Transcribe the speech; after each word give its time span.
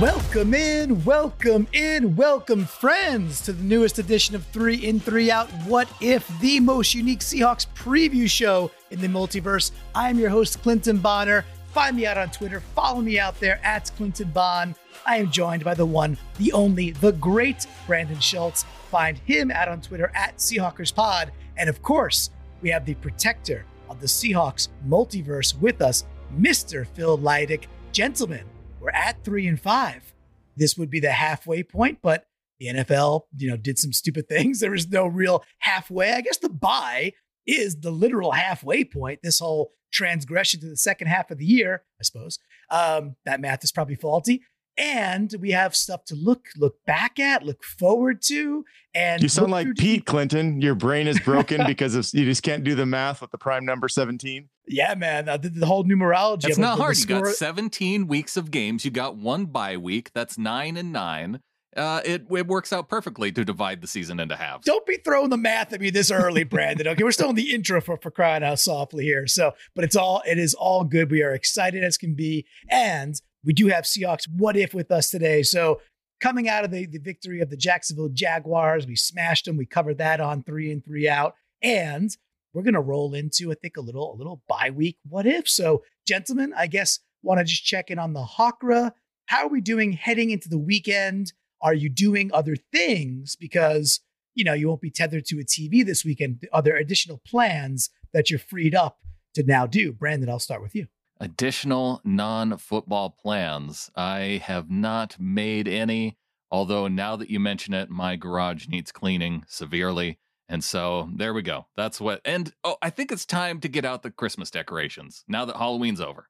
Welcome 0.00 0.54
in, 0.54 1.04
welcome 1.04 1.68
in, 1.74 2.16
welcome 2.16 2.64
friends 2.64 3.42
to 3.42 3.52
the 3.52 3.62
newest 3.62 3.98
edition 3.98 4.34
of 4.34 4.46
Three 4.46 4.76
In, 4.76 4.98
Three 4.98 5.30
Out. 5.30 5.50
What 5.66 5.90
if 6.00 6.26
the 6.40 6.58
most 6.58 6.94
unique 6.94 7.20
Seahawks 7.20 7.66
preview 7.74 8.26
show 8.26 8.70
in 8.90 9.02
the 9.02 9.08
multiverse? 9.08 9.72
I'm 9.94 10.18
your 10.18 10.30
host, 10.30 10.62
Clinton 10.62 10.96
Bonner. 10.96 11.44
Find 11.74 11.96
me 11.96 12.06
out 12.06 12.16
on 12.16 12.30
Twitter. 12.30 12.60
Follow 12.74 13.02
me 13.02 13.18
out 13.18 13.38
there 13.40 13.60
at 13.62 13.92
Clinton 13.98 14.30
Bon. 14.30 14.74
I 15.04 15.16
am 15.18 15.30
joined 15.30 15.64
by 15.64 15.74
the 15.74 15.84
one, 15.84 16.16
the 16.38 16.50
only, 16.54 16.92
the 16.92 17.12
great 17.12 17.66
Brandon 17.86 18.20
Schultz. 18.20 18.64
Find 18.90 19.18
him 19.18 19.50
out 19.50 19.68
on 19.68 19.82
Twitter 19.82 20.10
at 20.14 20.38
SeahawkersPod. 20.38 21.28
And 21.58 21.68
of 21.68 21.82
course, 21.82 22.30
we 22.62 22.70
have 22.70 22.86
the 22.86 22.94
protector 22.94 23.66
of 23.90 24.00
the 24.00 24.06
Seahawks 24.06 24.68
multiverse 24.88 25.60
with 25.60 25.82
us, 25.82 26.04
Mr. 26.34 26.86
Phil 26.86 27.18
Leidick. 27.18 27.66
Gentlemen, 27.92 28.46
we're 28.80 28.90
at 28.90 29.22
three 29.24 29.46
and 29.46 29.60
five. 29.60 30.14
This 30.56 30.76
would 30.76 30.90
be 30.90 31.00
the 31.00 31.12
halfway 31.12 31.62
point, 31.62 31.98
but 32.02 32.26
the 32.58 32.66
NFL, 32.66 33.22
you 33.36 33.48
know, 33.48 33.56
did 33.56 33.78
some 33.78 33.92
stupid 33.92 34.28
things. 34.28 34.60
There 34.60 34.70
was 34.70 34.88
no 34.88 35.06
real 35.06 35.44
halfway. 35.58 36.12
I 36.12 36.20
guess 36.20 36.38
the 36.38 36.48
bye 36.48 37.12
is 37.46 37.80
the 37.80 37.90
literal 37.90 38.32
halfway 38.32 38.84
point. 38.84 39.20
This 39.22 39.38
whole 39.38 39.72
transgression 39.92 40.60
to 40.60 40.68
the 40.68 40.76
second 40.76 41.08
half 41.08 41.30
of 41.30 41.38
the 41.38 41.44
year, 41.44 41.82
I 42.00 42.04
suppose. 42.04 42.38
Um, 42.70 43.16
that 43.24 43.40
math 43.40 43.64
is 43.64 43.72
probably 43.72 43.96
faulty. 43.96 44.42
And 44.80 45.34
we 45.38 45.50
have 45.50 45.76
stuff 45.76 46.06
to 46.06 46.14
look 46.14 46.46
look 46.56 46.82
back 46.86 47.18
at, 47.18 47.44
look 47.44 47.62
forward 47.62 48.22
to, 48.22 48.64
and 48.94 49.22
you 49.22 49.28
sound 49.28 49.50
like 49.50 49.68
Pete 49.76 50.06
Clinton. 50.06 50.62
Your 50.62 50.74
brain 50.74 51.06
is 51.06 51.20
broken 51.20 51.62
because 51.66 51.94
of, 51.94 52.08
you 52.14 52.24
just 52.24 52.42
can't 52.42 52.64
do 52.64 52.74
the 52.74 52.86
math 52.86 53.20
with 53.20 53.30
the 53.30 53.36
prime 53.36 53.66
number 53.66 53.90
seventeen. 53.90 54.48
Yeah, 54.66 54.94
man, 54.94 55.28
uh, 55.28 55.36
the, 55.36 55.50
the, 55.50 55.66
whole 55.66 55.84
numerology. 55.84 56.46
It's 56.46 56.56
not 56.56 56.78
hard. 56.78 56.96
You 56.96 57.04
got 57.04 57.26
seventeen 57.26 58.06
weeks 58.06 58.38
of 58.38 58.50
games. 58.50 58.86
You 58.86 58.90
got 58.90 59.16
one 59.16 59.46
bye 59.46 59.76
week. 59.76 60.12
That's 60.14 60.38
nine 60.38 60.78
and 60.78 60.92
nine 60.92 61.40
uh, 61.76 62.00
it 62.04 62.24
it 62.30 62.46
works 62.46 62.72
out 62.72 62.88
perfectly 62.88 63.30
to 63.30 63.44
divide 63.44 63.80
the 63.80 63.86
season 63.86 64.18
into 64.18 64.34
halves. 64.34 64.66
Don't 64.66 64.84
be 64.86 64.96
throwing 64.96 65.30
the 65.30 65.36
math 65.36 65.72
at 65.72 65.80
me 65.80 65.90
this 65.90 66.10
early, 66.10 66.42
Brandon. 66.42 66.88
Okay, 66.88 67.04
we're 67.04 67.12
still 67.12 67.30
in 67.30 67.36
the 67.36 67.54
intro 67.54 67.80
for 67.80 67.96
for 67.96 68.10
crying 68.10 68.42
out 68.42 68.58
softly 68.58 69.04
here. 69.04 69.26
So, 69.26 69.52
but 69.74 69.84
it's 69.84 69.94
all 69.94 70.22
it 70.26 70.38
is 70.38 70.54
all 70.54 70.84
good. 70.84 71.10
We 71.10 71.22
are 71.22 71.32
excited 71.32 71.84
as 71.84 71.96
can 71.96 72.14
be, 72.14 72.44
and 72.68 73.20
we 73.44 73.52
do 73.52 73.68
have 73.68 73.84
Seahawks 73.84 74.28
what 74.36 74.56
if 74.56 74.74
with 74.74 74.90
us 74.90 75.10
today. 75.10 75.42
So, 75.42 75.80
coming 76.20 76.48
out 76.48 76.64
of 76.64 76.70
the 76.70 76.86
the 76.86 76.98
victory 76.98 77.40
of 77.40 77.50
the 77.50 77.56
Jacksonville 77.56 78.10
Jaguars, 78.10 78.86
we 78.86 78.96
smashed 78.96 79.44
them. 79.44 79.56
We 79.56 79.66
covered 79.66 79.98
that 79.98 80.20
on 80.20 80.42
three 80.42 80.70
and 80.70 80.84
three 80.84 81.08
out, 81.08 81.34
and 81.62 82.10
we're 82.52 82.62
gonna 82.62 82.80
roll 82.80 83.14
into 83.14 83.50
I 83.50 83.54
think 83.54 83.76
a 83.76 83.80
little 83.80 84.14
a 84.14 84.16
little 84.16 84.42
bye 84.48 84.70
week 84.70 84.98
what 85.08 85.26
if. 85.26 85.48
So, 85.48 85.82
gentlemen, 86.06 86.52
I 86.56 86.66
guess 86.66 86.98
want 87.22 87.38
to 87.38 87.44
just 87.44 87.64
check 87.64 87.90
in 87.90 87.98
on 87.98 88.12
the 88.12 88.24
Hawkra. 88.24 88.92
How 89.26 89.44
are 89.44 89.48
we 89.48 89.60
doing 89.60 89.92
heading 89.92 90.30
into 90.30 90.48
the 90.48 90.58
weekend? 90.58 91.32
Are 91.62 91.74
you 91.74 91.88
doing 91.88 92.30
other 92.32 92.56
things 92.72 93.36
because 93.36 94.00
you 94.34 94.44
know 94.44 94.54
you 94.54 94.68
won't 94.68 94.80
be 94.80 94.90
tethered 94.90 95.26
to 95.26 95.38
a 95.38 95.44
TV 95.44 95.84
this 95.84 96.04
weekend? 96.04 96.46
Are 96.52 96.62
there 96.62 96.76
additional 96.76 97.20
plans 97.26 97.90
that 98.12 98.30
you're 98.30 98.38
freed 98.38 98.74
up 98.74 98.98
to 99.34 99.42
now 99.42 99.66
do? 99.66 99.92
Brandon, 99.92 100.28
I'll 100.28 100.38
start 100.38 100.62
with 100.62 100.74
you. 100.74 100.88
Additional 101.20 102.00
non-football 102.02 103.10
plans. 103.10 103.90
I 103.94 104.40
have 104.44 104.70
not 104.70 105.20
made 105.20 105.68
any. 105.68 106.16
Although 106.50 106.88
now 106.88 107.14
that 107.16 107.30
you 107.30 107.38
mention 107.38 107.74
it, 107.74 107.90
my 107.90 108.16
garage 108.16 108.66
needs 108.68 108.90
cleaning 108.90 109.44
severely. 109.46 110.18
And 110.48 110.64
so 110.64 111.08
there 111.14 111.32
we 111.32 111.42
go. 111.42 111.66
That's 111.76 112.00
what. 112.00 112.20
And 112.24 112.52
oh, 112.64 112.76
I 112.82 112.90
think 112.90 113.12
it's 113.12 113.24
time 113.24 113.60
to 113.60 113.68
get 113.68 113.84
out 113.84 114.02
the 114.02 114.10
Christmas 114.10 114.50
decorations 114.50 115.24
now 115.28 115.44
that 115.44 115.56
Halloween's 115.56 116.00
over. 116.00 116.28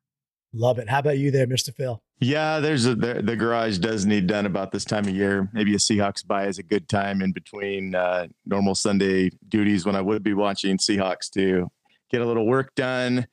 Love 0.52 0.78
it. 0.78 0.90
How 0.90 0.98
about 0.98 1.18
you 1.18 1.30
there, 1.30 1.46
Mr. 1.46 1.72
Phil? 1.74 2.02
Yeah, 2.18 2.58
there's 2.58 2.84
a 2.84 2.94
the, 2.94 3.22
the, 3.22 3.36
garage 3.36 3.78
does 3.78 4.04
need 4.04 4.26
done 4.26 4.44
about 4.44 4.72
this 4.72 4.84
time 4.84 5.06
of 5.06 5.14
year. 5.14 5.48
Maybe 5.52 5.72
a 5.74 5.78
Seahawks 5.78 6.26
buy 6.26 6.48
is 6.48 6.58
a 6.58 6.62
good 6.62 6.88
time 6.88 7.22
in 7.22 7.32
between 7.32 7.94
uh, 7.94 8.26
normal 8.44 8.74
Sunday 8.74 9.30
duties 9.48 9.86
when 9.86 9.94
I 9.94 10.00
would 10.00 10.22
be 10.22 10.34
watching 10.34 10.76
Seahawks 10.76 11.30
to 11.30 11.70
get 12.10 12.20
a 12.20 12.26
little 12.26 12.46
work 12.46 12.74
done. 12.74 13.26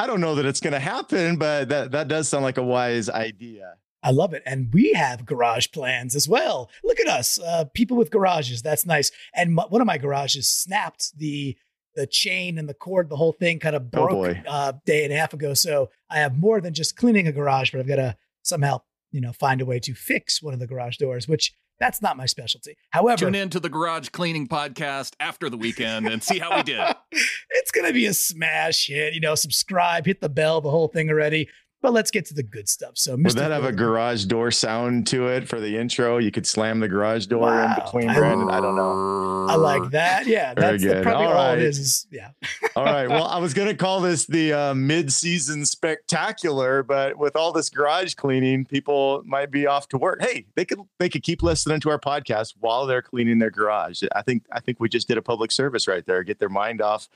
I 0.00 0.06
don't 0.06 0.22
know 0.22 0.34
that 0.36 0.46
it's 0.46 0.60
going 0.60 0.72
to 0.72 0.80
happen, 0.80 1.36
but 1.36 1.68
that 1.68 1.90
that 1.90 2.08
does 2.08 2.26
sound 2.26 2.42
like 2.42 2.56
a 2.56 2.62
wise 2.62 3.10
idea. 3.10 3.74
I 4.02 4.12
love 4.12 4.32
it. 4.32 4.42
And 4.46 4.72
we 4.72 4.94
have 4.94 5.26
garage 5.26 5.66
plans 5.72 6.16
as 6.16 6.26
well. 6.26 6.70
Look 6.82 6.98
at 7.00 7.06
us, 7.06 7.38
uh, 7.38 7.66
people 7.74 7.98
with 7.98 8.10
garages. 8.10 8.62
That's 8.62 8.86
nice. 8.86 9.10
And 9.34 9.58
one 9.58 9.82
of 9.82 9.86
my 9.86 9.98
garages 9.98 10.50
snapped 10.50 11.18
the 11.18 11.54
the 11.96 12.06
chain 12.06 12.56
and 12.56 12.66
the 12.66 12.72
cord, 12.72 13.10
the 13.10 13.16
whole 13.16 13.32
thing 13.32 13.58
kind 13.58 13.76
of 13.76 13.82
oh, 13.92 14.06
broke 14.06 14.36
oh 14.46 14.50
uh, 14.50 14.72
day 14.86 15.04
and 15.04 15.12
a 15.12 15.16
half 15.16 15.34
ago. 15.34 15.52
So 15.52 15.90
I 16.08 16.16
have 16.20 16.38
more 16.38 16.62
than 16.62 16.72
just 16.72 16.96
cleaning 16.96 17.26
a 17.26 17.32
garage, 17.32 17.70
but 17.70 17.80
I've 17.80 17.86
got 17.86 17.96
to 17.96 18.16
somehow, 18.40 18.80
you 19.10 19.20
know, 19.20 19.34
find 19.34 19.60
a 19.60 19.66
way 19.66 19.80
to 19.80 19.92
fix 19.92 20.42
one 20.42 20.54
of 20.54 20.60
the 20.60 20.66
garage 20.66 20.96
doors, 20.96 21.28
which 21.28 21.52
that's 21.80 22.02
not 22.02 22.16
my 22.16 22.26
specialty. 22.26 22.76
However, 22.90 23.24
tune 23.24 23.34
in 23.34 23.48
to 23.50 23.58
the 23.58 23.70
garage 23.70 24.10
cleaning 24.10 24.46
podcast 24.46 25.14
after 25.18 25.48
the 25.48 25.56
weekend 25.56 26.06
and 26.06 26.22
see 26.22 26.38
how 26.38 26.54
we 26.56 26.62
did. 26.62 26.80
it's 27.50 27.70
going 27.70 27.86
to 27.86 27.92
be 27.92 28.06
a 28.06 28.14
smash 28.14 28.86
hit. 28.86 29.14
You 29.14 29.20
know, 29.20 29.34
subscribe, 29.34 30.06
hit 30.06 30.20
the 30.20 30.28
bell, 30.28 30.60
the 30.60 30.70
whole 30.70 30.88
thing 30.88 31.08
already. 31.08 31.48
But 31.82 31.94
let's 31.94 32.10
get 32.10 32.26
to 32.26 32.34
the 32.34 32.42
good 32.42 32.68
stuff. 32.68 32.92
So, 32.98 33.16
Mr. 33.16 33.24
would 33.24 33.36
that 33.36 33.50
have 33.50 33.64
a 33.64 33.72
garage 33.72 34.26
door 34.26 34.50
sound 34.50 35.06
to 35.08 35.28
it 35.28 35.48
for 35.48 35.60
the 35.60 35.78
intro? 35.78 36.18
You 36.18 36.30
could 36.30 36.46
slam 36.46 36.80
the 36.80 36.88
garage 36.88 37.24
door 37.26 37.40
wow. 37.40 37.74
in 37.74 37.82
between, 37.82 38.14
Brandon. 38.14 38.50
I 38.50 38.60
don't 38.60 38.76
know. 38.76 39.46
I 39.48 39.54
like 39.54 39.90
that. 39.92 40.26
Yeah, 40.26 40.52
that's 40.52 40.82
the, 40.82 41.00
probably 41.02 41.26
all, 41.26 41.32
all 41.32 41.52
it 41.54 41.62
is, 41.62 41.78
is. 41.78 42.06
Yeah. 42.10 42.30
all 42.76 42.84
right. 42.84 43.08
Well, 43.08 43.24
I 43.24 43.38
was 43.38 43.54
going 43.54 43.68
to 43.68 43.74
call 43.74 44.02
this 44.02 44.26
the 44.26 44.52
uh, 44.52 44.74
mid-season 44.74 45.64
spectacular, 45.64 46.82
but 46.82 47.16
with 47.16 47.34
all 47.34 47.50
this 47.50 47.70
garage 47.70 48.12
cleaning, 48.12 48.66
people 48.66 49.22
might 49.24 49.50
be 49.50 49.66
off 49.66 49.88
to 49.88 49.98
work. 49.98 50.20
Hey, 50.20 50.44
they 50.56 50.66
could 50.66 50.80
they 50.98 51.08
could 51.08 51.22
keep 51.22 51.42
listening 51.42 51.80
to 51.80 51.90
our 51.90 51.98
podcast 51.98 52.54
while 52.60 52.84
they're 52.84 53.02
cleaning 53.02 53.38
their 53.38 53.50
garage. 53.50 54.02
I 54.14 54.20
think 54.20 54.44
I 54.52 54.60
think 54.60 54.80
we 54.80 54.90
just 54.90 55.08
did 55.08 55.16
a 55.16 55.22
public 55.22 55.50
service 55.50 55.88
right 55.88 56.04
there. 56.04 56.22
Get 56.24 56.40
their 56.40 56.50
mind 56.50 56.82
off 56.82 57.08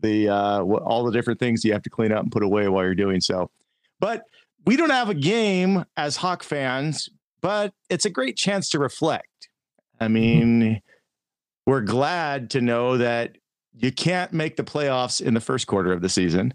the 0.00 0.28
uh, 0.28 0.62
all 0.62 1.04
the 1.04 1.12
different 1.12 1.40
things 1.40 1.64
you 1.64 1.72
have 1.72 1.82
to 1.82 1.90
clean 1.90 2.12
up 2.12 2.22
and 2.22 2.30
put 2.30 2.42
away 2.42 2.68
while 2.68 2.84
you're 2.84 2.94
doing 2.94 3.20
so. 3.20 3.50
But 4.02 4.24
we 4.66 4.76
don't 4.76 4.90
have 4.90 5.10
a 5.10 5.14
game 5.14 5.84
as 5.96 6.16
Hawk 6.16 6.42
fans, 6.42 7.08
but 7.40 7.72
it's 7.88 8.04
a 8.04 8.10
great 8.10 8.36
chance 8.36 8.68
to 8.70 8.80
reflect. 8.80 9.48
I 10.00 10.06
mm-hmm. 10.06 10.12
mean, 10.12 10.80
we're 11.68 11.82
glad 11.82 12.50
to 12.50 12.60
know 12.60 12.98
that 12.98 13.36
you 13.72 13.92
can't 13.92 14.32
make 14.32 14.56
the 14.56 14.64
playoffs 14.64 15.20
in 15.20 15.34
the 15.34 15.40
first 15.40 15.68
quarter 15.68 15.92
of 15.92 16.02
the 16.02 16.08
season. 16.08 16.52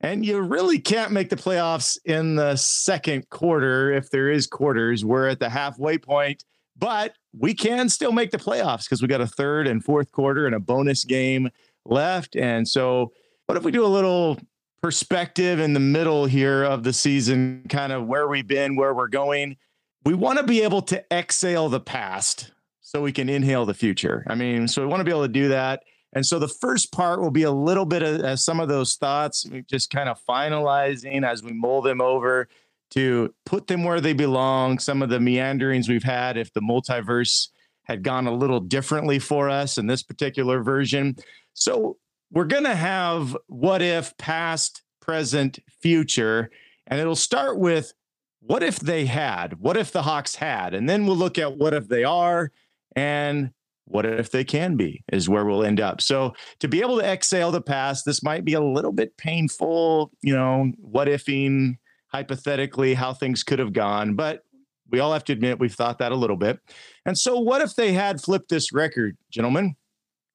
And 0.00 0.24
you 0.24 0.40
really 0.40 0.78
can't 0.78 1.12
make 1.12 1.28
the 1.28 1.36
playoffs 1.36 1.98
in 2.06 2.36
the 2.36 2.56
second 2.56 3.28
quarter 3.28 3.92
if 3.92 4.08
there 4.08 4.30
is 4.30 4.46
quarters. 4.46 5.04
We're 5.04 5.28
at 5.28 5.40
the 5.40 5.50
halfway 5.50 5.98
point, 5.98 6.42
but 6.74 7.12
we 7.38 7.52
can 7.52 7.90
still 7.90 8.12
make 8.12 8.30
the 8.30 8.38
playoffs 8.38 8.84
because 8.84 9.02
we 9.02 9.08
got 9.08 9.20
a 9.20 9.26
third 9.26 9.66
and 9.66 9.84
fourth 9.84 10.10
quarter 10.10 10.46
and 10.46 10.54
a 10.54 10.60
bonus 10.60 11.04
game 11.04 11.50
left. 11.84 12.34
And 12.34 12.66
so, 12.66 13.12
what 13.44 13.58
if 13.58 13.64
we 13.64 13.72
do 13.72 13.84
a 13.84 13.88
little 13.88 14.38
perspective 14.82 15.60
in 15.60 15.72
the 15.72 15.80
middle 15.80 16.26
here 16.26 16.62
of 16.62 16.82
the 16.82 16.92
season, 16.92 17.64
kind 17.68 17.92
of 17.92 18.06
where 18.06 18.28
we've 18.28 18.46
been, 18.46 18.76
where 18.76 18.94
we're 18.94 19.08
going. 19.08 19.56
We 20.04 20.14
want 20.14 20.38
to 20.38 20.44
be 20.44 20.62
able 20.62 20.82
to 20.82 21.04
exhale 21.12 21.68
the 21.68 21.80
past 21.80 22.52
so 22.80 23.02
we 23.02 23.12
can 23.12 23.28
inhale 23.28 23.66
the 23.66 23.74
future. 23.74 24.24
I 24.28 24.34
mean, 24.34 24.68
so 24.68 24.80
we 24.80 24.88
want 24.88 25.00
to 25.00 25.04
be 25.04 25.10
able 25.10 25.22
to 25.22 25.28
do 25.28 25.48
that. 25.48 25.82
And 26.14 26.24
so 26.24 26.38
the 26.38 26.48
first 26.48 26.90
part 26.92 27.20
will 27.20 27.30
be 27.30 27.42
a 27.42 27.50
little 27.50 27.84
bit 27.84 28.02
of 28.02 28.20
uh, 28.20 28.36
some 28.36 28.60
of 28.60 28.68
those 28.68 28.94
thoughts, 28.94 29.46
just 29.68 29.90
kind 29.90 30.08
of 30.08 30.18
finalizing 30.26 31.22
as 31.22 31.42
we 31.42 31.52
mull 31.52 31.82
them 31.82 32.00
over 32.00 32.48
to 32.92 33.34
put 33.44 33.66
them 33.66 33.84
where 33.84 34.00
they 34.00 34.14
belong. 34.14 34.78
Some 34.78 35.02
of 35.02 35.10
the 35.10 35.20
meanderings 35.20 35.88
we've 35.88 36.02
had, 36.02 36.38
if 36.38 36.52
the 36.54 36.60
multiverse 36.60 37.48
had 37.84 38.02
gone 38.02 38.26
a 38.26 38.32
little 38.32 38.60
differently 38.60 39.18
for 39.18 39.50
us 39.50 39.76
in 39.76 39.86
this 39.86 40.02
particular 40.02 40.62
version. 40.62 41.16
So 41.52 41.98
we're 42.30 42.44
going 42.44 42.64
to 42.64 42.74
have 42.74 43.36
what 43.46 43.82
if 43.82 44.16
past, 44.18 44.82
present, 45.00 45.58
future, 45.80 46.50
and 46.86 47.00
it'll 47.00 47.16
start 47.16 47.58
with 47.58 47.92
what 48.40 48.62
if 48.62 48.78
they 48.78 49.06
had, 49.06 49.60
what 49.60 49.76
if 49.76 49.92
the 49.92 50.02
Hawks 50.02 50.36
had, 50.36 50.74
and 50.74 50.88
then 50.88 51.06
we'll 51.06 51.16
look 51.16 51.38
at 51.38 51.56
what 51.56 51.74
if 51.74 51.88
they 51.88 52.04
are 52.04 52.52
and 52.94 53.50
what 53.84 54.04
if 54.04 54.30
they 54.30 54.44
can 54.44 54.76
be 54.76 55.02
is 55.12 55.28
where 55.28 55.44
we'll 55.44 55.64
end 55.64 55.80
up. 55.80 56.00
So 56.00 56.34
to 56.60 56.68
be 56.68 56.80
able 56.80 56.98
to 56.98 57.04
exhale 57.04 57.50
the 57.50 57.60
past, 57.60 58.04
this 58.04 58.22
might 58.22 58.44
be 58.44 58.52
a 58.52 58.60
little 58.60 58.92
bit 58.92 59.16
painful, 59.16 60.12
you 60.22 60.34
know, 60.34 60.72
what 60.78 61.08
ifing 61.08 61.78
hypothetically 62.08 62.94
how 62.94 63.12
things 63.12 63.42
could 63.42 63.58
have 63.58 63.72
gone, 63.72 64.14
but 64.14 64.44
we 64.90 65.00
all 65.00 65.12
have 65.12 65.24
to 65.24 65.32
admit 65.32 65.58
we've 65.58 65.74
thought 65.74 65.98
that 65.98 66.12
a 66.12 66.16
little 66.16 66.36
bit. 66.36 66.60
And 67.04 67.18
so 67.18 67.38
what 67.38 67.60
if 67.60 67.74
they 67.74 67.92
had 67.92 68.20
flipped 68.20 68.48
this 68.48 68.72
record, 68.72 69.16
gentlemen? 69.30 69.76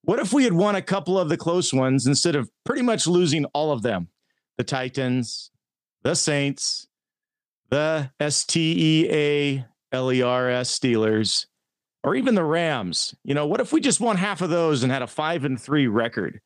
What 0.05 0.19
if 0.19 0.33
we 0.33 0.43
had 0.43 0.53
won 0.53 0.75
a 0.75 0.81
couple 0.81 1.17
of 1.17 1.29
the 1.29 1.37
close 1.37 1.73
ones 1.73 2.05
instead 2.05 2.35
of 2.35 2.49
pretty 2.65 2.81
much 2.81 3.07
losing 3.07 3.45
all 3.45 3.71
of 3.71 3.83
them? 3.83 4.09
The 4.57 4.65
Titans, 4.65 5.49
the 6.03 6.13
Saints, 6.13 6.87
the 7.69 8.11
S 8.19 8.43
T 8.43 8.75
E 8.77 9.09
A 9.09 9.65
L 9.93 10.11
E 10.11 10.21
R 10.21 10.49
S 10.49 10.77
Steelers, 10.77 11.45
or 12.03 12.15
even 12.15 12.35
the 12.35 12.43
Rams. 12.43 13.15
You 13.23 13.33
know, 13.33 13.47
what 13.47 13.61
if 13.61 13.71
we 13.71 13.79
just 13.79 14.01
won 14.01 14.17
half 14.17 14.41
of 14.41 14.49
those 14.49 14.83
and 14.83 14.91
had 14.91 15.01
a 15.01 15.07
five 15.07 15.45
and 15.45 15.59
three 15.59 15.87
record? 15.87 16.41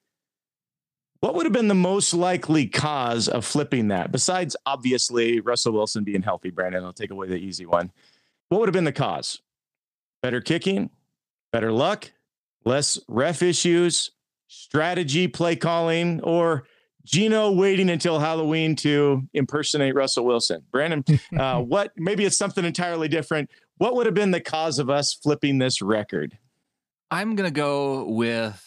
What 1.19 1.33
would 1.33 1.47
have 1.47 1.53
been 1.53 1.67
the 1.67 1.73
most 1.73 2.13
likely 2.13 2.67
cause 2.67 3.27
of 3.27 3.43
flipping 3.43 3.87
that? 3.87 4.11
Besides, 4.11 4.55
obviously, 4.67 5.39
Russell 5.39 5.73
Wilson 5.73 6.03
being 6.03 6.21
healthy, 6.21 6.51
Brandon, 6.51 6.83
I'll 6.83 6.93
take 6.93 7.09
away 7.09 7.27
the 7.27 7.37
easy 7.37 7.65
one. 7.65 7.91
what 8.49 8.59
would 8.59 8.69
have 8.69 8.73
been 8.73 8.83
the 8.83 8.91
cause? 8.91 9.41
Better 10.21 10.41
kicking, 10.41 10.91
better 11.51 11.71
luck, 11.71 12.11
less 12.65 12.99
ref 13.07 13.41
issues, 13.41 14.11
strategy, 14.47 15.27
play 15.27 15.55
calling, 15.55 16.21
or 16.21 16.65
Gino 17.05 17.51
waiting 17.51 17.89
until 17.89 18.19
Halloween 18.19 18.75
to 18.77 19.23
impersonate 19.33 19.95
Russell 19.95 20.25
Wilson. 20.25 20.63
Brandon, 20.71 21.03
uh, 21.37 21.61
what 21.61 21.91
maybe 21.95 22.25
it's 22.25 22.37
something 22.37 22.65
entirely 22.65 23.07
different. 23.07 23.49
What 23.77 23.95
would 23.95 24.05
have 24.05 24.15
been 24.15 24.31
the 24.31 24.41
cause 24.41 24.79
of 24.79 24.89
us 24.89 25.13
flipping 25.13 25.57
this 25.57 25.81
record? 25.81 26.37
I'm 27.09 27.35
going 27.35 27.47
to 27.47 27.53
go 27.53 28.05
with 28.05 28.63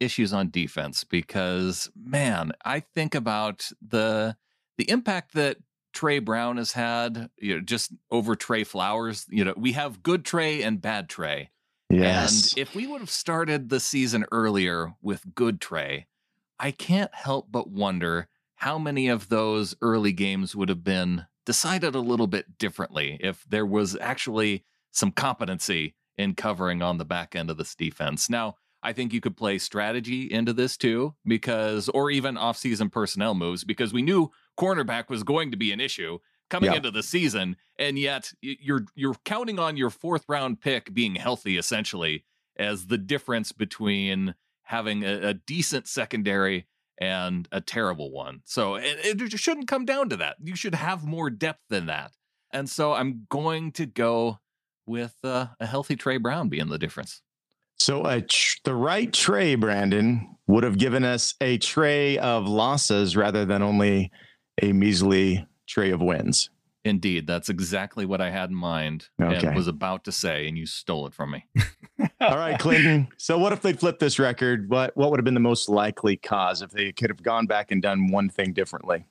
issues 0.00 0.32
on 0.32 0.50
defense 0.50 1.04
because 1.04 1.90
man, 1.94 2.52
I 2.64 2.80
think 2.80 3.14
about 3.14 3.70
the 3.86 4.36
the 4.78 4.90
impact 4.90 5.34
that 5.34 5.58
Tre 5.92 6.18
Brown 6.18 6.56
has 6.56 6.72
had, 6.72 7.30
you 7.38 7.56
know, 7.56 7.60
just 7.60 7.92
over 8.10 8.34
Tre 8.34 8.64
Flowers. 8.64 9.26
You 9.28 9.44
know, 9.44 9.54
we 9.56 9.72
have 9.72 10.02
good 10.02 10.24
Trey 10.24 10.62
and 10.62 10.80
bad 10.80 11.08
Trey. 11.08 11.50
Yes. 11.90 12.52
And 12.52 12.58
if 12.62 12.74
we 12.74 12.86
would 12.86 13.00
have 13.00 13.10
started 13.10 13.68
the 13.68 13.80
season 13.80 14.24
earlier 14.30 14.94
with 15.02 15.34
good 15.34 15.60
Trey, 15.60 16.06
I 16.58 16.70
can't 16.70 17.14
help 17.14 17.48
but 17.50 17.70
wonder 17.70 18.28
how 18.56 18.78
many 18.78 19.08
of 19.08 19.28
those 19.28 19.74
early 19.82 20.12
games 20.12 20.54
would 20.54 20.68
have 20.68 20.84
been 20.84 21.26
decided 21.46 21.94
a 21.94 22.00
little 22.00 22.26
bit 22.26 22.58
differently 22.58 23.18
if 23.20 23.44
there 23.48 23.66
was 23.66 23.96
actually 24.00 24.64
some 24.92 25.10
competency 25.10 25.94
in 26.18 26.34
covering 26.34 26.82
on 26.82 26.98
the 26.98 27.04
back 27.04 27.34
end 27.34 27.50
of 27.50 27.56
this 27.56 27.74
defense. 27.74 28.28
Now, 28.28 28.56
I 28.82 28.92
think 28.92 29.12
you 29.12 29.20
could 29.20 29.36
play 29.36 29.58
strategy 29.58 30.30
into 30.30 30.52
this 30.52 30.76
too, 30.76 31.14
because, 31.24 31.88
or 31.88 32.10
even 32.10 32.36
offseason 32.36 32.92
personnel 32.92 33.34
moves, 33.34 33.64
because 33.64 33.92
we 33.92 34.02
knew 34.02 34.30
cornerback 34.58 35.08
was 35.08 35.22
going 35.22 35.50
to 35.50 35.56
be 35.56 35.72
an 35.72 35.80
issue 35.80 36.18
coming 36.50 36.70
yeah. 36.70 36.76
into 36.76 36.90
the 36.90 37.02
season, 37.02 37.56
and 37.78 37.98
yet 37.98 38.32
you're 38.42 38.84
you're 38.94 39.16
counting 39.24 39.58
on 39.58 39.76
your 39.76 39.90
fourth 39.90 40.24
round 40.28 40.60
pick 40.60 40.92
being 40.92 41.14
healthy 41.14 41.56
essentially 41.56 42.24
as 42.58 42.86
the 42.86 42.98
difference 42.98 43.52
between 43.52 44.34
having 44.64 45.02
a, 45.02 45.28
a 45.28 45.34
decent 45.34 45.88
secondary 45.88 46.66
and 46.98 47.48
a 47.50 47.60
terrible 47.60 48.12
one. 48.12 48.42
So 48.44 48.74
it, 48.74 48.98
it 49.02 49.38
shouldn't 49.38 49.68
come 49.68 49.86
down 49.86 50.10
to 50.10 50.16
that. 50.18 50.36
You 50.42 50.54
should 50.54 50.74
have 50.74 51.04
more 51.04 51.30
depth 51.30 51.62
than 51.70 51.86
that. 51.86 52.12
And 52.52 52.68
so 52.68 52.92
I'm 52.92 53.26
going 53.30 53.72
to 53.72 53.86
go 53.86 54.38
with 54.86 55.14
uh, 55.24 55.46
a 55.58 55.66
healthy 55.66 55.96
Tre 55.96 56.18
Brown 56.18 56.48
being 56.48 56.68
the 56.68 56.78
difference. 56.78 57.22
So 57.78 58.02
uh, 58.02 58.20
tr- 58.28 58.58
the 58.64 58.74
right 58.74 59.10
Trey, 59.10 59.54
Brandon, 59.54 60.36
would 60.46 60.64
have 60.64 60.76
given 60.76 61.04
us 61.04 61.34
a 61.40 61.56
tray 61.58 62.18
of 62.18 62.46
losses 62.46 63.16
rather 63.16 63.46
than 63.46 63.62
only 63.62 64.10
a 64.60 64.72
measly 64.72 65.46
tray 65.70 65.90
of 65.90 66.02
wins. 66.02 66.50
Indeed, 66.82 67.26
that's 67.26 67.50
exactly 67.50 68.06
what 68.06 68.22
I 68.22 68.30
had 68.30 68.48
in 68.48 68.56
mind 68.56 69.08
okay. 69.20 69.46
and 69.46 69.56
was 69.56 69.68
about 69.68 70.04
to 70.04 70.12
say, 70.12 70.48
and 70.48 70.56
you 70.56 70.64
stole 70.64 71.06
it 71.06 71.12
from 71.12 71.30
me. 71.32 71.44
All 72.20 72.36
right, 72.38 72.58
Clinton. 72.58 73.08
So, 73.18 73.38
what 73.38 73.52
if 73.52 73.60
they 73.60 73.74
flipped 73.74 74.00
this 74.00 74.18
record? 74.18 74.70
What 74.70 74.96
what 74.96 75.10
would 75.10 75.20
have 75.20 75.24
been 75.24 75.34
the 75.34 75.40
most 75.40 75.68
likely 75.68 76.16
cause 76.16 76.62
if 76.62 76.70
they 76.70 76.92
could 76.92 77.10
have 77.10 77.22
gone 77.22 77.44
back 77.44 77.70
and 77.70 77.82
done 77.82 78.10
one 78.10 78.30
thing 78.30 78.54
differently? 78.54 79.04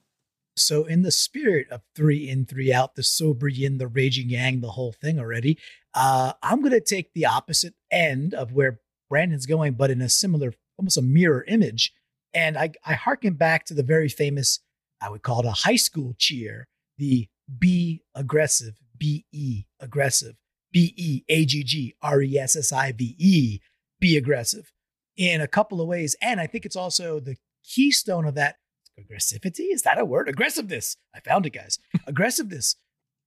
So, 0.55 0.85
in 0.85 1.03
the 1.03 1.11
spirit 1.11 1.69
of 1.69 1.81
three 1.95 2.27
in, 2.27 2.45
three 2.45 2.73
out, 2.73 2.95
the 2.95 3.03
sober 3.03 3.47
yin, 3.47 3.77
the 3.77 3.87
raging 3.87 4.29
yang, 4.29 4.61
the 4.61 4.71
whole 4.71 4.91
thing 4.91 5.19
already, 5.19 5.59
uh, 5.93 6.33
I'm 6.41 6.61
going 6.61 6.71
to 6.71 6.81
take 6.81 7.13
the 7.13 7.27
opposite 7.27 7.75
end 7.91 8.33
of 8.33 8.51
where 8.51 8.79
Brandon's 9.09 9.45
going, 9.45 9.73
but 9.73 9.91
in 9.91 10.01
a 10.01 10.09
similar, 10.09 10.53
almost 10.77 10.97
a 10.97 11.03
mirror 11.03 11.45
image. 11.47 11.93
And 12.33 12.57
I, 12.57 12.71
I 12.85 12.93
harken 12.93 13.33
back 13.33 13.65
to 13.65 13.73
the 13.73 13.83
very 13.83 14.09
famous 14.09 14.59
I 15.01 15.09
would 15.09 15.23
call 15.23 15.41
it 15.41 15.45
a 15.45 15.51
high 15.51 15.75
school 15.75 16.13
cheer, 16.17 16.67
the 16.97 17.27
be 17.57 18.03
aggressive, 18.15 18.79
B 18.97 19.25
E 19.31 19.65
aggressive, 19.79 20.35
B 20.71 20.93
E 20.95 21.23
A 21.29 21.45
G 21.45 21.63
G 21.63 21.95
R 22.01 22.21
E 22.21 22.37
S 22.37 22.55
S 22.55 22.71
I 22.71 22.91
V 22.91 23.15
E, 23.17 23.59
be 23.99 24.17
aggressive 24.17 24.71
in 25.17 25.41
a 25.41 25.47
couple 25.47 25.81
of 25.81 25.87
ways. 25.87 26.15
And 26.21 26.39
I 26.39 26.47
think 26.47 26.65
it's 26.65 26.75
also 26.75 27.19
the 27.19 27.37
keystone 27.63 28.25
of 28.25 28.35
that 28.35 28.57
aggressivity. 28.99 29.71
Is 29.71 29.83
that 29.83 29.99
a 29.99 30.05
word? 30.05 30.29
Aggressiveness. 30.29 30.95
I 31.13 31.19
found 31.19 31.45
it, 31.45 31.51
guys. 31.51 31.79
aggressiveness 32.07 32.75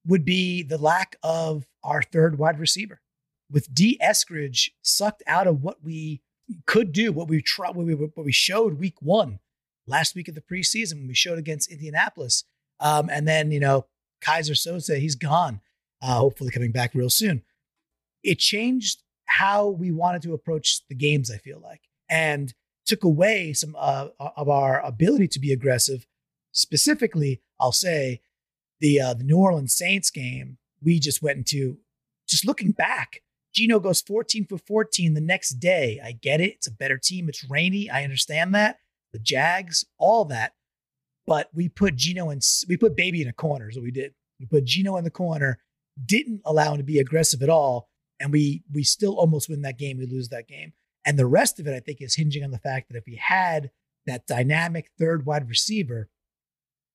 would 0.07 0.25
be 0.25 0.63
the 0.63 0.79
lack 0.79 1.17
of 1.23 1.65
our 1.83 2.03
third 2.03 2.39
wide 2.39 2.59
receiver. 2.59 3.01
With 3.51 3.75
Dee 3.75 3.99
Eskridge 4.03 4.71
sucked 4.83 5.23
out 5.27 5.47
of 5.47 5.63
what 5.63 5.83
we 5.83 6.23
could 6.67 6.93
do, 6.93 7.13
what 7.13 7.29
we 7.29 7.43
tried, 7.43 7.77
what 7.77 7.87
we, 7.87 7.95
what 7.95 8.25
we 8.25 8.33
showed 8.33 8.79
week 8.79 9.01
one 9.01 9.39
last 9.93 10.15
week 10.15 10.27
of 10.27 10.35
the 10.35 10.41
preseason 10.41 10.95
when 10.95 11.09
we 11.09 11.15
showed 11.15 11.39
against 11.39 11.71
Indianapolis. 11.71 12.45
Um, 12.81 13.11
and 13.11 13.29
then, 13.29 13.53
you 13.53 13.61
know, 13.61 13.87
Keyser 14.25 14.57
Söze, 14.57 14.99
he's 14.99 15.15
gone, 15.15 15.61
uh, 16.01 16.19
hopefully 16.19 16.51
coming 16.51 16.73
back 16.73 16.95
real 16.95 17.11
soon. 17.11 17.43
It 18.25 18.39
changed 18.39 19.03
how 19.27 19.69
we 19.69 19.93
wanted 19.93 20.23
to 20.23 20.33
approach 20.33 20.81
the 20.89 20.95
games, 20.95 21.31
I 21.31 21.37
feel 21.37 21.61
like, 21.61 21.83
and 22.09 22.55
took 22.87 23.05
away 23.05 23.53
some 23.53 23.77
uh, 23.79 24.09
of 24.19 24.49
our 24.49 24.81
ability 24.85 25.29
to 25.29 25.39
be 25.39 25.53
aggressive. 25.53 26.07
Specifically, 26.53 27.43
I'll 27.61 27.73
say 27.73 28.23
the 28.81 29.01
uh, 29.01 29.15
the 29.15 29.25
New 29.25 29.37
Orleans 29.37 29.75
Saints 29.75 30.11
game, 30.11 30.59
we 30.83 30.99
just 30.99 31.23
went 31.23 31.39
into 31.39 31.79
just 32.27 32.47
looking 32.47 32.73
back. 32.73 33.23
Gino 33.55 33.79
goes 33.79 34.01
14 34.01 34.47
for 34.47 34.59
14 34.59 35.15
the 35.15 35.21
next 35.21 35.61
day. 35.61 36.01
I 36.03 36.13
get 36.13 36.41
it. 36.41 36.53
It's 36.53 36.67
a 36.67 36.73
better 36.73 36.99
team. 36.99 37.29
It's 37.29 37.49
rainy. 37.49 37.91
I 37.91 38.05
understand 38.05 38.55
that 38.55 38.79
the 39.13 39.19
Jags, 39.19 39.85
all 39.99 40.25
that. 40.27 40.53
But 41.27 41.51
we 41.55 41.69
put 41.69 41.97
Gino 41.97 42.31
and 42.31 42.43
we 42.69 42.77
put 42.77 42.97
Baby 42.97 43.23
in 43.23 43.29
a 43.29 43.33
corner, 43.33 43.69
is 43.69 43.77
what 43.77 43.85
we 43.85 43.91
did. 43.91 44.15
We 44.41 44.47
put 44.47 44.65
Gino 44.65 44.97
in 44.97 45.05
the 45.05 45.11
corner, 45.11 45.61
didn't 46.05 46.41
allow 46.45 46.73
him 46.73 46.79
to 46.79 46.85
be 46.85 46.99
aggressive 46.99 47.43
at 47.43 47.51
all, 47.51 47.89
and 48.19 48.33
we 48.33 48.65
we 48.73 48.83
still 48.83 49.19
almost 49.19 49.49
win 49.49 49.63
that 49.63 49.79
game. 49.79 49.99
We 49.99 50.07
lose 50.07 50.29
that 50.31 50.49
game, 50.49 50.73
and 51.07 51.19
the 51.19 51.27
rest 51.27 51.61
of 51.61 51.67
it, 51.67 51.75
I 51.75 51.81
think, 51.81 51.99
is 52.01 52.17
hinging 52.17 52.43
on 52.43 52.51
the 52.51 52.59
fact 52.59 52.89
that 52.89 52.99
if 52.99 53.05
we 53.07 53.17
had 53.17 53.71
that 54.07 54.27
dynamic 54.27 54.91
third 54.99 55.25
wide 55.25 55.49
receiver, 55.49 56.09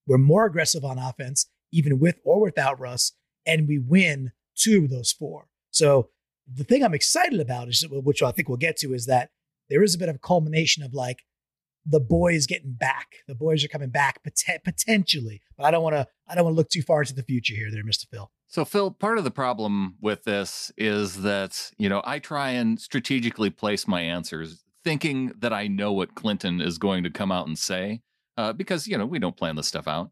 we're 0.05 0.17
more 0.17 0.45
aggressive 0.45 0.83
on 0.83 0.97
offense, 0.97 1.47
even 1.71 1.99
with 1.99 2.19
or 2.25 2.41
without 2.41 2.79
Russ, 2.79 3.13
and 3.45 3.67
we 3.67 3.79
win 3.79 4.31
two 4.55 4.83
of 4.83 4.89
those 4.89 5.13
four. 5.13 5.47
So 5.71 6.09
the 6.51 6.63
thing 6.63 6.83
I'm 6.83 6.93
excited 6.93 7.39
about 7.39 7.69
is, 7.69 7.85
which 7.89 8.21
I 8.21 8.31
think 8.31 8.49
we'll 8.49 8.57
get 8.57 8.77
to, 8.77 8.93
is 8.93 9.05
that 9.05 9.29
there 9.69 9.83
is 9.83 9.95
a 9.95 9.97
bit 9.97 10.09
of 10.09 10.15
a 10.15 10.19
culmination 10.19 10.83
of 10.83 10.93
like 10.93 11.23
the 11.87 11.99
boys 11.99 12.45
getting 12.45 12.73
back. 12.73 13.07
The 13.27 13.35
boys 13.35 13.63
are 13.63 13.69
coming 13.69 13.89
back 13.89 14.21
pot- 14.23 14.63
potentially, 14.63 15.41
but 15.57 15.65
I 15.65 15.71
don't 15.71 15.83
want 15.83 15.95
to. 15.95 16.07
I 16.27 16.35
don't 16.35 16.43
want 16.43 16.55
to 16.55 16.57
look 16.57 16.69
too 16.69 16.81
far 16.81 17.01
into 17.01 17.13
the 17.13 17.23
future 17.23 17.55
here, 17.55 17.71
there, 17.71 17.83
Mister 17.83 18.07
Phil. 18.11 18.29
So, 18.47 18.63
Phil, 18.65 18.91
part 18.91 19.17
of 19.17 19.23
the 19.23 19.31
problem 19.31 19.95
with 20.01 20.23
this 20.23 20.71
is 20.77 21.21
that 21.21 21.71
you 21.77 21.89
know 21.89 22.01
I 22.05 22.19
try 22.19 22.51
and 22.51 22.79
strategically 22.79 23.49
place 23.49 23.87
my 23.87 24.01
answers, 24.01 24.63
thinking 24.83 25.33
that 25.39 25.53
I 25.53 25.67
know 25.67 25.93
what 25.93 26.15
Clinton 26.15 26.61
is 26.61 26.77
going 26.77 27.03
to 27.03 27.09
come 27.09 27.31
out 27.31 27.47
and 27.47 27.57
say, 27.57 28.01
uh, 28.37 28.53
because 28.53 28.87
you 28.87 28.97
know 28.97 29.05
we 29.05 29.19
don't 29.19 29.37
plan 29.37 29.55
this 29.55 29.67
stuff 29.67 29.87
out. 29.87 30.11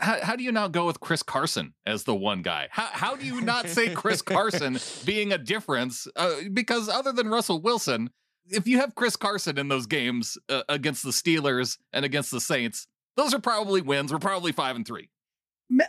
How, 0.00 0.18
how, 0.20 0.34
do 0.34 0.42
you 0.42 0.50
not 0.50 0.72
go 0.72 0.84
with 0.84 0.98
Chris 0.98 1.22
Carson 1.22 1.72
as 1.86 2.02
the 2.02 2.14
one 2.14 2.42
guy? 2.42 2.66
How, 2.72 2.88
how 2.90 3.14
do 3.14 3.24
you 3.24 3.40
not 3.40 3.68
say 3.68 3.94
Chris 3.94 4.20
Carson 4.20 4.80
being 5.04 5.32
a 5.32 5.38
difference? 5.38 6.08
Uh, 6.16 6.34
because 6.52 6.88
other 6.88 7.12
than 7.12 7.28
Russell 7.28 7.60
Wilson, 7.60 8.10
if 8.48 8.66
you 8.66 8.78
have 8.78 8.94
Chris 8.94 9.16
Carson 9.16 9.58
in 9.58 9.68
those 9.68 9.86
games 9.86 10.38
uh, 10.48 10.62
against 10.68 11.02
the 11.02 11.10
Steelers 11.10 11.78
and 11.92 12.04
against 12.04 12.30
the 12.30 12.40
Saints, 12.40 12.86
those 13.16 13.34
are 13.34 13.38
probably 13.38 13.80
wins. 13.80 14.12
We're 14.12 14.18
probably 14.18 14.52
five 14.52 14.76
and 14.76 14.86
three. 14.86 15.10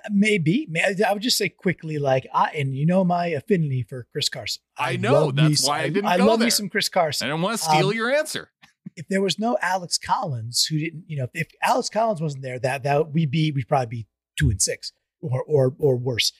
Maybe. 0.09 0.67
I 1.05 1.13
would 1.13 1.21
just 1.21 1.37
say 1.37 1.49
quickly, 1.49 1.99
like, 1.99 2.25
I, 2.33 2.49
and 2.55 2.75
you 2.75 2.85
know 2.85 3.03
my 3.03 3.27
affinity 3.27 3.83
for 3.83 4.07
Chris 4.11 4.27
Carson. 4.27 4.63
I, 4.77 4.93
I 4.93 4.95
know 4.97 5.29
that's 5.29 5.63
me, 5.63 5.67
why 5.67 5.81
I 5.81 5.89
didn't. 5.89 6.07
I, 6.07 6.15
love 6.15 6.39
there. 6.39 6.47
me 6.47 6.49
some 6.49 6.69
Chris 6.69 6.89
Carson. 6.89 7.27
I 7.27 7.29
don't 7.29 7.41
want 7.41 7.59
to 7.59 7.63
steal 7.63 7.89
um, 7.89 7.93
your 7.93 8.11
answer. 8.11 8.49
if 8.95 9.07
there 9.07 9.21
was 9.21 9.37
no 9.37 9.57
Alex 9.61 9.99
Collins, 9.99 10.65
who 10.65 10.79
didn't, 10.79 11.03
you 11.07 11.17
know, 11.17 11.25
if, 11.25 11.29
if 11.33 11.47
Alex 11.61 11.89
Collins 11.89 12.21
wasn't 12.21 12.41
there, 12.41 12.57
that 12.59 12.83
that 12.83 13.11
we'd 13.11 13.29
be 13.29 13.51
we'd 13.51 13.67
probably 13.67 13.85
be 13.87 14.07
two 14.37 14.49
and 14.49 14.61
six 14.61 14.93
or 15.21 15.43
or 15.43 15.75
or 15.77 15.95
worse. 15.95 16.33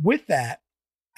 With 0.00 0.28
that, 0.28 0.60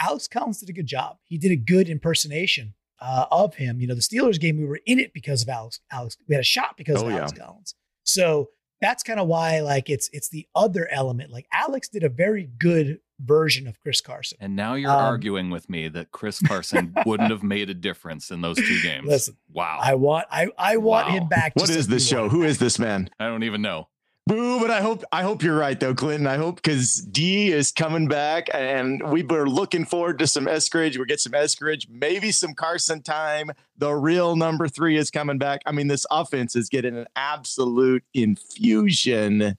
Alex 0.01 0.29
Collins 0.29 0.61
did 0.61 0.71
a 0.71 0.73
good 0.73 0.87
job. 0.87 1.19
He 1.25 1.37
did 1.37 1.53
a 1.53 1.57
good 1.57 1.91
impersonation 1.91 2.75
uh, 3.01 3.27
of 3.31 3.55
him. 3.55 3.81
You 3.81 3.87
know, 3.87 3.95
the 3.95 4.01
Steelers 4.01 4.41
game, 4.41 4.59
we 4.59 4.65
were 4.65 4.81
in 4.87 4.99
it 4.99 5.13
because 5.13 5.43
of 5.43 5.49
Alex. 5.49 5.81
Alex, 5.91 6.17
we 6.29 6.35
had 6.35 6.41
a 6.41 6.45
shot 6.45 6.77
because 6.77 7.03
oh, 7.03 7.07
of 7.07 7.13
Alex 7.13 7.33
yeah. 7.37 7.45
Collins. 7.45 7.75
So 8.05 8.51
that's 8.81 9.03
kind 9.03 9.19
of 9.19 9.27
why, 9.27 9.61
like, 9.61 9.89
it's 9.89 10.11
it's 10.13 10.29
the 10.29 10.47
other 10.55 10.89
element. 10.91 11.31
Like 11.31 11.47
Alex 11.53 11.89
did 11.89 12.03
a 12.03 12.09
very 12.09 12.51
good 12.59 13.01
version 13.21 13.67
of 13.67 13.81
Chris 13.81 14.01
Carson. 14.01 14.39
And 14.41 14.57
now 14.57 14.75
you're 14.75 14.91
um, 14.91 14.99
arguing 14.99 15.51
with 15.51 15.71
me 15.71 15.89
that 15.89 16.11
Chris 16.11 16.41
Carson 16.41 16.95
wouldn't 17.07 17.31
have 17.31 17.43
made 17.43 17.71
a 17.71 17.75
difference 17.75 18.31
in 18.31 18.41
those 18.41 18.57
two 18.57 18.81
games. 18.83 19.07
Listen, 19.07 19.37
wow. 19.53 19.79
I 19.81 19.95
want 19.95 20.27
I 20.31 20.49
I 20.59 20.77
want 20.77 21.09
wow. 21.09 21.13
him 21.15 21.29
back. 21.29 21.53
What 21.57 21.71
is 21.71 21.87
this 21.87 22.07
show? 22.07 22.29
Who 22.29 22.43
is 22.43 22.59
this 22.59 22.79
man? 22.79 23.11
I 23.19 23.27
don't 23.27 23.43
even 23.43 23.63
know. 23.63 23.89
Boo, 24.27 24.59
but 24.59 24.73
I 24.73 24.81
hope 24.81 25.05
I 25.13 25.23
hope 25.23 25.45
you're 25.45 25.57
right 25.57 25.79
though, 25.79 25.95
Clinton. 25.95 26.27
I 26.27 26.37
hope 26.37 26.57
because 26.57 26.97
D 26.97 27.53
is 27.53 27.71
coming 27.71 28.09
back, 28.09 28.49
and 28.53 29.01
we 29.11 29.23
were 29.23 29.49
looking 29.49 29.85
forward 29.85 30.19
to 30.19 30.27
some 30.27 30.47
Eskridge. 30.47 30.97
We'll 30.97 31.07
get 31.07 31.21
some 31.21 31.33
Eskridge, 31.33 31.89
maybe 31.89 32.33
some 32.33 32.53
Carson 32.55 33.03
time. 33.03 33.53
The 33.79 33.93
real 33.93 34.35
number 34.35 34.67
three 34.67 34.97
is 34.97 35.13
coming 35.13 35.39
back. 35.39 35.61
I 35.65 35.71
mean, 35.71 35.87
this 35.87 36.07
offense 36.11 36.57
is 36.57 36.69
getting 36.69 36.97
an 36.97 37.07
absolute 37.15 38.03
infusion, 38.15 39.57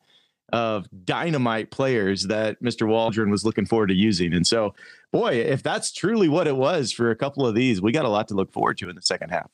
of 0.53 0.87
dynamite 1.03 1.71
players 1.71 2.23
that 2.23 2.61
Mr. 2.61 2.87
Waldron 2.87 3.29
was 3.29 3.43
looking 3.43 3.65
forward 3.65 3.87
to 3.87 3.93
using. 3.93 4.33
And 4.33 4.47
so, 4.47 4.73
boy, 5.11 5.33
if 5.33 5.61
that's 5.61 5.91
truly 5.91 6.29
what 6.29 6.47
it 6.47 6.55
was 6.55 6.91
for 6.91 7.11
a 7.11 7.15
couple 7.15 7.45
of 7.45 7.55
these, 7.55 7.81
we 7.81 7.91
got 7.91 8.05
a 8.05 8.09
lot 8.09 8.27
to 8.29 8.33
look 8.33 8.51
forward 8.53 8.77
to 8.79 8.89
in 8.89 8.95
the 8.95 9.01
second 9.01 9.29
half. 9.29 9.49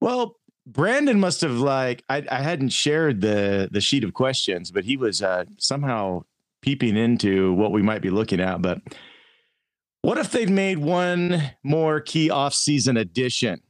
Well, 0.00 0.36
Brandon 0.66 1.20
must 1.20 1.42
have 1.42 1.58
like 1.58 2.02
I, 2.08 2.24
I 2.30 2.40
hadn't 2.42 2.70
shared 2.70 3.20
the 3.20 3.68
the 3.70 3.80
sheet 3.80 4.04
of 4.04 4.14
questions, 4.14 4.70
but 4.70 4.84
he 4.84 4.96
was 4.96 5.22
uh, 5.22 5.44
somehow 5.58 6.24
peeping 6.62 6.96
into 6.96 7.52
what 7.52 7.72
we 7.72 7.82
might 7.82 8.00
be 8.00 8.10
looking 8.10 8.40
at. 8.40 8.62
But 8.62 8.80
what 10.00 10.16
if 10.18 10.32
they'd 10.32 10.50
made 10.50 10.78
one 10.78 11.42
more 11.62 12.00
key 12.00 12.30
off-season 12.30 12.96
addition? 12.96 13.60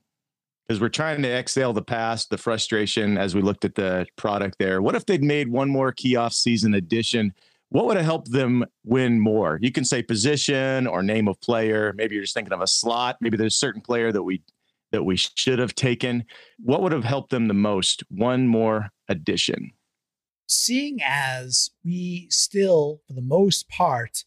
Because 0.67 0.81
we're 0.81 0.89
trying 0.89 1.21
to 1.23 1.29
exhale 1.29 1.73
the 1.73 1.83
past, 1.83 2.31
the 2.31 2.39
frustration 2.39 3.19
as 3.19 3.35
we 3.35 3.43
looked 3.43 3.65
at 3.65 3.75
the 3.75 4.07
product 4.17 4.59
there. 4.59 4.81
What 4.81 4.95
if 4.95 5.07
they'd 5.07 5.23
made 5.23 5.49
one 5.49 5.69
more 5.69 5.93
key 5.93 6.17
off-season 6.17 6.75
addition? 6.75 7.35
What 7.71 7.87
would 7.87 7.97
have 7.97 8.07
helped 8.07 8.31
them 8.31 8.65
win 8.85 9.21
more? 9.21 9.59
You 9.61 9.73
can 9.73 9.85
say 9.85 10.03
position 10.03 10.87
or 10.87 11.03
name 11.03 11.27
of 11.27 11.41
player. 11.41 11.93
Maybe 11.97 12.15
you're 12.15 12.25
just 12.25 12.35
thinking 12.35 12.53
of 12.53 12.61
a 12.61 12.67
slot. 12.69 13.17
Maybe 13.21 13.37
there's 13.37 13.55
a 13.55 13.59
certain 13.59 13.81
player 13.81 14.13
that 14.13 14.23
we 14.23 14.43
that 14.95 15.05
we 15.05 15.17
should 15.17 15.59
have 15.59 15.75
taken. 15.75 16.25
What 16.59 16.83
would 16.83 16.93
have 16.93 17.05
helped 17.05 17.31
them 17.31 17.49
the 17.49 17.55
most? 17.55 18.03
One 18.09 18.47
more 18.47 18.91
addition 19.09 19.73
seeing 20.47 21.01
as 21.03 21.71
we 21.85 22.29
still, 22.31 23.01
for 23.07 23.15
the 23.15 23.23
most 23.23 23.69
part, 23.69 24.25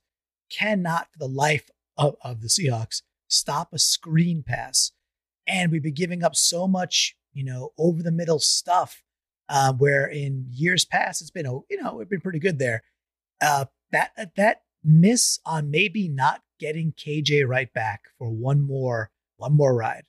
cannot 0.50 1.08
for 1.12 1.20
the 1.20 1.28
life 1.28 1.70
of, 1.98 2.16
of 2.22 2.42
the 2.42 2.48
Seahawks 2.48 3.02
stop 3.28 3.74
a 3.74 3.80
screen 3.80 4.44
pass. 4.46 4.92
And 5.46 5.72
we've 5.72 5.84
been 5.84 5.94
giving 5.94 6.24
up 6.24 6.36
so 6.36 6.68
much, 6.68 7.16
you 7.34 7.44
know, 7.44 7.72
over 7.78 8.04
the 8.04 8.12
middle 8.12 8.40
stuff. 8.40 9.02
Uh, 9.50 9.72
where 9.72 10.06
in 10.06 10.46
years 10.52 10.84
past 10.84 11.22
it's 11.22 11.32
been, 11.32 11.46
you 11.70 11.82
know, 11.82 11.96
we've 11.96 12.10
been 12.10 12.20
pretty 12.20 12.40
good 12.40 12.60
there. 12.60 12.84
Uh, 13.40 13.64
that 13.94 14.12
that 14.36 14.64
miss 14.84 15.40
on 15.46 15.72
maybe 15.72 16.10
not 16.10 16.42
getting 16.60 16.92
KJ 16.92 17.48
right 17.48 17.74
back 17.74 18.02
for 18.18 18.30
one 18.30 18.60
more 18.60 19.10
one 19.38 19.56
more 19.56 19.74
ride, 19.74 20.04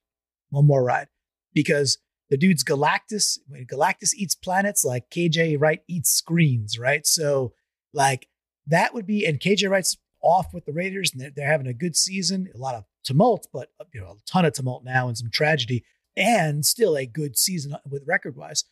one 0.51 0.67
more 0.67 0.85
ride, 0.85 1.09
because 1.53 1.99
the 2.31 2.37
dude's 2.37 2.65
Galactus. 2.65 3.39
When 3.49 3.67
Galactus 3.67 4.15
eats 4.15 4.35
planets, 4.35 4.85
like 4.85 5.11
KJ 5.11 5.61
Wright 5.61 5.81
eats 5.89 6.11
screens, 6.11 6.79
right? 6.79 7.07
So, 7.07 7.53
like 7.93 8.29
that 8.67 8.95
would 8.95 9.07
be, 9.07 9.25
and 9.27 9.41
KJ 9.41 9.71
Wright's 9.71 9.97
off 10.23 10.53
with 10.53 10.65
the 10.65 10.73
Raiders, 10.73 11.13
and 11.13 11.21
they're, 11.21 11.31
they're 11.35 11.51
having 11.51 11.67
a 11.67 11.75
good 11.75 11.97
season. 11.97 12.49
A 12.55 12.59
lot 12.59 12.75
of 12.75 12.85
tumult, 13.05 13.49
but 13.53 13.71
uh, 13.81 13.85
you 13.93 14.01
know, 14.01 14.17
a 14.19 14.31
ton 14.31 14.45
of 14.45 14.53
tumult 14.53 14.85
now 14.85 15.09
and 15.09 15.17
some 15.17 15.31
tragedy, 15.31 15.85
and 16.17 16.65
still 16.65 16.97
a 16.97 17.07
good 17.07 17.37
season 17.39 17.75
uh, 17.75 17.79
with 17.89 18.03
record 18.07 18.37
wise. 18.37 18.65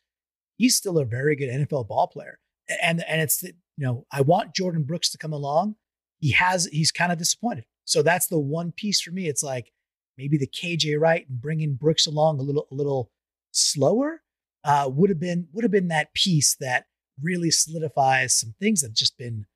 He's 0.56 0.76
still 0.76 0.98
a 0.98 1.04
very 1.04 1.36
good 1.36 1.48
NFL 1.48 1.88
ball 1.88 2.08
player, 2.08 2.38
and 2.82 3.02
and 3.04 3.20
it's 3.20 3.42
you 3.42 3.52
know 3.78 4.06
I 4.12 4.20
want 4.20 4.54
Jordyn 4.54 4.86
Brooks 4.86 5.10
to 5.10 5.18
come 5.18 5.32
along. 5.32 5.76
He 6.18 6.32
has 6.32 6.66
he's 6.66 6.92
kind 6.92 7.12
of 7.12 7.18
disappointed. 7.18 7.64
So 7.84 8.02
that's 8.02 8.26
the 8.26 8.38
one 8.38 8.72
piece 8.72 9.00
for 9.00 9.12
me. 9.12 9.28
It's 9.28 9.42
like 9.42 9.72
maybe 10.18 10.36
the 10.36 10.46
KJ 10.46 10.98
Wright 10.98 11.26
and 11.28 11.40
bringing 11.40 11.74
Brooks 11.74 12.06
along 12.06 12.38
a 12.38 12.42
little 12.42 12.66
a 12.70 12.74
little 12.74 13.10
slower 13.52 14.22
uh, 14.64 14.90
would 14.92 15.10
have 15.10 15.20
been 15.20 15.48
would 15.52 15.64
have 15.64 15.72
been 15.72 15.88
that 15.88 16.14
piece 16.14 16.54
that 16.56 16.86
really 17.20 17.50
solidifies 17.50 18.34
some 18.34 18.54
things 18.60 18.82
that 18.82 18.88
have 18.88 18.94
just 18.94 19.16
been 19.16 19.46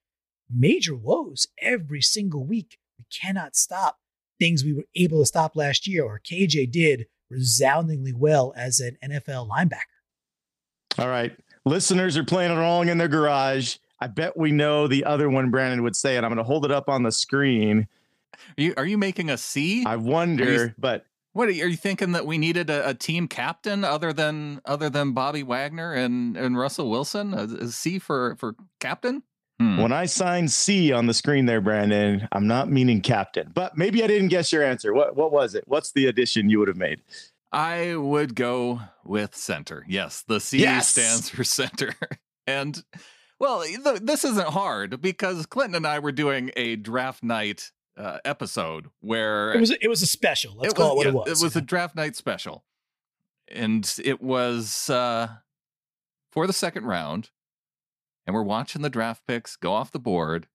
major 0.48 0.96
woes 0.96 1.46
every 1.60 2.00
single 2.00 2.44
week. 2.44 2.78
We 2.98 3.04
cannot 3.12 3.56
stop 3.56 3.98
things 4.38 4.64
we 4.64 4.72
were 4.72 4.86
able 4.94 5.20
to 5.20 5.26
stop 5.26 5.54
last 5.54 5.86
year, 5.86 6.04
or 6.04 6.20
KJ 6.20 6.70
did 6.70 7.06
resoundingly 7.30 8.12
well 8.12 8.52
as 8.56 8.80
an 8.80 8.96
NFL 9.04 9.48
linebacker. 9.48 10.00
All 10.98 11.08
right. 11.08 11.36
Listeners 11.64 12.16
are 12.16 12.24
playing 12.24 12.50
it 12.50 12.58
along 12.58 12.88
in 12.88 12.98
their 12.98 13.08
garage. 13.08 13.76
I 14.00 14.06
bet 14.06 14.36
we 14.36 14.50
know 14.50 14.86
the 14.86 15.04
other 15.04 15.28
one 15.28 15.50
Brandon 15.50 15.82
would 15.82 15.94
say, 15.94 16.16
and 16.16 16.24
I'm 16.24 16.30
going 16.30 16.38
to 16.38 16.44
hold 16.44 16.64
it 16.64 16.70
up 16.70 16.88
on 16.88 17.02
the 17.02 17.12
screen. 17.12 17.86
Are 18.58 18.62
you, 18.62 18.74
are 18.76 18.86
you 18.86 18.98
making 18.98 19.30
a 19.30 19.36
C? 19.36 19.84
I 19.86 19.96
wonder, 19.96 20.52
you, 20.52 20.74
but 20.78 21.06
what 21.32 21.48
are 21.48 21.52
you 21.52 21.76
thinking 21.76 22.12
that 22.12 22.26
we 22.26 22.38
needed 22.38 22.70
a, 22.70 22.88
a, 22.88 22.94
team 22.94 23.28
captain 23.28 23.84
other 23.84 24.12
than 24.12 24.60
other 24.64 24.90
than 24.90 25.12
Bobby 25.12 25.42
Wagner 25.42 25.92
and, 25.92 26.36
and 26.36 26.58
Russell 26.58 26.90
Wilson? 26.90 27.34
A, 27.34 27.42
a 27.64 27.68
C 27.68 27.98
for 27.98 28.36
for 28.36 28.54
captain? 28.80 29.22
Hmm. 29.60 29.76
When 29.76 29.92
I 29.92 30.06
signed 30.06 30.50
C 30.50 30.90
on 30.90 31.06
the 31.06 31.14
screen 31.14 31.46
there, 31.46 31.60
Brandon, 31.60 32.26
I'm 32.32 32.46
not 32.46 32.70
meaning 32.70 33.00
captain, 33.00 33.52
but 33.54 33.76
maybe 33.76 34.02
I 34.02 34.06
didn't 34.06 34.28
guess 34.28 34.52
your 34.52 34.64
answer. 34.64 34.92
What 34.92 35.16
what 35.16 35.30
was 35.30 35.54
it? 35.54 35.64
What's 35.66 35.92
the 35.92 36.06
addition 36.06 36.50
you 36.50 36.58
would 36.58 36.68
have 36.68 36.76
made? 36.76 37.02
I 37.52 37.96
would 37.96 38.34
go 38.34 38.80
with 39.04 39.36
center. 39.36 39.84
Yes, 39.88 40.22
the 40.26 40.40
C 40.40 40.58
yes! 40.58 40.88
stands 40.88 41.28
for 41.28 41.44
center. 41.44 41.94
and 42.46 42.82
well, 43.38 43.64
this 44.02 44.24
isn't 44.24 44.48
hard 44.48 45.00
because 45.00 45.46
Clinton 45.46 45.76
and 45.76 45.86
I 45.86 45.98
were 46.00 46.12
doing 46.12 46.50
a 46.56 46.76
draft 46.76 47.22
night 47.22 47.70
uh, 47.96 48.18
episode 48.24 48.88
where 49.00 49.52
it 49.52 49.60
was 49.60 49.70
it 49.70 49.88
was 49.88 50.02
a 50.02 50.06
special. 50.06 50.54
Let's 50.56 50.74
call 50.74 50.96
was, 50.96 51.06
it 51.06 51.14
what 51.14 51.26
yeah, 51.26 51.26
it 51.26 51.30
was. 51.30 51.42
It 51.42 51.44
was 51.44 51.56
a 51.56 51.60
draft 51.60 51.96
night 51.96 52.16
special, 52.16 52.64
and 53.48 53.92
it 54.02 54.20
was 54.20 54.90
uh, 54.90 55.28
for 56.30 56.46
the 56.46 56.52
second 56.52 56.86
round, 56.86 57.30
and 58.26 58.34
we're 58.34 58.42
watching 58.42 58.82
the 58.82 58.90
draft 58.90 59.26
picks 59.26 59.56
go 59.56 59.72
off 59.72 59.92
the 59.92 59.98
board, 59.98 60.48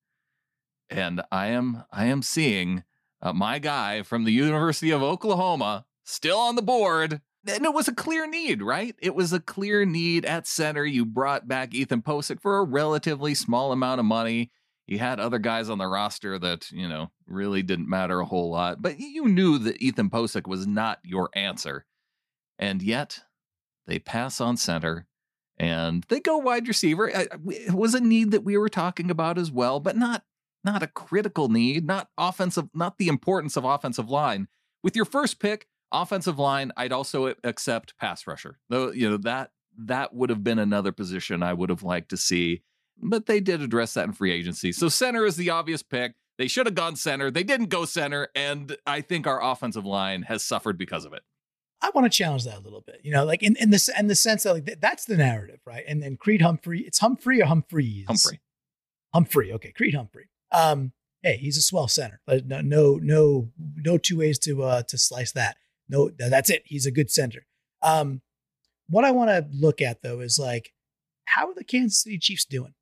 and 0.90 1.22
I 1.32 1.48
am 1.48 1.84
I 1.92 2.06
am 2.06 2.22
seeing 2.22 2.84
uh, 3.22 3.34
my 3.34 3.60
guy 3.60 4.02
from 4.02 4.24
the 4.24 4.32
University 4.32 4.92
of 4.92 5.04
Oklahoma 5.04 5.86
still 6.04 6.38
on 6.38 6.56
the 6.56 6.62
board. 6.62 7.22
And 7.48 7.64
it 7.64 7.76
was 7.76 7.88
a 7.88 7.94
clear 7.94 8.26
need, 8.26 8.64
right? 8.64 8.96
It 8.98 9.14
was 9.14 9.32
a 9.32 9.40
clear 9.40 9.86
need 9.86 10.26
at 10.26 10.48
center. 10.48 10.84
You 10.84 11.06
brought 11.06 11.48
back 11.48 11.76
Ethan 11.76 12.02
Pocic 12.02 12.42
for 12.42 12.58
a 12.58 12.64
relatively 12.64 13.36
small 13.36 13.72
amount 13.72 14.00
of 14.00 14.06
money 14.08 14.50
you 14.88 15.00
had 15.00 15.20
other 15.20 15.40
guys 15.40 15.70
on 15.70 15.78
the 15.78 15.88
roster 15.88 16.38
that, 16.40 16.72
you 16.72 16.88
know, 16.88 17.12
really 17.28 17.64
didn't 17.64 17.90
matter 17.90 18.20
a 18.20 18.26
whole 18.26 18.50
lot, 18.50 18.82
but 18.82 19.00
you 19.00 19.28
knew 19.28 19.58
that 19.60 19.82
Ethan 19.82 20.10
Pocic 20.10 20.48
was 20.48 20.68
not 20.68 21.00
your 21.04 21.30
answer. 21.34 21.86
And 22.60 22.82
yet 22.82 23.22
they 23.88 24.00
pass 24.00 24.40
on 24.40 24.58
center 24.58 25.08
and 25.58 26.06
they 26.10 26.20
go 26.20 26.38
wide 26.38 26.68
receiver. 26.68 27.08
It 27.08 27.74
was 27.74 27.94
a 27.94 28.00
need 28.00 28.32
that 28.32 28.44
we 28.44 28.58
were 28.58 28.70
talking 28.70 29.10
about 29.10 29.38
as 29.38 29.52
well, 29.52 29.80
but 29.80 29.98
not 29.98 30.24
not 30.64 30.82
a 30.82 30.88
critical 30.88 31.48
need, 31.48 31.86
not 31.86 32.10
offensive, 32.18 32.70
not 32.74 32.98
the 32.98 33.08
importance 33.08 33.56
of 33.56 33.64
offensive 33.64 34.10
line. 34.10 34.48
With 34.82 34.96
your 34.96 35.06
first 35.06 35.40
pick, 35.40 35.68
offensive 35.92 36.40
line, 36.40 36.72
I'd 36.76 36.92
also 36.92 37.36
accept 37.44 37.98
pass 38.00 38.26
rusher. 38.26 38.58
Though, 38.70 38.92
you 38.92 39.10
know, 39.10 39.18
that 39.18 39.52
that 39.78 40.14
would 40.16 40.30
have 40.30 40.44
been 40.44 40.58
another 40.58 40.92
position 40.92 41.44
I 41.44 41.54
would 41.54 41.70
have 41.70 41.84
liked 41.84 42.10
to 42.10 42.18
see 42.18 42.64
but 42.98 43.26
they 43.26 43.40
did 43.40 43.62
address 43.62 43.94
that 43.94 44.06
in 44.06 44.14
free 44.14 44.32
agency. 44.32 44.72
So 44.72 44.90
center 44.90 45.26
is 45.26 45.36
the 45.36 45.50
obvious 45.50 45.84
pick. 45.84 46.14
They 46.38 46.48
should 46.48 46.66
have 46.66 46.76
gone 46.76 46.96
center. 46.96 47.32
They 47.32 47.44
didn't 47.44 47.68
go 47.68 47.86
center, 47.86 48.28
and 48.36 48.76
I 48.86 49.02
think 49.02 49.26
our 49.26 49.42
offensive 49.42 49.86
line 49.86 50.24
has 50.24 50.44
suffered 50.44 50.78
because 50.78 51.06
of 51.06 51.14
it. 51.14 51.24
I 51.82 51.92
want 51.94 52.12
to 52.12 52.16
challenge 52.16 52.46
that 52.46 52.58
a 52.58 52.62
little 52.62 52.82
bit. 52.82 53.02
You 53.04 53.12
know, 53.12 53.24
like 53.26 53.44
in 53.44 53.56
in 53.58 53.70
the 53.70 53.94
in 53.98 54.08
the 54.08 54.16
sense 54.16 54.44
that 54.44 54.54
like 54.54 54.80
that's 54.82 55.06
the 55.06 55.18
narrative, 55.18 55.60
right? 55.66 55.84
And 55.88 56.02
then 56.02 56.18
Creed 56.18 56.42
Humphrey, 56.42 56.82
it's 56.82 57.00
Humphrey 57.00 57.42
or 57.42 57.46
Humphreys. 57.46 58.06
Humphrey. 58.08 58.42
Humphrey. 59.14 59.54
Okay, 59.54 59.72
Creed 59.72 59.94
Humphrey. 59.94 60.30
Um, 60.52 60.94
hey, 61.22 61.38
he's 61.38 61.58
a 61.58 61.62
swell 61.62 61.88
center. 61.88 62.22
No, 62.28 62.62
no, 62.62 63.00
no, 63.02 63.50
no 63.78 63.98
two 63.98 64.18
ways 64.18 64.40
to 64.40 64.64
uh 64.64 64.84
to 64.84 64.98
slice 64.98 65.32
that. 65.34 65.58
No, 65.88 66.10
that's 66.18 66.50
it. 66.50 66.64
He's 66.66 66.86
a 66.86 66.92
good 66.92 67.12
center. 67.12 67.46
Um, 67.82 68.22
what 68.90 69.06
I 69.06 69.12
want 69.12 69.30
to 69.30 69.48
look 69.52 69.82
at 69.82 70.02
though 70.02 70.20
is 70.20 70.40
like, 70.40 70.74
how 71.26 71.48
are 71.50 71.54
the 71.54 71.64
Kansas 71.64 72.04
City 72.04 72.18
Chiefs 72.20 72.46
doing? 72.46 72.74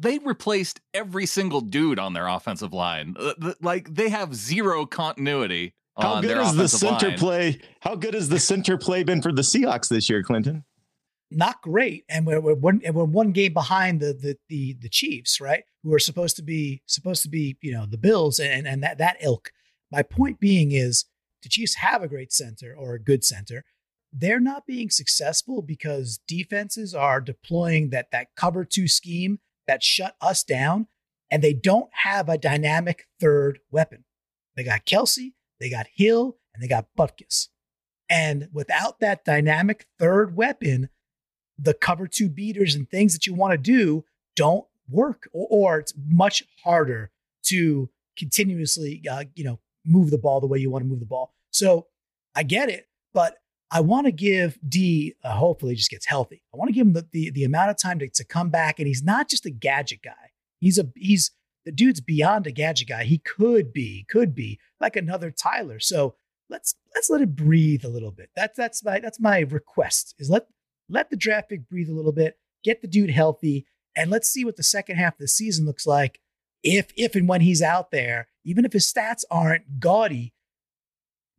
They 0.00 0.18
replaced 0.18 0.80
every 0.94 1.26
single 1.26 1.60
dude 1.60 1.98
on 1.98 2.14
their 2.14 2.26
offensive 2.26 2.72
line. 2.72 3.14
Uh, 3.18 3.52
like 3.60 3.92
they 3.94 4.08
have 4.08 4.34
zero 4.34 4.86
continuity. 4.86 5.74
How 5.98 6.22
good 6.22 6.38
is 6.38 6.56
the 6.56 6.68
center 6.68 7.08
line. 7.08 7.18
play? 7.18 7.60
How 7.80 7.94
good 7.94 8.14
has 8.14 8.30
the 8.30 8.40
center 8.40 8.78
play 8.78 9.02
been 9.02 9.20
for 9.20 9.32
the 9.32 9.42
Seahawks 9.42 9.88
this 9.88 10.08
year, 10.08 10.22
Clinton? 10.22 10.64
Not 11.30 11.60
great, 11.62 12.04
and 12.08 12.26
we're, 12.26 12.40
we're 12.40 12.54
one 12.54 12.80
we're 12.92 13.04
one 13.04 13.32
game 13.32 13.52
behind 13.52 14.00
the, 14.00 14.14
the 14.14 14.36
the 14.48 14.76
the 14.80 14.88
Chiefs, 14.88 15.40
right? 15.40 15.64
Who 15.84 15.92
are 15.92 15.98
supposed 15.98 16.36
to 16.36 16.42
be 16.42 16.82
supposed 16.86 17.22
to 17.22 17.28
be 17.28 17.58
you 17.60 17.72
know 17.72 17.84
the 17.86 17.98
Bills 17.98 18.38
and 18.38 18.66
and 18.66 18.82
that 18.82 18.98
that 18.98 19.18
ilk. 19.20 19.52
My 19.92 20.02
point 20.02 20.40
being 20.40 20.72
is 20.72 21.04
the 21.42 21.48
Chiefs 21.48 21.74
have 21.76 22.02
a 22.02 22.08
great 22.08 22.32
center 22.32 22.74
or 22.76 22.94
a 22.94 23.02
good 23.02 23.22
center. 23.22 23.64
They're 24.12 24.40
not 24.40 24.66
being 24.66 24.90
successful 24.90 25.62
because 25.62 26.20
defenses 26.26 26.94
are 26.94 27.20
deploying 27.20 27.90
that 27.90 28.10
that 28.10 28.28
cover 28.36 28.64
two 28.64 28.88
scheme 28.88 29.38
that 29.70 29.84
shut 29.84 30.16
us 30.20 30.42
down, 30.42 30.88
and 31.30 31.44
they 31.44 31.52
don't 31.52 31.90
have 31.92 32.28
a 32.28 32.36
dynamic 32.36 33.06
third 33.20 33.60
weapon. 33.70 34.04
They 34.56 34.64
got 34.64 34.84
Kelce, 34.84 35.34
they 35.60 35.70
got 35.70 35.86
Hill, 35.94 36.38
and 36.52 36.60
they 36.60 36.66
got 36.66 36.88
Butkus. 36.98 37.46
And 38.08 38.48
without 38.52 38.98
that 38.98 39.24
dynamic 39.24 39.86
third 39.96 40.34
weapon, 40.34 40.88
the 41.56 41.72
cover 41.72 42.08
two 42.08 42.28
beaters 42.28 42.74
and 42.74 42.90
things 42.90 43.12
that 43.12 43.28
you 43.28 43.34
want 43.34 43.52
to 43.52 43.58
do 43.58 44.04
don't 44.34 44.66
work, 44.88 45.28
or, 45.32 45.46
or 45.48 45.78
it's 45.78 45.94
much 46.08 46.42
harder 46.64 47.12
to 47.44 47.88
continuously, 48.18 49.04
uh, 49.08 49.22
you 49.36 49.44
know, 49.44 49.60
move 49.86 50.10
the 50.10 50.18
ball 50.18 50.40
the 50.40 50.48
way 50.48 50.58
you 50.58 50.68
want 50.68 50.82
to 50.82 50.88
move 50.88 50.98
the 50.98 51.06
ball. 51.06 51.32
So 51.52 51.86
I 52.34 52.42
get 52.42 52.68
it, 52.68 52.88
but 53.14 53.36
I 53.70 53.80
want 53.80 54.06
to 54.06 54.12
give 54.12 54.58
D, 54.68 55.14
uh, 55.22 55.32
hopefully, 55.34 55.74
just 55.74 55.90
gets 55.90 56.06
healthy. 56.06 56.42
I 56.52 56.56
want 56.56 56.68
to 56.68 56.74
give 56.74 56.86
him 56.86 56.92
the, 56.92 57.06
the, 57.12 57.30
the 57.30 57.44
amount 57.44 57.70
of 57.70 57.78
time 57.78 57.98
to, 58.00 58.08
to 58.08 58.24
come 58.24 58.50
back. 58.50 58.78
And 58.78 58.88
he's 58.88 59.02
not 59.02 59.28
just 59.28 59.46
a 59.46 59.50
gadget 59.50 60.02
guy. 60.02 60.32
He's 60.58 60.78
a, 60.78 60.88
he's, 60.96 61.30
the 61.64 61.72
dude's 61.72 62.00
beyond 62.00 62.46
a 62.46 62.52
gadget 62.52 62.88
guy. 62.88 63.04
He 63.04 63.18
could 63.18 63.72
be, 63.72 64.06
could 64.08 64.34
be 64.34 64.58
like 64.80 64.96
another 64.96 65.30
Tyler. 65.30 65.78
So 65.78 66.14
let's, 66.48 66.74
let's 66.94 67.10
let 67.10 67.20
it 67.20 67.36
breathe 67.36 67.84
a 67.84 67.88
little 67.88 68.10
bit. 68.10 68.30
That's, 68.34 68.56
that's 68.56 68.84
my, 68.84 68.98
that's 68.98 69.20
my 69.20 69.40
request 69.40 70.14
is 70.18 70.28
let, 70.28 70.46
let 70.88 71.10
the 71.10 71.16
draft 71.16 71.50
pick 71.50 71.68
breathe 71.68 71.88
a 71.88 71.94
little 71.94 72.12
bit, 72.12 72.38
get 72.64 72.82
the 72.82 72.88
dude 72.88 73.10
healthy, 73.10 73.66
and 73.96 74.10
let's 74.10 74.28
see 74.28 74.44
what 74.44 74.56
the 74.56 74.62
second 74.62 74.96
half 74.96 75.14
of 75.14 75.18
the 75.20 75.28
season 75.28 75.64
looks 75.64 75.86
like. 75.86 76.20
If, 76.62 76.92
if 76.96 77.14
and 77.14 77.28
when 77.28 77.40
he's 77.40 77.62
out 77.62 77.90
there, 77.90 78.28
even 78.44 78.64
if 78.64 78.72
his 78.72 78.90
stats 78.92 79.22
aren't 79.30 79.80
gaudy, 79.80 80.34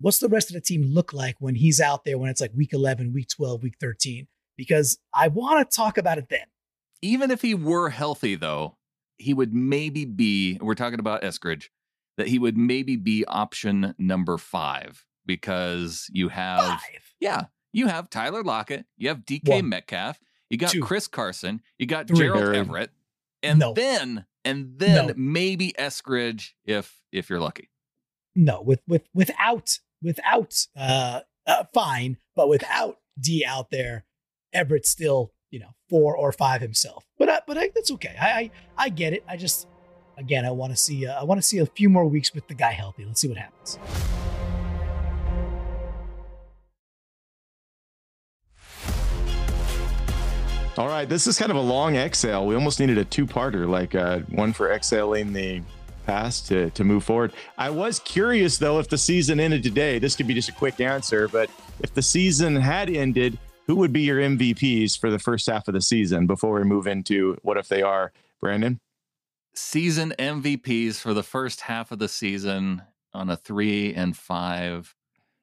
what's 0.02 0.20
the 0.20 0.28
rest 0.28 0.50
of 0.50 0.54
the 0.56 0.62
team 0.62 0.84
look 0.84 1.14
like 1.14 1.36
when 1.40 1.56
he's 1.56 1.80
out 1.80 2.04
there 2.04 2.18
when 2.18 2.30
it's 2.30 2.42
like 2.42 2.52
week 2.56 2.74
11, 2.74 3.14
week 3.14 3.28
12, 3.30 3.64
week 3.64 3.76
13? 3.80 4.28
Because 4.58 4.98
I 5.14 5.28
want 5.30 5.70
to 5.70 5.76
talk 5.76 5.98
about 5.98 6.18
it 6.18 6.28
then. 6.30 6.46
Even 7.02 7.32
if 7.32 7.42
he 7.42 7.54
were 7.56 7.90
healthy, 7.90 8.36
though, 8.36 8.78
he 9.18 9.34
would 9.34 9.54
maybe 9.54 10.06
be, 10.06 10.58
we're 10.62 10.76
talking 10.76 11.00
about 11.00 11.22
Eskridge, 11.24 11.70
that 12.18 12.28
he 12.28 12.38
would 12.38 12.58
maybe 12.58 12.96
be 12.96 13.26
option 13.26 13.96
number 13.98 14.38
five 14.38 15.06
because 15.26 16.08
you 16.12 16.30
have, 16.30 16.60
Five. 16.80 17.14
yeah, 17.20 17.46
you 17.74 17.88
have 17.88 18.10
Tyler 18.10 18.44
Lockett, 18.44 18.86
you 18.98 19.08
have 19.10 19.20
DK 19.26 19.48
One. 19.50 19.70
Metcalf, 19.70 20.20
you 20.50 20.58
got 20.58 20.72
Two. 20.72 20.82
Chris 20.82 21.08
Carson, 21.08 21.62
you 21.80 21.86
got 21.86 22.08
Three. 22.08 22.18
Gerald. 22.18 22.56
Everett, 22.56 22.92
and 23.42 23.60
No. 23.60 23.74
then, 23.74 24.26
and 24.44 24.78
then 24.78 25.08
No. 25.08 25.14
maybe 25.16 25.74
Eskridge 25.80 26.50
if 26.66 27.02
if 27.12 27.30
you're 27.30 27.40
lucky. 27.40 27.70
No, 28.36 28.62
with 28.62 28.82
with 28.88 29.04
without 29.14 29.80
without 30.02 30.66
uh, 30.76 31.22
uh 31.46 31.64
fine, 31.74 32.18
but 32.36 32.50
without 32.50 32.98
D 33.20 33.46
out 33.46 33.70
there, 33.72 34.06
Everett's 34.54 34.90
still 34.90 35.34
you 35.50 35.60
know 35.60 35.76
four 35.90 36.16
or 36.16 36.32
five 36.32 36.62
himself. 36.62 37.06
But 37.18 37.30
I, 37.30 37.42
but 37.46 37.58
I, 37.58 37.70
that's 37.74 37.92
okay. 37.92 38.16
I, 38.20 38.30
I 38.30 38.52
I 38.78 38.90
get 38.90 39.14
it. 39.14 39.24
I 39.28 39.38
just 39.38 39.68
again 40.18 40.46
I 40.46 40.52
want 40.52 40.74
to 40.74 40.78
see 40.78 41.06
uh, 41.06 41.20
I 41.20 41.24
want 41.24 41.40
to 41.40 41.44
see 41.48 41.60
a 41.60 41.66
few 41.66 41.90
more 41.90 42.06
weeks 42.06 42.34
with 42.34 42.48
the 42.48 42.56
guy 42.56 42.72
healthy. 42.72 43.06
Let's 43.06 43.22
see 43.22 43.28
what 43.28 43.38
happens. 43.38 43.80
All 50.78 50.88
right, 50.88 51.08
this 51.08 51.28
is 51.28 51.38
kind 51.38 51.52
of 51.52 51.58
a 51.58 51.62
long 51.62 51.98
exhale. 51.98 52.48
We 52.48 52.56
almost 52.56 52.80
needed 52.80 52.98
a 52.98 53.04
two-parter, 53.04 53.68
like 53.68 53.94
uh, 53.94 54.20
one 54.30 54.54
for 54.54 54.72
exhaling 54.72 55.34
the 55.34 55.62
past 56.06 56.48
to 56.48 56.70
to 56.72 56.84
move 56.84 57.04
forward. 57.04 57.34
I 57.58 57.70
was 57.70 58.00
curious 58.00 58.58
though 58.58 58.80
if 58.80 58.90
the 58.90 58.98
season 58.98 59.40
ended 59.40 59.64
today. 59.64 60.00
This 60.00 60.16
could 60.16 60.28
be 60.28 60.34
just 60.34 60.50
a 60.50 60.54
quick 60.54 60.80
answer, 60.80 61.28
but 61.28 61.50
if 61.80 61.94
the 61.94 62.02
season 62.02 62.56
had 62.56 62.90
ended, 62.90 63.38
who 63.68 63.76
would 63.78 63.94
be 63.94 64.02
your 64.02 64.20
MVPs 64.20 65.00
for 65.00 65.10
the 65.10 65.20
first 65.20 65.48
half 65.48 65.68
of 65.68 65.74
the 65.74 65.82
season 65.82 66.28
before 66.28 66.54
we 66.54 66.64
move 66.64 66.88
into 66.88 67.38
what 67.42 67.58
if 67.58 67.68
they 67.68 67.82
are? 67.82 68.12
Brandon, 68.40 68.80
Season 69.54 70.14
MVPs 70.18 70.96
for 70.96 71.14
the 71.14 71.24
first 71.24 71.62
half 71.62 71.92
of 71.92 72.00
the 72.00 72.08
season 72.08 72.82
on 73.14 73.30
a 73.30 73.36
three 73.36 73.94
and 73.94 74.16
five 74.16 74.96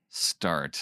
start. 0.08 0.80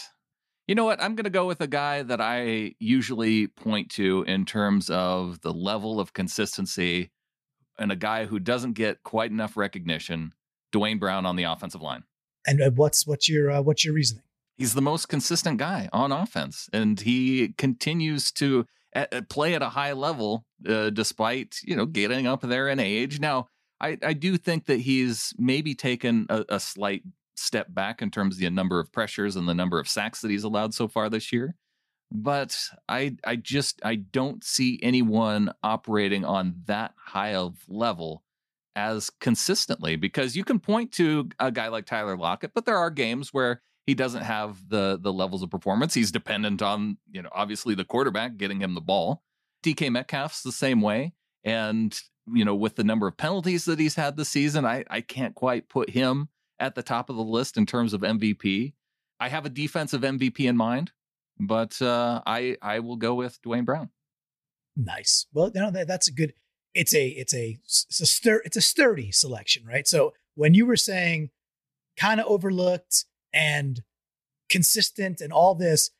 You 0.68 0.74
know 0.74 0.84
what? 0.84 1.02
I'm 1.02 1.14
going 1.14 1.24
to 1.24 1.30
go 1.30 1.46
with 1.46 1.60
a 1.60 1.66
guy 1.66 2.02
that 2.02 2.20
I 2.20 2.74
usually 2.78 3.48
point 3.48 3.90
to 3.92 4.24
in 4.26 4.44
terms 4.44 4.90
of 4.90 5.40
the 5.40 5.52
level 5.52 6.00
of 6.00 6.12
consistency 6.12 7.10
and 7.78 7.92
a 7.92 7.96
guy 7.96 8.26
who 8.26 8.38
doesn't 8.38 8.72
get 8.72 9.02
quite 9.02 9.30
enough 9.30 9.56
recognition, 9.56 10.32
Duane 10.72 10.98
Brown 10.98 11.26
on 11.26 11.36
the 11.36 11.44
offensive 11.44 11.82
line. 11.82 12.04
And 12.46 12.62
uh, 12.62 12.70
what's 12.70 13.06
what's 13.06 13.28
your 13.28 13.50
uh, 13.50 13.62
what's 13.62 13.84
your 13.84 13.94
reasoning? 13.94 14.22
He's 14.56 14.74
the 14.74 14.82
most 14.82 15.08
consistent 15.08 15.58
guy 15.58 15.88
on 15.92 16.12
offense, 16.12 16.68
and 16.72 16.98
he 17.00 17.54
continues 17.58 18.32
to 18.32 18.64
uh, 18.94 19.06
uh, 19.12 19.20
play 19.28 19.54
at 19.54 19.62
a 19.62 19.70
high 19.70 19.92
level 19.92 20.44
uh, 20.66 20.90
despite 20.90 21.56
you 21.62 21.76
know 21.76 21.86
getting 21.86 22.26
up 22.26 22.42
there 22.42 22.68
in 22.68 22.80
age. 22.80 23.20
Now, 23.20 23.48
I, 23.80 23.98
I 24.02 24.12
do 24.12 24.36
think 24.38 24.66
that 24.66 24.80
he's 24.80 25.34
maybe 25.38 25.74
taken 25.74 26.26
a, 26.28 26.44
a 26.48 26.60
slight 26.60 27.02
step 27.34 27.66
back 27.74 28.00
in 28.00 28.10
terms 28.10 28.36
of 28.36 28.40
the 28.40 28.50
number 28.50 28.80
of 28.80 28.90
pressures 28.92 29.36
and 29.36 29.46
the 29.46 29.54
number 29.54 29.78
of 29.78 29.88
sacks 29.88 30.20
that 30.22 30.30
he's 30.30 30.44
allowed 30.44 30.72
so 30.72 30.88
far 30.88 31.10
this 31.10 31.32
year. 31.32 31.54
But 32.18 32.58
I 32.88 33.16
I 33.24 33.36
just 33.36 33.80
I 33.84 33.96
don't 33.96 34.42
see 34.42 34.80
anyone 34.82 35.52
operating 35.62 36.24
on 36.24 36.54
that 36.66 36.94
high 36.96 37.34
of 37.34 37.58
level 37.68 38.22
as 38.74 39.10
consistently 39.20 39.96
because 39.96 40.36
you 40.36 40.44
can 40.44 40.58
point 40.58 40.92
to 40.92 41.28
a 41.38 41.50
guy 41.50 41.68
like 41.68 41.86
Tyler 41.86 42.16
Lockett, 42.16 42.52
but 42.54 42.64
there 42.64 42.76
are 42.76 42.90
games 42.90 43.34
where 43.34 43.60
he 43.86 43.94
doesn't 43.94 44.22
have 44.22 44.68
the 44.68 44.98
the 45.00 45.12
levels 45.12 45.42
of 45.42 45.50
performance. 45.50 45.94
He's 45.94 46.10
dependent 46.10 46.62
on, 46.62 46.96
you 47.10 47.22
know, 47.22 47.30
obviously 47.32 47.74
the 47.74 47.84
quarterback 47.84 48.36
getting 48.36 48.60
him 48.60 48.74
the 48.74 48.80
ball. 48.80 49.22
DK 49.62 49.90
Metcalf's 49.90 50.42
the 50.42 50.52
same 50.52 50.80
way. 50.80 51.12
And, 51.44 51.98
you 52.32 52.44
know, 52.44 52.54
with 52.54 52.76
the 52.76 52.84
number 52.84 53.06
of 53.06 53.16
penalties 53.16 53.64
that 53.66 53.78
he's 53.78 53.94
had 53.94 54.16
this 54.16 54.28
season, 54.28 54.64
I, 54.64 54.84
I 54.90 55.00
can't 55.00 55.34
quite 55.34 55.68
put 55.68 55.90
him 55.90 56.28
at 56.58 56.74
the 56.74 56.82
top 56.82 57.10
of 57.10 57.16
the 57.16 57.22
list 57.22 57.56
in 57.56 57.66
terms 57.66 57.92
of 57.92 58.00
MVP. 58.00 58.74
I 59.20 59.28
have 59.28 59.46
a 59.46 59.50
defensive 59.50 60.02
MVP 60.02 60.40
in 60.40 60.56
mind, 60.56 60.92
but 61.38 61.80
uh, 61.82 62.22
I 62.26 62.56
I 62.62 62.80
will 62.80 62.96
go 62.96 63.14
with 63.14 63.40
Duane 63.42 63.64
Brown. 63.64 63.90
Nice. 64.76 65.26
Well, 65.32 65.50
you 65.54 65.60
know 65.60 65.70
that, 65.70 65.88
that's 65.88 66.08
a 66.08 66.12
good. 66.12 66.34
It's 66.74 66.94
a 66.94 67.06
it's 67.08 67.34
a 67.34 67.58
it's 67.64 68.00
a 68.00 68.04
stur 68.04 68.38
it's 68.44 68.56
a 68.56 68.60
sturdy 68.60 69.10
selection, 69.10 69.64
right? 69.66 69.86
So 69.86 70.12
when 70.34 70.54
you 70.54 70.66
were 70.66 70.76
saying 70.76 71.30
kind 71.98 72.20
of 72.20 72.26
overlooked 72.26 73.06
and 73.32 73.82
consistent 74.50 75.20
and 75.20 75.32
all 75.32 75.54
this, 75.54 75.90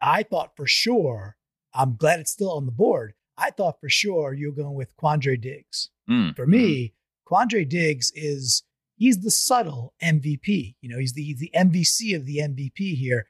I 0.00 0.22
thought 0.22 0.56
for 0.56 0.66
sure. 0.66 1.36
I'm 1.72 1.96
glad 1.96 2.20
it's 2.20 2.32
still 2.32 2.52
on 2.52 2.64
the 2.66 2.72
board. 2.72 3.12
I 3.36 3.50
thought 3.50 3.80
for 3.80 3.88
sure 3.90 4.32
you're 4.32 4.50
going 4.52 4.74
with 4.74 4.96
Quandre 4.96 5.38
Diggs. 5.40 5.90
Mm, 6.08 6.34
For 6.34 6.46
me, 6.46 6.94
Quandre 7.30 7.68
Diggs 7.68 8.10
is 8.14 8.62
he's 8.96 9.20
the 9.20 9.30
subtle 9.30 9.94
MVP. 10.02 10.76
You 10.80 10.88
know, 10.88 10.98
he's 10.98 11.12
the 11.12 11.34
the 11.38 11.50
MVC 11.54 12.16
of 12.16 12.24
the 12.24 12.38
MVP 12.38 12.96
here. 12.96 13.26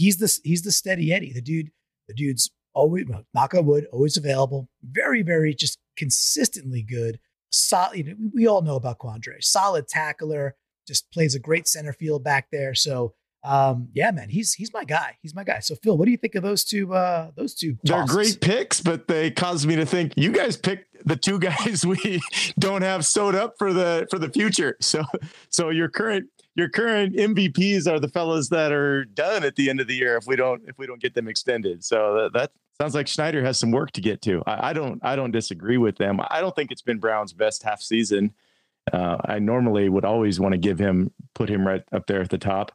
He's 0.00 0.16
the 0.16 0.40
he's 0.44 0.62
the 0.62 0.72
steady 0.72 1.12
Eddie. 1.12 1.32
The 1.32 1.42
dude, 1.42 1.70
the 2.08 2.14
dude's 2.14 2.50
always 2.72 3.04
knock 3.34 3.54
on 3.54 3.66
wood, 3.66 3.86
always 3.92 4.16
available. 4.16 4.68
Very, 4.82 5.22
very 5.22 5.54
just 5.54 5.78
consistently 5.96 6.82
good. 6.82 7.18
Solid. 7.50 7.98
You 7.98 8.04
know, 8.04 8.16
we 8.32 8.46
all 8.46 8.62
know 8.62 8.76
about 8.76 8.98
Quandre. 8.98 9.42
Solid 9.42 9.88
tackler. 9.88 10.56
Just 10.88 11.12
plays 11.12 11.34
a 11.34 11.38
great 11.38 11.68
center 11.68 11.92
field 11.92 12.24
back 12.24 12.48
there. 12.50 12.74
So 12.74 13.14
um, 13.42 13.88
yeah, 13.92 14.10
man, 14.10 14.28
he's 14.28 14.54
he's 14.54 14.72
my 14.72 14.84
guy. 14.84 15.16
He's 15.22 15.34
my 15.34 15.44
guy. 15.44 15.60
So 15.60 15.74
Phil, 15.74 15.96
what 15.96 16.04
do 16.04 16.10
you 16.10 16.16
think 16.16 16.34
of 16.34 16.42
those 16.42 16.64
two? 16.64 16.94
Uh, 16.94 17.30
those 17.36 17.54
two. 17.54 17.76
they're 17.84 18.06
great 18.06 18.40
picks, 18.40 18.80
but 18.80 19.08
they 19.08 19.30
caused 19.30 19.66
me 19.66 19.76
to 19.76 19.86
think 19.86 20.12
you 20.16 20.30
guys 20.32 20.56
picked 20.56 21.06
the 21.06 21.16
two 21.16 21.38
guys 21.40 21.86
we 21.86 22.20
don't 22.58 22.82
have 22.82 23.06
sewed 23.06 23.34
up 23.34 23.54
for 23.58 23.72
the 23.72 24.06
for 24.10 24.18
the 24.18 24.28
future. 24.30 24.76
So 24.80 25.04
so 25.48 25.70
your 25.70 25.88
current 25.88 26.28
your 26.60 26.68
current 26.68 27.16
MVPs 27.16 27.90
are 27.90 27.98
the 27.98 28.08
fellas 28.08 28.50
that 28.50 28.70
are 28.70 29.06
done 29.06 29.44
at 29.44 29.56
the 29.56 29.70
end 29.70 29.80
of 29.80 29.88
the 29.88 29.94
year 29.94 30.18
if 30.18 30.26
we 30.26 30.36
don't 30.36 30.62
if 30.68 30.76
we 30.78 30.86
don't 30.86 31.00
get 31.00 31.14
them 31.14 31.26
extended. 31.26 31.82
So 31.82 32.14
that, 32.14 32.32
that 32.34 32.52
sounds 32.78 32.94
like 32.94 33.08
Schneider 33.08 33.42
has 33.42 33.58
some 33.58 33.70
work 33.70 33.92
to 33.92 34.02
get 34.02 34.20
to. 34.22 34.42
I, 34.46 34.68
I 34.68 34.72
don't 34.74 35.00
I 35.02 35.16
don't 35.16 35.30
disagree 35.30 35.78
with 35.78 35.96
them. 35.96 36.20
I 36.28 36.42
don't 36.42 36.54
think 36.54 36.70
it's 36.70 36.82
been 36.82 36.98
Brown's 36.98 37.32
best 37.32 37.62
half 37.62 37.80
season. 37.80 38.34
Uh, 38.92 39.16
I 39.24 39.38
normally 39.38 39.88
would 39.88 40.04
always 40.04 40.38
want 40.38 40.52
to 40.52 40.58
give 40.58 40.78
him 40.78 41.12
put 41.34 41.48
him 41.48 41.66
right 41.66 41.82
up 41.92 42.06
there 42.06 42.20
at 42.20 42.28
the 42.28 42.38
top. 42.38 42.72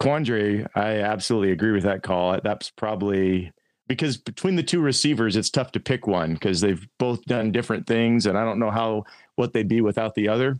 Quandre, 0.00 0.66
I 0.74 0.98
absolutely 0.98 1.52
agree 1.52 1.72
with 1.72 1.84
that 1.84 2.02
call. 2.02 2.38
That's 2.44 2.68
probably 2.68 3.50
because 3.88 4.18
between 4.18 4.56
the 4.56 4.62
two 4.62 4.80
receivers, 4.80 5.36
it's 5.36 5.50
tough 5.50 5.72
to 5.72 5.80
pick 5.80 6.06
one 6.06 6.34
because 6.34 6.60
they've 6.60 6.86
both 6.98 7.24
done 7.24 7.50
different 7.50 7.86
things, 7.86 8.26
and 8.26 8.36
I 8.36 8.44
don't 8.44 8.58
know 8.58 8.70
how 8.70 9.04
what 9.36 9.54
they'd 9.54 9.68
be 9.68 9.80
without 9.80 10.14
the 10.14 10.28
other. 10.28 10.58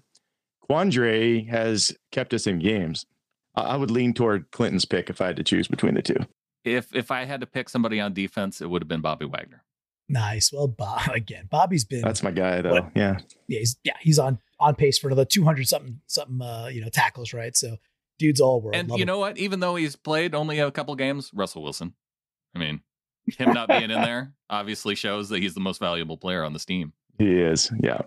Quandre 0.73 1.49
has 1.49 1.95
kept 2.11 2.33
us 2.33 2.47
in 2.47 2.59
games. 2.59 3.07
I 3.55 3.63
I 3.63 3.77
would 3.77 3.91
lean 3.91 4.15
toward 4.15 4.51
Clinton's 4.51 4.85
pick 4.85 5.11
if 5.11 5.21
I 5.21 5.27
had 5.27 5.37
to 5.37 5.45
choose 5.45 5.69
between 5.69 5.95
the 5.95 6.03
two. 6.03 6.17
If 6.65 6.95
if 6.95 7.11
I 7.11 7.25
had 7.25 7.41
to 7.41 7.47
pick 7.47 7.69
somebody 7.69 8.01
on 8.01 8.15
defense, 8.15 8.61
it 8.61 8.71
would 8.71 8.83
have 8.83 8.89
been 8.89 9.01
Bobby 9.01 9.27
Wagner. 9.27 9.65
Nice. 10.09 10.53
Well, 10.53 10.69
Bob 10.69 11.09
again. 11.15 11.49
Bobby's 11.51 11.85
been 11.85 12.03
That's 12.03 12.23
my 12.23 12.31
guy, 12.31 12.63
though. 12.63 12.73
What? 12.73 12.93
Yeah, 12.95 13.19
yeah, 13.49 13.59
he's 13.59 13.77
yeah, 13.85 13.97
he's 14.01 14.19
on 14.19 14.39
on 14.59 14.75
pace 14.75 14.99
for 14.99 15.09
another 15.09 15.25
200 15.25 15.67
something 15.69 16.01
something 16.07 16.41
uh, 16.41 16.69
you 16.73 16.81
know, 16.81 16.89
tackles, 16.89 17.33
right? 17.35 17.57
So 17.57 17.77
dude's 18.19 18.41
all 18.41 18.61
world. 18.61 18.77
And 18.77 18.89
Love 18.89 18.99
you 18.99 19.03
him. 19.03 19.09
know 19.09 19.19
what? 19.19 19.39
Even 19.39 19.61
though 19.61 19.75
he's 19.75 19.97
played 19.97 20.35
only 20.35 20.59
a 20.59 20.71
couple 20.71 20.95
games, 20.97 21.31
Russell 21.35 21.63
Wilson. 21.63 21.95
I 22.55 22.59
mean, 22.59 22.81
him 23.27 23.53
not 23.53 23.69
being 23.69 23.91
in 23.91 23.91
there 24.03 24.35
obviously 24.49 24.95
shows 24.95 25.29
that 25.31 25.41
he's 25.41 25.55
the 25.55 25.61
most 25.61 25.81
valuable 25.81 26.17
player 26.17 26.45
on 26.45 26.53
this 26.53 26.65
team. 26.65 26.93
He 27.19 27.41
is. 27.41 27.71
Yeah. 27.83 28.03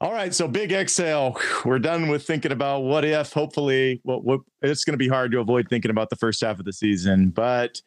All 0.00 0.12
right. 0.12 0.34
So 0.34 0.48
big 0.48 0.72
exhale. 0.72 1.38
We're 1.64 1.78
done 1.78 2.08
with 2.08 2.26
thinking 2.26 2.52
about 2.52 2.80
what 2.80 3.04
if. 3.04 3.32
Hopefully, 3.32 4.00
what, 4.02 4.24
what 4.24 4.40
it's 4.62 4.84
going 4.84 4.94
to 4.94 4.98
be 4.98 5.08
hard 5.08 5.32
to 5.32 5.40
avoid 5.40 5.68
thinking 5.68 5.90
about 5.90 6.10
the 6.10 6.16
first 6.16 6.40
half 6.40 6.58
of 6.58 6.64
the 6.64 6.72
season, 6.72 7.30
but 7.30 7.80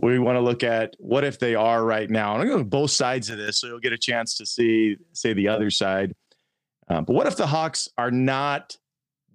we 0.00 0.18
want 0.18 0.36
to 0.36 0.40
look 0.40 0.62
at 0.62 0.94
what 0.98 1.24
if 1.24 1.38
they 1.38 1.54
are 1.54 1.84
right 1.84 2.08
now. 2.08 2.32
And 2.34 2.42
I'm 2.42 2.48
going 2.48 2.60
to 2.60 2.64
both 2.64 2.92
sides 2.92 3.30
of 3.30 3.38
this, 3.38 3.60
so 3.60 3.66
you'll 3.66 3.80
get 3.80 3.92
a 3.92 3.98
chance 3.98 4.36
to 4.36 4.46
see 4.46 4.96
say 5.12 5.32
the 5.32 5.48
other 5.48 5.70
side. 5.70 6.14
Uh, 6.88 7.00
but 7.00 7.12
what 7.12 7.26
if 7.26 7.36
the 7.36 7.46
Hawks 7.46 7.88
are 7.98 8.10
not 8.10 8.76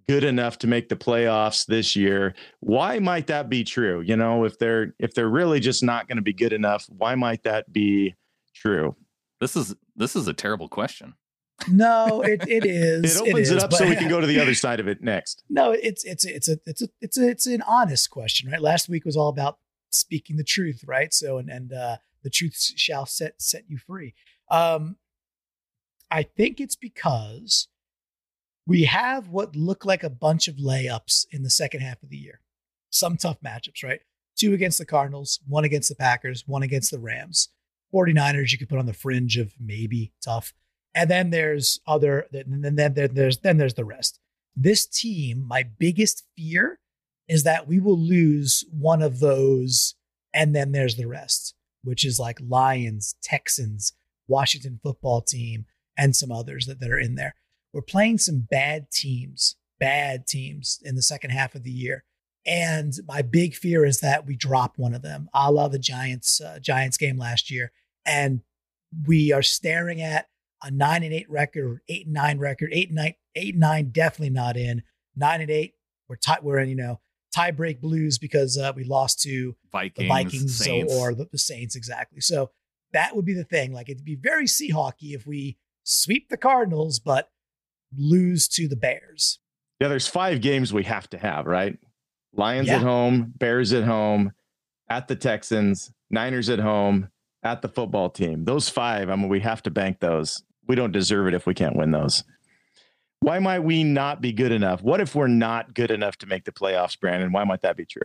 good 0.08 0.24
enough 0.24 0.58
to 0.60 0.68
make 0.68 0.90
the 0.90 0.96
playoffs 0.96 1.66
this 1.66 1.96
year. 1.96 2.36
Why 2.60 3.00
might 3.00 3.28
that 3.28 3.50
be 3.50 3.64
true? 3.64 4.02
You 4.02 4.16
know, 4.16 4.44
if 4.46 4.58
they're 4.60 4.94
if 5.00 5.14
they're 5.14 5.30
really 5.30 5.60
just 5.60 5.84
not 5.84 6.08
going 6.08 6.18
to 6.18 6.24
be 6.24 6.34
good 6.34 6.54
enough, 6.54 6.86
why 6.90 7.16
might 7.16 7.44
that 7.44 7.72
be 7.72 8.16
true? 8.56 8.96
This 9.44 9.58
is 9.58 9.76
this 9.94 10.16
is 10.16 10.30
a 10.30 10.34
terrible 10.34 10.70
question. 10.70 11.16
No, 11.68 12.22
it 12.22 12.44
it 12.48 12.66
is. 12.66 13.18
it 13.18 13.22
opens 13.22 13.38
it, 13.38 13.42
is, 13.42 13.52
it 13.52 13.60
up 13.60 13.74
so 13.74 13.86
we 13.86 13.98
can 13.98 14.08
go 14.08 14.22
to 14.22 14.28
the 14.28 14.40
other 14.40 14.54
side 14.54 14.80
of 14.80 14.88
it 14.88 15.02
next. 15.02 15.44
No, 15.50 15.72
it's 15.72 16.06
it's 16.06 16.24
it's 16.24 16.48
a 16.48 16.58
it's 16.66 16.82
a 16.82 16.88
it's 17.02 17.18
a 17.18 17.30
it's 17.30 17.46
an 17.46 17.62
honest 17.64 18.10
question, 18.10 18.50
right? 18.50 18.62
Last 18.62 18.88
week 18.88 19.04
was 19.04 19.18
all 19.18 19.28
about 19.28 19.58
speaking 19.90 20.38
the 20.38 20.46
truth, 20.46 20.86
right? 20.88 21.14
So 21.14 21.40
and 21.40 21.50
and 21.50 21.74
uh, 21.74 21.98
the 22.24 22.30
truth 22.30 22.56
shall 22.56 23.06
set 23.06 23.42
set 23.42 23.66
you 23.68 23.78
free. 23.78 24.14
Um, 24.50 24.96
I 26.10 26.24
think 26.24 26.62
it's 26.62 26.78
because 26.78 27.68
we 28.66 28.86
have 28.86 29.28
what 29.28 29.58
look 29.58 29.84
like 29.84 30.04
a 30.04 30.10
bunch 30.10 30.48
of 30.48 30.56
layups 30.56 31.26
in 31.34 31.44
the 31.44 31.50
second 31.50 31.82
half 31.82 32.02
of 32.02 32.10
the 32.10 32.18
year. 32.18 32.40
Some 32.92 33.18
tough 33.18 33.42
matchups, 33.42 33.84
right? 33.84 34.00
Two 34.38 34.54
against 34.54 34.78
the 34.78 34.86
Cardinals, 34.86 35.42
one 35.46 35.66
against 35.66 35.90
the 35.90 35.96
Packers, 35.96 36.46
one 36.48 36.64
against 36.64 36.92
the 36.92 37.00
Rams. 37.00 37.50
49ers 37.94 38.52
you 38.52 38.58
could 38.58 38.70
put 38.70 38.80
on 38.80 38.86
the 38.86 38.94
fringe 38.94 39.38
of 39.38 39.54
maybe 39.60 40.14
tough. 40.24 40.54
And 40.96 41.10
then 41.10 41.30
there's 41.30 41.80
other 41.88 42.28
and 42.34 42.64
then, 42.64 42.76
then 42.76 42.94
there's 43.14 43.40
then 43.40 43.58
there's 43.58 43.74
the 43.74 43.86
rest. 43.86 44.20
This 44.56 44.86
team, 44.86 45.44
my 45.48 45.64
biggest 45.64 46.24
fear 46.38 46.80
is 47.28 47.44
that 47.44 47.68
we 47.68 47.80
will 47.80 47.98
lose 47.98 48.64
one 48.72 49.02
of 49.02 49.20
those 49.20 49.96
and 50.34 50.56
then 50.56 50.72
there's 50.72 50.96
the 50.96 51.08
rest, 51.08 51.56
which 51.84 52.06
is 52.06 52.20
like 52.20 52.40
Lions, 52.42 53.16
Texans, 53.24 53.94
Washington 54.28 54.80
football 54.82 55.22
team, 55.22 55.66
and 55.98 56.16
some 56.16 56.32
others 56.32 56.66
that, 56.66 56.80
that 56.80 56.90
are 56.90 57.00
in 57.00 57.16
there. 57.16 57.36
We're 57.72 57.82
playing 57.82 58.20
some 58.20 58.48
bad 58.50 58.92
teams, 58.92 59.56
bad 59.80 60.28
teams 60.28 60.80
in 60.84 60.96
the 60.96 61.02
second 61.02 61.32
half 61.32 61.56
of 61.56 61.64
the 61.64 61.72
year. 61.72 62.04
And 62.46 62.94
my 63.08 63.22
big 63.22 63.56
fear 63.56 63.86
is 63.86 64.00
that 64.02 64.26
we 64.26 64.36
drop 64.36 64.78
one 64.78 64.94
of 64.94 65.02
them, 65.02 65.30
a 65.34 65.52
la 65.52 65.68
the 65.70 65.80
Giants 65.80 66.42
uh, 66.42 66.60
Giants 66.60 66.98
game 66.98 67.18
last 67.18 67.50
year, 67.50 67.72
and 68.06 68.42
we 69.08 69.32
are 69.32 69.42
staring 69.42 70.02
at 70.02 70.28
a 70.64 70.72
nine 70.72 71.04
and 71.04 71.14
eight 71.14 71.30
record, 71.30 71.82
eight 71.90 72.06
and 72.06 72.14
nine 72.14 72.40
record, 72.40 72.70
eight 72.74 72.90
and 72.90 72.96
nine, 72.96 73.16
eight 73.36 73.54
and 73.54 73.60
nine, 73.62 73.90
definitely 73.92 74.30
not 74.30 74.56
in. 74.58 74.84
Nine 75.16 75.42
and 75.42 75.50
eight, 75.50 75.74
we're 76.08 76.16
tie, 76.16 76.40
we're 76.42 76.60
in, 76.60 76.70
you 76.70 76.76
know, 76.76 77.00
tie 77.34 77.52
break 77.52 77.82
blues 77.82 78.18
because 78.18 78.58
uh, 78.58 78.72
we 78.76 78.84
lost 78.84 79.22
to 79.24 79.56
Vikings, 79.72 79.96
the 79.98 80.08
Vikings 80.08 80.58
Saints. 80.58 80.94
or 80.94 81.14
the, 81.14 81.28
the 81.32 81.38
Saints 81.38 81.76
exactly. 81.76 82.22
So 82.22 82.52
that 82.94 83.16
would 83.16 83.26
be 83.26 83.34
the 83.34 83.44
thing. 83.44 83.74
Like 83.74 83.90
it'd 83.90 84.06
be 84.06 84.16
very 84.16 84.46
Seahawky 84.46 85.14
if 85.16 85.26
we 85.28 85.58
sweep 85.84 86.30
the 86.30 86.38
Cardinals, 86.38 87.00
but 87.00 87.30
lose 87.96 88.48
to 88.50 88.68
the 88.68 88.76
Bears. 88.76 89.40
Yeah, 89.80 89.88
there's 89.88 90.08
five 90.08 90.42
games 90.42 90.72
we 90.72 90.84
have 90.84 91.10
to 91.10 91.18
have, 91.18 91.46
right? 91.46 91.78
Lions 92.34 92.68
Yeah. 92.68 92.78
at 92.78 92.82
home, 92.82 93.34
Bears 93.38 93.74
at 93.74 93.84
home, 93.84 94.32
at 94.90 95.08
the 95.08 95.16
Texans, 95.16 95.92
Niners 96.10 96.50
at 96.50 96.60
home, 96.60 97.10
at 97.44 97.62
the 97.62 97.70
football 97.70 98.10
team. 98.10 98.46
Those 98.46 98.70
five, 98.70 99.10
I 99.10 99.16
mean, 99.16 99.30
we 99.30 99.42
have 99.42 99.62
to 99.64 99.72
bank 99.72 100.00
those. 100.00 100.44
We 100.68 100.76
don't 100.76 100.92
deserve 100.92 101.28
it 101.28 101.34
if 101.34 101.46
we 101.46 101.54
can't 101.54 101.76
win 101.76 101.92
those. 101.92 102.24
Why 103.20 103.40
might 103.40 103.60
we 103.60 103.84
not 103.84 104.22
be 104.22 104.34
good 104.34 104.52
enough? 104.52 104.82
What 104.82 105.00
if 105.00 105.16
we're 105.16 105.28
not 105.28 105.74
good 105.74 105.92
enough 105.92 106.18
to 106.18 106.26
make 106.26 106.46
the 106.46 106.52
playoffs, 106.52 107.00
Brandon? 107.00 107.32
Why 107.32 107.44
might 107.44 107.62
that 107.62 107.78
be 107.78 107.86
true? 107.86 108.02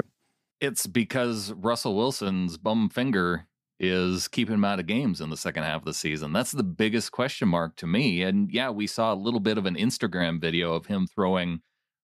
It's 0.61 0.87
because 0.87 1.53
Russell 1.53 1.97
Wilson's 1.97 2.57
bum 2.57 2.89
finger 2.89 3.47
is 3.81 4.27
keeping 4.27 4.55
him 4.55 4.65
out 4.65 4.81
of 4.81 4.87
games 4.87 5.21
in 5.21 5.31
the 5.31 5.37
second 5.37 5.63
half 5.63 5.83
of 5.83 5.85
the 5.85 5.95
season. 5.95 6.33
That's 6.33 6.53
the 6.53 6.65
biggest 6.65 7.13
question 7.13 7.49
mark 7.49 7.77
to 7.77 7.87
me. 7.87 8.23
And 8.23 8.51
yeah, 8.51 8.71
we 8.71 8.87
saw 8.87 9.13
a 9.13 9.15
little 9.15 9.41
bit 9.41 9.59
of 9.59 9.67
an 9.67 9.77
Instagram 9.77 10.41
video 10.41 10.73
of 10.75 10.87
him 10.87 11.07
throwing 11.07 11.61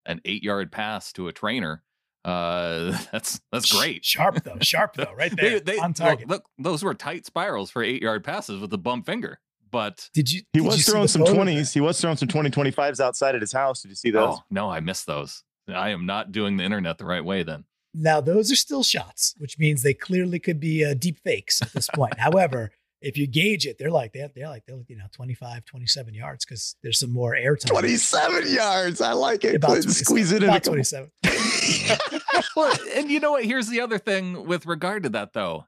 an 0.06 0.20
eight 0.24 0.42
yard 0.42 0.70
pass 0.70 1.12
to 1.14 1.28
a 1.28 1.32
trainer. 1.32 1.82
Uh, 2.24 2.96
that's 3.12 3.40
that's 3.52 3.70
great. 3.70 4.04
Sharp 4.04 4.42
though, 4.44 4.58
sharp 4.60 4.94
though, 4.96 5.12
right 5.16 5.34
there 5.36 5.60
They- 5.60 5.74
they- 5.74 5.78
on 5.78 5.94
target. 5.94 6.28
Look, 6.28 6.44
those 6.58 6.82
were 6.82 6.94
tight 6.94 7.26
spirals 7.26 7.70
for 7.70 7.82
eight 7.82 8.02
yard 8.02 8.24
passes 8.24 8.60
with 8.60 8.70
the 8.70 8.78
bum 8.78 9.02
finger. 9.02 9.40
But 9.70 10.08
did 10.14 10.30
you? 10.30 10.42
He 10.52 10.60
did 10.60 10.66
was 10.66 10.84
see 10.84 10.92
throwing 10.92 11.08
some 11.08 11.22
20s. 11.22 11.74
He 11.74 11.80
was 11.80 12.00
throwing 12.00 12.16
some 12.16 12.28
2025s 12.28 13.00
outside 13.00 13.34
at 13.34 13.40
his 13.40 13.52
house. 13.52 13.82
Did 13.82 13.88
you 13.88 13.96
see 13.96 14.10
those? 14.12 14.36
oh 14.38 14.44
no, 14.48 14.70
I 14.70 14.78
missed 14.80 15.06
those. 15.06 15.42
I 15.68 15.90
am 15.90 16.06
not 16.06 16.30
doing 16.30 16.56
the 16.58 16.64
internet 16.64 16.98
the 16.98 17.06
right 17.06 17.24
way 17.24 17.42
then. 17.42 17.64
Now 17.92 18.20
those 18.20 18.52
are 18.52 18.56
still 18.56 18.82
shots, 18.84 19.34
which 19.38 19.58
means 19.58 19.82
they 19.82 19.94
clearly 19.94 20.38
could 20.38 20.60
be 20.60 20.84
uh, 20.84 20.94
deep 20.94 21.18
fakes 21.24 21.60
at 21.60 21.72
this 21.72 21.88
point. 21.92 22.18
However, 22.20 22.70
if 23.04 23.18
you 23.18 23.26
gauge 23.26 23.66
it, 23.66 23.78
they're 23.78 23.90
like 23.90 24.12
they're, 24.12 24.30
they're 24.34 24.48
like 24.48 24.64
they're 24.66 24.80
you 24.88 24.96
know 24.96 25.04
25, 25.12 25.64
27 25.64 26.14
yards 26.14 26.44
because 26.44 26.76
there's 26.82 26.98
some 26.98 27.10
more 27.10 27.34
air 27.34 27.56
time. 27.56 27.70
27 27.70 28.52
yards. 28.52 29.00
I 29.00 29.12
like 29.12 29.44
it. 29.44 29.56
About 29.56 29.68
Clint. 29.68 29.84
27. 29.84 30.04
Squeeze 30.04 30.32
it 30.32 30.42
in. 30.42 30.48
About 30.48 30.64
27. 30.64 31.10
well, 32.56 32.76
and 32.94 33.10
you 33.10 33.20
know 33.20 33.32
what? 33.32 33.44
Here's 33.44 33.68
the 33.68 33.80
other 33.80 33.98
thing 33.98 34.46
with 34.46 34.66
regard 34.66 35.02
to 35.02 35.10
that, 35.10 35.34
though. 35.34 35.66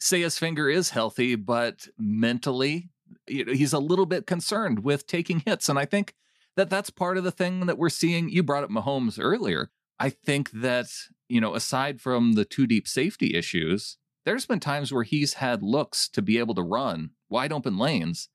Say 0.00 0.22
his 0.22 0.38
finger 0.38 0.68
is 0.68 0.90
healthy, 0.90 1.36
but 1.36 1.86
mentally, 1.96 2.90
you 3.26 3.44
know, 3.44 3.52
he's 3.52 3.72
a 3.72 3.78
little 3.78 4.06
bit 4.06 4.26
concerned 4.26 4.80
with 4.80 5.06
taking 5.06 5.40
hits, 5.40 5.68
and 5.68 5.78
I 5.78 5.84
think 5.84 6.14
that 6.56 6.68
that's 6.68 6.90
part 6.90 7.16
of 7.16 7.24
the 7.24 7.30
thing 7.30 7.66
that 7.66 7.78
we're 7.78 7.88
seeing. 7.88 8.28
You 8.28 8.42
brought 8.42 8.64
up 8.64 8.70
Mahomes 8.70 9.18
earlier. 9.20 9.70
I 9.98 10.10
think 10.10 10.50
that 10.50 10.88
you 11.28 11.40
know, 11.40 11.54
aside 11.54 12.00
from 12.00 12.32
the 12.32 12.44
two 12.44 12.66
deep 12.66 12.86
safety 12.88 13.34
issues, 13.34 13.96
there's 14.24 14.46
been 14.46 14.60
times 14.60 14.92
where 14.92 15.02
he's 15.02 15.34
had 15.34 15.62
looks 15.62 16.08
to 16.10 16.22
be 16.22 16.38
able 16.38 16.54
to 16.54 16.62
run 16.62 17.10
wide 17.28 17.52
open 17.52 17.78
lanes, 17.78 18.28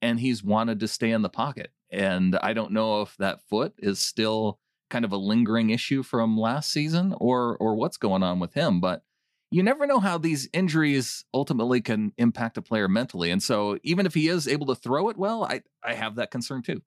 and 0.00 0.20
he's 0.20 0.42
wanted 0.42 0.80
to 0.80 0.88
stay 0.88 1.10
in 1.10 1.22
the 1.22 1.28
pocket. 1.28 1.70
And 1.90 2.36
I 2.42 2.52
don't 2.52 2.72
know 2.72 3.02
if 3.02 3.16
that 3.18 3.42
foot 3.48 3.74
is 3.78 3.98
still 3.98 4.58
kind 4.90 5.04
of 5.04 5.12
a 5.12 5.16
lingering 5.16 5.70
issue 5.70 6.02
from 6.02 6.38
last 6.38 6.70
season 6.70 7.14
or 7.18 7.56
or 7.58 7.74
what's 7.74 7.96
going 7.96 8.22
on 8.22 8.38
with 8.38 8.54
him 8.54 8.80
but 8.80 9.02
you 9.50 9.62
never 9.62 9.86
know 9.86 10.00
how 10.00 10.18
these 10.18 10.48
injuries 10.52 11.24
ultimately 11.32 11.80
can 11.80 12.12
impact 12.18 12.56
a 12.56 12.62
player 12.62 12.88
mentally 12.88 13.30
and 13.30 13.42
so 13.42 13.78
even 13.82 14.06
if 14.06 14.14
he 14.14 14.28
is 14.28 14.46
able 14.46 14.66
to 14.66 14.74
throw 14.74 15.08
it 15.08 15.16
well 15.16 15.44
i 15.44 15.60
i 15.82 15.94
have 15.94 16.16
that 16.16 16.30
concern 16.30 16.62
too 16.62 16.82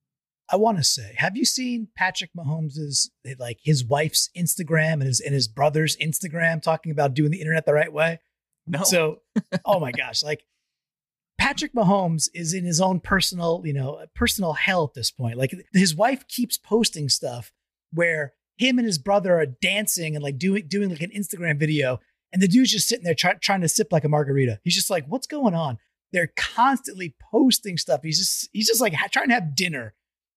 I 0.52 0.56
want 0.56 0.80
to 0.80 0.84
say, 0.84 1.14
have 1.18 1.38
you 1.38 1.46
seen 1.46 1.90
Patrick 1.96 2.32
Mahomes's 2.36 3.12
like 3.38 3.60
his 3.64 3.86
wife's 3.86 4.32
Instagram 4.36 4.94
and 4.94 5.04
his 5.04 5.20
and 5.20 5.32
his 5.32 5.48
brother's 5.48 5.96
Instagram 5.98 6.60
talking 6.60 6.92
about 6.92 7.14
doing 7.14 7.30
the 7.30 7.40
internet 7.40 7.68
the 7.68 7.74
right 7.76 7.94
way? 7.94 8.18
No 8.67 8.84
So, 8.84 9.22
oh 9.65 9.80
my 9.80 9.91
gosh, 9.91 10.24
like 10.24 10.45
Patrick 11.39 11.74
Mahomes 11.74 12.30
is 12.34 12.54
in 12.54 12.65
his 12.65 12.82
own 12.82 13.00
personal, 13.00 13.62
you 13.65 13.74
know, 13.74 13.93
uh, 13.93 14.06
personal 14.13 14.54
hell 14.54 14.84
at 14.84 14.93
this 14.93 15.10
point. 15.10 15.38
Like 15.38 15.56
his 15.74 15.95
wife 15.95 16.28
keeps 16.28 16.58
posting 16.58 17.08
stuff 17.08 17.52
where 17.93 18.34
him 18.58 18.78
and 18.78 18.86
his 18.86 18.98
brother 18.98 19.39
are 19.39 19.45
dancing 19.45 20.15
and 20.15 20.24
like 20.24 20.38
doing 20.38 20.67
doing 20.67 20.89
like 20.89 21.02
an 21.02 21.12
Instagram 21.12 21.58
video, 21.58 22.00
and 22.34 22.41
the 22.41 22.48
dude's 22.48 22.72
just 22.72 22.88
sitting 22.89 23.06
there 23.06 23.15
try, 23.15 23.34
trying 23.36 23.62
to 23.62 23.69
sip 23.69 23.88
like 23.91 24.04
a 24.04 24.10
margarita. 24.10 24.60
He's 24.63 24.76
just 24.76 24.89
like, 24.89 25.06
"What's 25.08 25.28
going 25.28 25.56
on?" 25.56 25.78
They're 26.12 26.34
constantly 26.36 27.15
posting 27.32 27.78
stuff. 27.78 28.02
He's 28.04 28.19
just 28.19 28.50
he's 28.52 28.67
just 28.67 28.82
like 28.82 28.93
trying 29.12 29.30
to 29.30 29.34
have 29.36 29.56
dinner, 29.56 29.93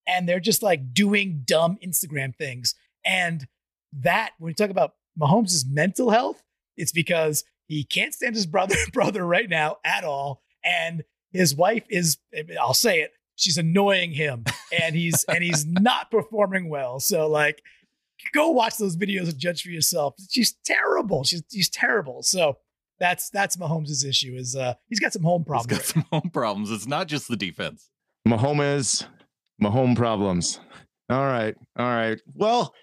and 0.06 0.28
they're 0.28 0.40
just 0.40 0.62
like 0.62 0.94
doing 0.94 1.42
dumb 1.44 1.78
Instagram 1.84 2.34
things. 2.34 2.76
And 3.04 3.48
that 3.92 4.30
when 4.38 4.50
we 4.50 4.54
talk 4.54 4.70
about 4.70 4.94
Mahomes' 5.20 5.64
mental 5.68 6.10
health, 6.10 6.42
it's 6.76 6.92
because 6.92 7.42
he 7.72 7.84
can't 7.84 8.14
stand 8.14 8.34
his 8.34 8.46
brother 8.46 8.76
brother 8.92 9.26
right 9.26 9.48
now 9.48 9.78
at 9.84 10.04
all, 10.04 10.42
and 10.64 11.04
his 11.32 11.54
wife 11.54 11.84
is 11.88 12.18
I'll 12.60 12.74
say 12.74 13.00
it, 13.00 13.12
she's 13.36 13.58
annoying 13.58 14.12
him, 14.12 14.44
and 14.80 14.94
he's 14.94 15.24
and 15.24 15.42
he's 15.42 15.66
not 15.68 16.10
performing 16.10 16.68
well. 16.68 17.00
So 17.00 17.28
like, 17.28 17.62
go 18.32 18.50
watch 18.50 18.76
those 18.76 18.96
videos 18.96 19.28
and 19.28 19.38
judge 19.38 19.62
for 19.62 19.70
yourself. 19.70 20.14
She's 20.30 20.54
terrible. 20.64 21.24
She's 21.24 21.42
she's 21.52 21.70
terrible. 21.70 22.22
So. 22.22 22.58
That's 23.00 23.30
that's 23.30 23.56
Mahomes' 23.56 24.04
issue. 24.04 24.36
Is 24.36 24.54
uh 24.54 24.74
he's 24.88 25.00
got 25.00 25.12
some 25.12 25.24
home 25.24 25.42
he's 25.42 25.48
problems. 25.48 25.66
got 25.66 25.76
right 25.78 25.86
some 25.86 26.04
home 26.12 26.30
problems 26.32 26.70
it's 26.70 26.86
not 26.86 27.08
just 27.08 27.26
the 27.26 27.34
defense 27.36 27.90
Mahomes, 28.26 29.04
Mahomes 29.60 29.96
problems. 29.96 30.60
All 31.10 31.24
right. 31.24 31.54
All 31.76 31.86
right. 31.86 32.20
Well, 32.34 32.74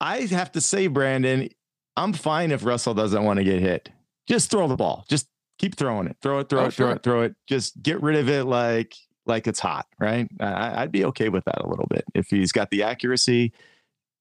I 0.00 0.20
have 0.26 0.52
to 0.52 0.60
say, 0.60 0.86
Brandon, 0.86 1.48
I'm 1.96 2.12
fine 2.12 2.50
if 2.52 2.64
Russell 2.64 2.94
doesn't 2.94 3.24
want 3.24 3.38
to 3.38 3.44
get 3.44 3.60
hit. 3.60 3.90
Just 4.28 4.50
throw 4.50 4.68
the 4.68 4.76
ball. 4.76 5.04
Just 5.08 5.26
keep 5.58 5.76
throwing 5.76 6.06
it. 6.06 6.16
Throw 6.22 6.38
it, 6.38 6.48
throw 6.48 6.62
Oh, 6.62 6.66
it, 6.66 6.74
throw 6.74 6.90
it, 6.90 7.02
throw 7.02 7.22
it. 7.22 7.34
Just 7.46 7.82
get 7.82 8.00
rid 8.02 8.16
of 8.16 8.28
it 8.28 8.44
like 8.44 8.94
like 9.26 9.46
it's 9.46 9.60
hot, 9.60 9.86
right? 10.00 10.28
I, 10.40 10.82
I'd 10.82 10.92
be 10.92 11.04
okay 11.06 11.28
with 11.28 11.44
that 11.44 11.60
a 11.62 11.68
little 11.68 11.86
bit. 11.90 12.04
If 12.14 12.28
he's 12.30 12.52
got 12.52 12.70
the 12.70 12.82
accuracy, 12.82 13.52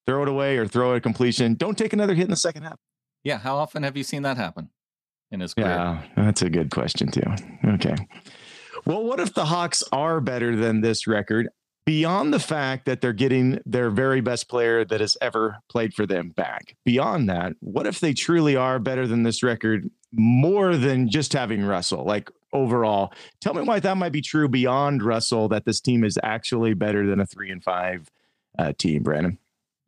throw 0.05 0.23
it 0.23 0.27
away 0.29 0.57
or 0.57 0.67
throw 0.67 0.93
it 0.93 0.97
a 0.97 1.01
completion. 1.01 1.55
Don't 1.55 1.77
take 1.77 1.93
another 1.93 2.13
hit 2.13 2.23
in 2.25 2.29
the 2.31 2.35
second 2.35 2.63
half. 2.63 2.77
yeah 3.23 3.37
how 3.37 3.55
often 3.55 3.83
have 3.83 3.95
you 3.95 4.03
seen 4.03 4.23
that 4.23 4.37
happen 4.37 4.69
in 5.31 5.39
his 5.39 5.53
career 5.53 5.67
Yeah, 5.67 6.03
that's 6.15 6.41
a 6.41 6.49
good 6.49 6.71
question 6.71 7.11
too. 7.11 7.23
Okay. 7.65 7.95
Well, 8.85 9.03
what 9.03 9.19
if 9.19 9.33
the 9.33 9.45
Hawks 9.45 9.83
are 9.91 10.19
better 10.21 10.55
than 10.55 10.81
this 10.81 11.05
record 11.07 11.49
beyond 11.89 12.31
the 12.31 12.39
fact 12.39 12.85
that 12.85 13.01
they're 13.01 13.11
getting 13.11 13.59
their 13.65 13.89
very 13.89 14.21
best 14.21 14.47
player 14.47 14.85
that 14.85 15.01
has 15.01 15.17
ever 15.21 15.57
played 15.71 15.91
for 15.91 16.05
them 16.05 16.29
back? 16.29 16.75
Beyond 16.85 17.27
that, 17.29 17.53
what 17.61 17.87
if 17.87 17.99
they 17.99 18.13
truly 18.13 18.55
are 18.55 18.77
better 18.77 19.07
than 19.07 19.23
this 19.23 19.41
record 19.41 19.89
more 20.11 20.77
than 20.77 21.09
just 21.09 21.33
having 21.33 21.63
Russell? 21.63 22.05
Like 22.05 22.29
overall, 22.53 23.11
tell 23.41 23.55
me 23.55 23.63
why 23.63 23.79
that 23.79 23.97
might 23.97 24.11
be 24.11 24.21
true 24.21 24.47
beyond 24.47 25.01
Russell 25.01 25.47
that 25.47 25.65
this 25.65 25.81
team 25.81 26.03
is 26.03 26.19
actually 26.21 26.75
better 26.75 27.07
than 27.07 27.19
a 27.19 27.25
3 27.25 27.49
and 27.49 27.63
5 27.63 28.11
uh, 28.59 28.73
team, 28.77 29.01
Brandon. 29.01 29.39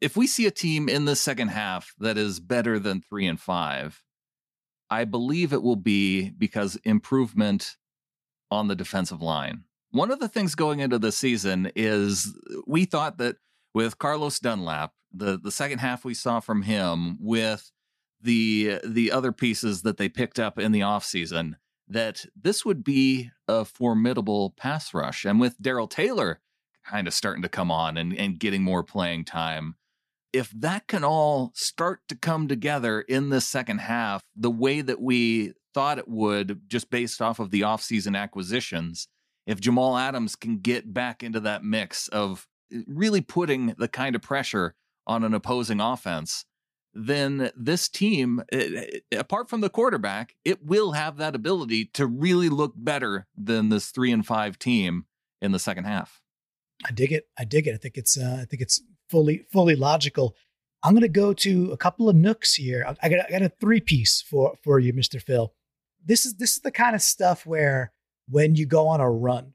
If 0.01 0.17
we 0.17 0.25
see 0.25 0.47
a 0.47 0.51
team 0.51 0.89
in 0.89 1.05
the 1.05 1.15
second 1.15 1.49
half 1.49 1.93
that 1.99 2.17
is 2.17 2.39
better 2.39 2.79
than 2.79 3.03
three 3.07 3.27
and 3.27 3.39
five, 3.39 4.01
I 4.89 5.05
believe 5.05 5.53
it 5.53 5.61
will 5.61 5.75
be 5.75 6.31
because 6.31 6.77
improvement 6.83 7.77
on 8.49 8.69
the 8.69 8.75
defensive 8.75 9.21
line. 9.21 9.65
One 9.91 10.11
of 10.11 10.19
the 10.19 10.29
things 10.29 10.55
going 10.55 10.79
into 10.79 10.99
the 10.99 11.11
season 11.11 11.71
is 11.75 12.33
we 12.65 12.85
thought 12.85 13.17
that 13.17 13.37
with 13.73 13.97
Carlos 13.97 14.39
Dunlap, 14.39 14.93
the 15.13 15.37
the 15.37 15.51
second 15.51 15.79
half 15.79 16.05
we 16.05 16.13
saw 16.13 16.39
from 16.39 16.61
him 16.61 17.17
with 17.19 17.71
the 18.21 18.79
the 18.85 19.11
other 19.11 19.31
pieces 19.31 19.81
that 19.81 19.97
they 19.97 20.09
picked 20.09 20.39
up 20.39 20.57
in 20.57 20.71
the 20.71 20.79
offseason 20.81 21.55
that 21.87 22.25
this 22.41 22.63
would 22.63 22.83
be 22.83 23.31
a 23.49 23.65
formidable 23.65 24.51
pass 24.51 24.93
rush. 24.93 25.25
And 25.25 25.39
with 25.41 25.61
Darrell 25.61 25.87
Taylor 25.87 26.39
kind 26.85 27.07
of 27.07 27.13
starting 27.13 27.41
to 27.43 27.49
come 27.49 27.69
on 27.69 27.97
and, 27.97 28.15
and 28.15 28.39
getting 28.39 28.63
more 28.63 28.83
playing 28.83 29.25
time, 29.25 29.75
if 30.31 30.49
that 30.51 30.87
can 30.87 31.03
all 31.03 31.51
start 31.53 31.99
to 32.07 32.15
come 32.15 32.47
together 32.47 33.01
in 33.01 33.29
the 33.29 33.41
second 33.41 33.79
half 33.79 34.21
the 34.35 34.49
way 34.49 34.79
that 34.79 35.01
we 35.01 35.53
thought 35.73 35.97
it 35.97 36.07
would 36.07 36.61
just 36.67 36.89
based 36.89 37.21
off 37.21 37.39
of 37.39 37.51
the 37.51 37.61
offseason 37.61 38.17
acquisitions, 38.17 39.07
if 39.45 39.59
Jamal 39.59 39.97
Adams 39.97 40.35
can 40.35 40.59
get 40.59 40.93
back 40.93 41.23
into 41.23 41.39
that 41.41 41.63
mix 41.63 42.07
of 42.09 42.47
eh, 42.73 42.81
really 42.87 43.21
putting 43.21 43.75
the 43.77 43.87
kind 43.87 44.15
of 44.15 44.21
pressure 44.21 44.75
on 45.07 45.23
an 45.23 45.33
opposing 45.33 45.79
offense, 45.79 46.45
then 46.93 47.51
this 47.55 47.87
team, 47.89 48.43
eh, 48.51 48.85
eh, 49.11 49.17
apart 49.17 49.49
from 49.49 49.61
the 49.61 49.69
quarterback, 49.69 50.35
it 50.43 50.65
will 50.65 50.91
have 50.91 51.17
that 51.17 51.35
ability 51.35 51.85
to 51.93 52.05
really 52.05 52.49
look 52.49 52.73
better 52.75 53.27
than 53.35 53.69
this 53.69 53.89
three 53.89 54.11
and 54.11 54.25
five 54.25 54.59
team 54.59 55.05
in 55.41 55.51
the 55.51 55.59
second 55.59 55.85
half. 55.85 56.21
I 56.85 56.91
dig 56.91 57.11
it. 57.11 57.25
I 57.37 57.45
dig 57.45 57.67
it. 57.67 57.73
I 57.73 57.77
think 57.77 57.97
it's. 57.97 58.17
Uh, 58.17 58.39
I 58.41 58.45
think 58.45 58.61
it's 58.61 58.81
fully 59.09 59.45
fully 59.51 59.75
logical. 59.75 60.35
I'm 60.83 60.93
going 60.93 61.01
to 61.01 61.09
go 61.09 61.31
to 61.33 61.71
a 61.71 61.77
couple 61.77 62.09
of 62.09 62.15
nooks 62.15 62.55
here. 62.55 62.83
I 63.03 63.09
got, 63.09 63.27
I 63.27 63.31
got 63.31 63.41
a 63.43 63.49
three 63.49 63.79
piece 63.79 64.21
for 64.21 64.55
for 64.63 64.79
you, 64.79 64.93
Mister 64.93 65.19
Phil. 65.19 65.53
This 66.03 66.25
is 66.25 66.35
this 66.35 66.55
is 66.55 66.61
the 66.61 66.71
kind 66.71 66.95
of 66.95 67.01
stuff 67.01 67.45
where 67.45 67.91
when 68.29 68.55
you 68.55 68.65
go 68.65 68.87
on 68.87 69.01
a 69.01 69.09
run, 69.09 69.53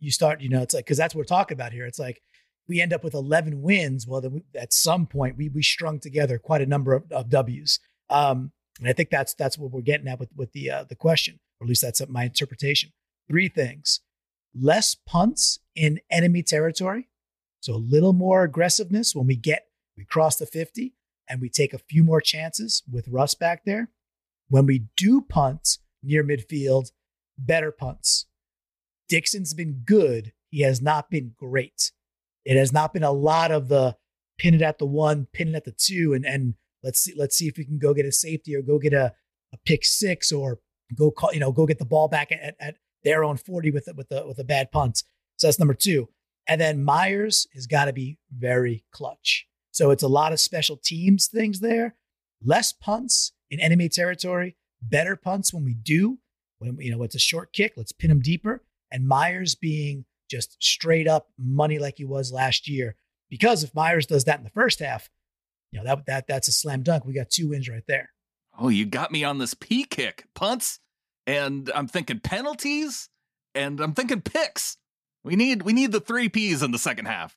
you 0.00 0.10
start. 0.10 0.40
You 0.40 0.48
know, 0.48 0.62
it's 0.62 0.74
like 0.74 0.84
because 0.84 0.98
that's 0.98 1.14
what 1.14 1.20
we're 1.20 1.24
talking 1.24 1.56
about 1.56 1.72
here. 1.72 1.86
It's 1.86 1.98
like 1.98 2.22
we 2.68 2.80
end 2.80 2.92
up 2.92 3.04
with 3.04 3.14
11 3.14 3.60
wins. 3.62 4.06
Well, 4.06 4.20
then 4.20 4.32
we, 4.32 4.42
at 4.58 4.72
some 4.72 5.06
point 5.06 5.36
we 5.36 5.48
we 5.48 5.62
strung 5.62 6.00
together 6.00 6.38
quite 6.38 6.62
a 6.62 6.66
number 6.66 6.94
of, 6.94 7.10
of 7.10 7.28
W's. 7.30 7.80
Um, 8.10 8.52
and 8.78 8.88
I 8.88 8.92
think 8.92 9.10
that's 9.10 9.34
that's 9.34 9.58
what 9.58 9.70
we're 9.70 9.82
getting 9.82 10.08
at 10.08 10.18
with 10.18 10.30
with 10.36 10.52
the 10.52 10.70
uh, 10.70 10.84
the 10.84 10.96
question, 10.96 11.38
or 11.60 11.64
at 11.64 11.68
least 11.68 11.82
that's 11.82 12.02
my 12.08 12.24
interpretation. 12.24 12.90
Three 13.28 13.48
things: 13.48 14.00
less 14.54 14.94
punts 14.94 15.60
in 15.74 16.00
enemy 16.10 16.42
territory, 16.42 17.08
so 17.60 17.74
a 17.74 17.76
little 17.76 18.12
more 18.12 18.42
aggressiveness 18.42 19.14
when 19.14 19.26
we 19.26 19.36
get 19.36 19.68
we 19.96 20.04
cross 20.04 20.36
the 20.36 20.46
50 20.46 20.94
and 21.28 21.40
we 21.40 21.48
take 21.48 21.72
a 21.72 21.78
few 21.78 22.04
more 22.04 22.20
chances 22.20 22.82
with 22.90 23.08
Russ 23.08 23.34
back 23.34 23.64
there. 23.64 23.90
When 24.48 24.66
we 24.66 24.86
do 24.96 25.22
punt 25.22 25.78
near 26.02 26.22
midfield, 26.22 26.90
better 27.38 27.72
punts. 27.72 28.26
Dickson's 29.08 29.54
been 29.54 29.82
good. 29.84 30.32
He 30.50 30.62
has 30.62 30.80
not 30.80 31.10
been 31.10 31.32
great. 31.36 31.92
It 32.44 32.56
has 32.56 32.72
not 32.72 32.92
been 32.92 33.02
a 33.02 33.12
lot 33.12 33.50
of 33.50 33.68
the 33.68 33.96
pin 34.38 34.54
it 34.54 34.62
at 34.62 34.78
the 34.78 34.86
one, 34.86 35.26
pin 35.32 35.48
it 35.48 35.54
at 35.54 35.64
the 35.64 35.72
two, 35.72 36.12
and 36.14 36.24
and 36.24 36.54
let's 36.82 37.00
see 37.00 37.14
let's 37.16 37.36
see 37.36 37.48
if 37.48 37.56
we 37.56 37.64
can 37.64 37.78
go 37.78 37.94
get 37.94 38.06
a 38.06 38.12
safety 38.12 38.54
or 38.54 38.62
go 38.62 38.78
get 38.78 38.92
a, 38.92 39.14
a 39.52 39.56
pick 39.64 39.84
six 39.84 40.30
or 40.30 40.60
go 40.96 41.10
call 41.10 41.32
you 41.32 41.40
know 41.40 41.52
go 41.52 41.66
get 41.66 41.78
the 41.78 41.84
ball 41.84 42.08
back 42.08 42.30
at, 42.30 42.54
at 42.60 42.76
their 43.02 43.24
own 43.24 43.36
forty 43.36 43.70
with 43.70 43.88
with 43.96 44.08
the 44.08 44.26
with 44.26 44.38
a 44.38 44.44
bad 44.44 44.70
punt. 44.70 45.02
So 45.36 45.46
that's 45.46 45.58
number 45.58 45.74
two. 45.74 46.08
And 46.46 46.60
then 46.60 46.84
Myers 46.84 47.46
has 47.54 47.66
got 47.66 47.86
to 47.86 47.92
be 47.92 48.18
very 48.30 48.84
clutch. 48.92 49.46
So 49.70 49.90
it's 49.90 50.02
a 50.02 50.08
lot 50.08 50.32
of 50.32 50.40
special 50.40 50.76
teams 50.76 51.26
things 51.26 51.60
there. 51.60 51.96
Less 52.42 52.72
punts 52.72 53.32
in 53.50 53.60
enemy 53.60 53.88
territory, 53.88 54.56
better 54.82 55.16
punts 55.16 55.52
when 55.52 55.64
we 55.64 55.74
do. 55.74 56.18
When 56.58 56.76
you 56.78 56.90
know 56.90 57.02
it's 57.02 57.14
a 57.14 57.20
short 57.20 57.52
kick, 57.52 57.74
let's 57.76 57.92
pin 57.92 58.10
him 58.10 58.20
deeper. 58.20 58.62
And 58.90 59.06
Myers 59.06 59.54
being 59.54 60.04
just 60.30 60.56
straight 60.62 61.08
up 61.08 61.28
money 61.38 61.78
like 61.78 61.98
he 61.98 62.04
was 62.04 62.32
last 62.32 62.68
year. 62.68 62.96
Because 63.28 63.64
if 63.64 63.74
Myers 63.74 64.06
does 64.06 64.24
that 64.24 64.38
in 64.38 64.44
the 64.44 64.50
first 64.50 64.80
half, 64.80 65.10
you 65.72 65.78
know, 65.80 65.84
that 65.84 66.06
that 66.06 66.26
that's 66.26 66.48
a 66.48 66.52
slam 66.52 66.82
dunk. 66.82 67.04
We 67.04 67.14
got 67.14 67.30
two 67.30 67.48
wins 67.48 67.68
right 67.68 67.82
there. 67.88 68.10
Oh, 68.58 68.68
you 68.68 68.86
got 68.86 69.10
me 69.10 69.24
on 69.24 69.38
this 69.38 69.54
P 69.54 69.84
kick. 69.84 70.26
Punts 70.34 70.78
and 71.26 71.70
I'm 71.74 71.88
thinking 71.88 72.20
penalties 72.20 73.08
and 73.54 73.80
I'm 73.80 73.94
thinking 73.94 74.20
picks. 74.20 74.76
We 75.24 75.36
need 75.36 75.62
we 75.62 75.72
need 75.72 75.92
the 75.92 76.00
three 76.00 76.28
P's 76.28 76.62
in 76.62 76.70
the 76.70 76.78
second 76.78 77.06
half. 77.06 77.36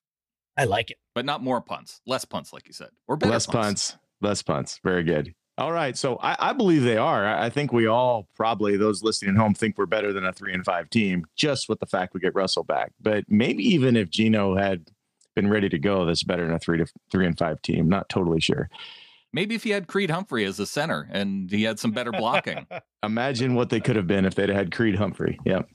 I 0.58 0.66
like 0.66 0.92
it. 0.92 0.98
But 1.14 1.26
not 1.26 1.44
more 1.44 1.62
punts. 1.62 2.02
Less 2.06 2.26
punts, 2.26 2.52
like 2.52 2.68
you 2.68 2.74
said. 2.74 2.90
Or 3.08 3.16
less 3.18 3.46
punts. 3.46 3.92
punts. 3.92 3.98
Less 4.22 4.42
punts. 4.42 4.80
Very 4.84 5.04
good. 5.04 5.34
All 5.58 5.72
right. 5.72 5.98
So 5.98 6.18
I, 6.18 6.36
I, 6.40 6.54
believe 6.54 6.84
they 6.84 6.98
are. 6.98 7.26
I 7.26 7.50
think 7.50 7.74
we 7.74 7.88
all 7.88 8.28
probably 8.36 8.78
those 8.78 9.02
listening 9.02 9.36
at 9.36 9.42
home 9.42 9.56
think 9.56 9.78
we're 9.78 9.88
better 9.88 10.14
than 10.14 10.24
a 10.24 10.32
three 10.32 10.54
and 10.54 10.64
five 10.64 10.88
team, 10.92 11.26
just 11.36 11.68
with 11.68 11.80
the 11.80 11.88
fact 11.88 12.14
we 12.14 12.20
get 12.20 12.36
Russell 12.36 12.64
back. 12.64 12.92
But 13.02 13.26
maybe 13.28 13.64
even 13.64 13.96
if 13.96 14.12
Gino 14.12 14.56
had 14.56 14.92
been 15.36 15.50
ready 15.50 15.68
to 15.70 15.80
go, 15.80 16.06
that's 16.06 16.22
better 16.22 16.46
than 16.46 16.54
a 16.54 16.60
three 16.60 16.78
to 16.78 16.86
three 17.12 17.26
and 17.26 17.38
five 17.38 17.60
team. 17.64 17.90
Not 17.90 18.08
totally 18.08 18.40
sure. 18.40 18.70
Maybe 19.34 19.56
if 19.56 19.64
he 19.64 19.72
had 19.72 19.88
Creed 19.88 20.12
Humphrey 20.12 20.46
as 20.46 20.60
a 20.60 20.66
center 20.68 21.10
and 21.12 21.50
he 21.50 21.64
had 21.64 21.80
some 21.80 21.92
better 21.92 22.12
blocking. 22.12 22.68
Imagine 23.04 23.56
what 23.56 23.70
they 23.70 23.80
could 23.80 23.96
have 23.96 24.08
been 24.08 24.26
if 24.26 24.36
they'd 24.36 24.50
had 24.50 24.72
Creed 24.72 24.96
Humphrey. 24.96 25.40
Yep. 25.44 25.70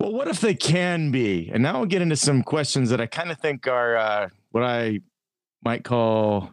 Well, 0.00 0.12
what 0.12 0.28
if 0.28 0.40
they 0.40 0.54
can 0.54 1.10
be? 1.10 1.50
And 1.52 1.62
now 1.62 1.78
we'll 1.78 1.86
get 1.86 2.02
into 2.02 2.16
some 2.16 2.42
questions 2.42 2.90
that 2.90 3.00
I 3.00 3.06
kind 3.06 3.30
of 3.30 3.38
think 3.38 3.66
are 3.66 3.96
uh, 3.96 4.28
what 4.50 4.64
I 4.64 5.00
might 5.64 5.84
call 5.84 6.52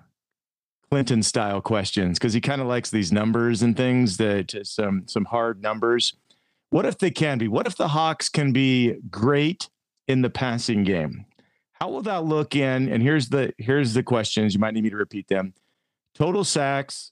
Clinton 0.95 1.21
style 1.21 1.59
questions 1.59 2.17
because 2.17 2.31
he 2.31 2.39
kind 2.39 2.61
of 2.61 2.67
likes 2.67 2.89
these 2.89 3.11
numbers 3.11 3.61
and 3.61 3.75
things 3.75 4.15
that 4.15 4.55
uh, 4.55 4.63
some 4.63 5.03
some 5.07 5.25
hard 5.25 5.61
numbers. 5.61 6.13
What 6.69 6.85
if 6.85 6.97
they 6.99 7.11
can 7.11 7.37
be? 7.37 7.49
What 7.49 7.67
if 7.67 7.75
the 7.75 7.89
Hawks 7.89 8.29
can 8.29 8.53
be 8.53 8.93
great 9.11 9.69
in 10.07 10.21
the 10.21 10.29
passing 10.29 10.85
game? 10.85 11.25
How 11.73 11.89
will 11.89 12.01
that 12.03 12.23
look 12.23 12.55
in? 12.55 12.87
And 12.87 13.03
here's 13.03 13.27
the 13.27 13.53
here's 13.57 13.93
the 13.93 14.03
questions. 14.03 14.53
You 14.53 14.61
might 14.61 14.73
need 14.73 14.85
me 14.85 14.89
to 14.89 14.95
repeat 14.95 15.27
them. 15.27 15.53
Total 16.13 16.45
sacks, 16.45 17.11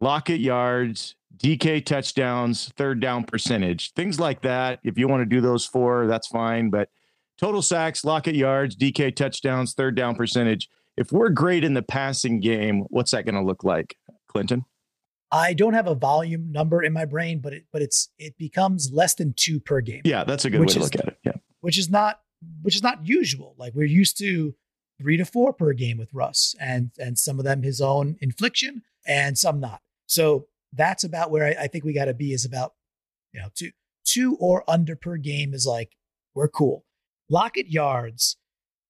Lockett 0.00 0.40
yards, 0.40 1.14
DK 1.38 1.82
touchdowns, 1.82 2.74
third 2.76 3.00
down 3.00 3.24
percentage, 3.24 3.94
things 3.94 4.20
like 4.20 4.42
that. 4.42 4.80
If 4.84 4.98
you 4.98 5.08
want 5.08 5.22
to 5.22 5.34
do 5.34 5.40
those 5.40 5.64
four, 5.64 6.06
that's 6.06 6.26
fine. 6.26 6.68
But 6.68 6.90
total 7.38 7.62
sacks, 7.62 8.04
Lockett 8.04 8.34
yards, 8.34 8.76
DK 8.76 9.16
touchdowns, 9.16 9.72
third 9.72 9.94
down 9.94 10.14
percentage 10.14 10.68
if 10.96 11.12
we're 11.12 11.30
great 11.30 11.64
in 11.64 11.74
the 11.74 11.82
passing 11.82 12.40
game, 12.40 12.84
what's 12.88 13.10
that 13.10 13.24
going 13.24 13.34
to 13.34 13.42
look 13.42 13.64
like, 13.64 13.96
Clinton? 14.28 14.64
I 15.30 15.52
don't 15.52 15.74
have 15.74 15.88
a 15.88 15.94
volume 15.94 16.52
number 16.52 16.82
in 16.82 16.92
my 16.92 17.04
brain, 17.04 17.40
but 17.40 17.52
it 17.52 17.64
but 17.72 17.82
it's 17.82 18.08
it 18.18 18.38
becomes 18.38 18.92
less 18.92 19.14
than 19.14 19.34
two 19.36 19.58
per 19.58 19.80
game. 19.80 20.02
Yeah, 20.04 20.22
that's 20.22 20.44
a 20.44 20.50
good 20.50 20.60
way 20.60 20.66
to 20.66 20.78
is, 20.78 20.84
look 20.84 20.94
at 20.94 21.08
it. 21.08 21.18
Yeah, 21.24 21.32
which 21.60 21.76
is 21.76 21.90
not 21.90 22.20
which 22.62 22.76
is 22.76 22.82
not 22.82 23.06
usual. 23.06 23.56
Like 23.58 23.74
we're 23.74 23.84
used 23.84 24.16
to 24.18 24.54
three 25.00 25.16
to 25.16 25.24
four 25.24 25.52
per 25.52 25.72
game 25.72 25.98
with 25.98 26.14
Russ, 26.14 26.54
and 26.60 26.92
and 26.98 27.18
some 27.18 27.40
of 27.40 27.44
them 27.44 27.62
his 27.62 27.80
own 27.80 28.16
infliction, 28.20 28.82
and 29.06 29.36
some 29.36 29.58
not. 29.58 29.80
So 30.06 30.46
that's 30.72 31.02
about 31.02 31.32
where 31.32 31.46
I, 31.46 31.64
I 31.64 31.66
think 31.66 31.84
we 31.84 31.92
got 31.92 32.04
to 32.04 32.14
be. 32.14 32.32
Is 32.32 32.44
about 32.44 32.74
you 33.32 33.40
know 33.40 33.48
two 33.54 33.70
two 34.04 34.36
or 34.38 34.62
under 34.68 34.94
per 34.94 35.16
game 35.16 35.52
is 35.52 35.66
like 35.66 35.96
we're 36.34 36.48
cool. 36.48 36.84
Lockett 37.28 37.68
yards 37.68 38.36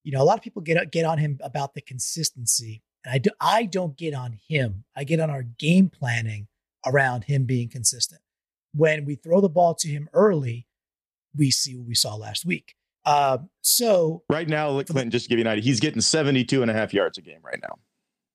you 0.05 0.13
know, 0.13 0.23
a 0.23 0.25
lot 0.25 0.37
of 0.37 0.43
people 0.43 0.63
get 0.63 0.93
get 0.93 1.05
on 1.05 1.19
him 1.19 1.39
about 1.43 1.75
the 1.75 1.81
consistency, 1.81 2.83
and 3.05 3.13
I 3.13 3.19
do, 3.19 3.31
I 3.41 3.65
don't 3.65 3.97
get 3.97 4.15
on 4.15 4.39
him. 4.49 4.85
I 4.95 5.05
get 5.05 5.19
on 5.19 5.31
our 5.31 5.43
game 5.43 5.89
planning 5.89 6.47
around 6.87 7.25
him 7.25 7.45
being 7.45 7.69
consistent. 7.69 8.21
When 8.75 9.05
we 9.05 9.15
throw 9.15 9.41
the 9.41 9.49
ball 9.49 9.75
to 9.77 9.89
him 9.89 10.09
early, 10.13 10.67
we 11.35 11.51
see 11.51 11.75
what 11.75 11.87
we 11.87 11.95
saw 11.95 12.15
last 12.15 12.45
week. 12.45 12.75
Uh, 13.05 13.39
so 13.63 14.23
right 14.29 14.49
now, 14.49 14.71
Clinton, 14.83 15.11
just 15.11 15.27
to 15.27 15.29
give 15.29 15.39
you 15.39 15.45
an 15.45 15.49
idea, 15.49 15.65
he's 15.65 15.81
getting 15.81 16.01
72 16.01 16.63
and 16.63 16.71
a 16.71 16.75
half 16.75 16.95
yards 16.95 17.19
a 17.19 17.23
game 17.23 17.41
right 17.43 17.59
now. 17.63 17.79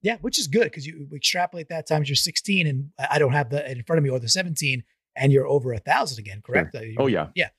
Yeah, 0.01 0.17
which 0.21 0.39
is 0.39 0.47
good 0.47 0.65
because 0.65 0.87
you 0.87 1.07
extrapolate 1.13 1.69
that 1.69 1.87
times 1.87 2.07
you're 2.07 2.15
16, 2.15 2.67
and 2.67 2.89
I 3.09 3.19
don't 3.19 3.33
have 3.33 3.49
the 3.49 3.69
in 3.69 3.83
front 3.83 3.97
of 3.97 4.03
me 4.03 4.09
or 4.09 4.19
the 4.19 4.29
17, 4.29 4.83
and 5.15 5.31
you're 5.31 5.47
over 5.47 5.73
a 5.73 5.79
thousand 5.79 6.19
again, 6.19 6.41
correct? 6.43 6.75
Sure. 6.75 6.85
Oh 6.97 7.07
yeah, 7.07 7.27
yeah, 7.35 7.45
yeah. 7.45 7.49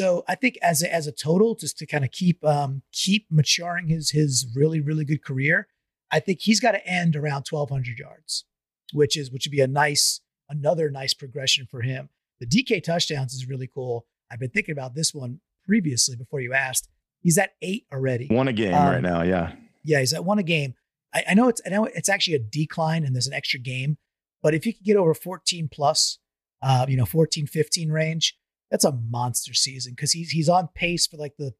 So 0.00 0.24
I 0.26 0.34
think 0.34 0.56
as 0.62 0.82
a, 0.82 0.90
as 0.90 1.06
a 1.06 1.12
total, 1.12 1.54
just 1.54 1.76
to 1.76 1.86
kind 1.86 2.04
of 2.04 2.10
keep 2.10 2.42
um, 2.42 2.80
keep 2.90 3.26
maturing 3.30 3.88
his 3.88 4.12
his 4.12 4.46
really 4.56 4.80
really 4.80 5.04
good 5.04 5.22
career, 5.22 5.68
I 6.10 6.20
think 6.20 6.40
he's 6.40 6.58
got 6.58 6.72
to 6.72 6.86
end 6.86 7.16
around 7.16 7.44
1,200 7.50 7.98
yards, 7.98 8.46
which 8.94 9.14
is 9.14 9.30
which 9.30 9.46
would 9.46 9.52
be 9.52 9.60
a 9.60 9.66
nice 9.66 10.22
another 10.48 10.90
nice 10.90 11.12
progression 11.12 11.66
for 11.70 11.82
him. 11.82 12.08
The 12.40 12.46
DK 12.46 12.82
touchdowns 12.82 13.34
is 13.34 13.46
really 13.46 13.66
cool. 13.66 14.06
I've 14.32 14.40
been 14.40 14.48
thinking 14.48 14.72
about 14.72 14.94
this 14.94 15.12
one 15.12 15.40
previously 15.66 16.16
before 16.16 16.40
you 16.40 16.54
asked. 16.54 16.88
He's 17.20 17.36
at 17.36 17.50
eight 17.60 17.84
already. 17.92 18.28
One 18.28 18.48
a 18.48 18.54
game 18.54 18.72
um, 18.72 18.86
right 18.86 19.02
now, 19.02 19.20
yeah. 19.20 19.52
Yeah, 19.84 20.00
he's 20.00 20.14
at 20.14 20.24
one 20.24 20.38
a 20.38 20.42
game. 20.42 20.76
I, 21.12 21.24
I 21.28 21.34
know 21.34 21.48
it's 21.48 21.60
I 21.66 21.68
know 21.68 21.84
it's 21.84 22.08
actually 22.08 22.36
a 22.36 22.38
decline 22.38 23.04
and 23.04 23.14
there's 23.14 23.26
an 23.26 23.34
extra 23.34 23.60
game, 23.60 23.98
but 24.42 24.54
if 24.54 24.64
you 24.64 24.72
could 24.72 24.84
get 24.84 24.96
over 24.96 25.12
14 25.12 25.68
plus, 25.70 26.18
uh, 26.62 26.86
you 26.88 26.96
know, 26.96 27.04
14, 27.04 27.46
15 27.46 27.90
range, 27.90 28.38
that's 28.70 28.84
a 28.84 28.92
monster 28.92 29.54
season 29.54 29.92
because 29.94 30.12
he's 30.12 30.30
he's 30.30 30.48
on 30.48 30.68
pace 30.74 31.06
for 31.06 31.16
like 31.16 31.36
the 31.38 31.52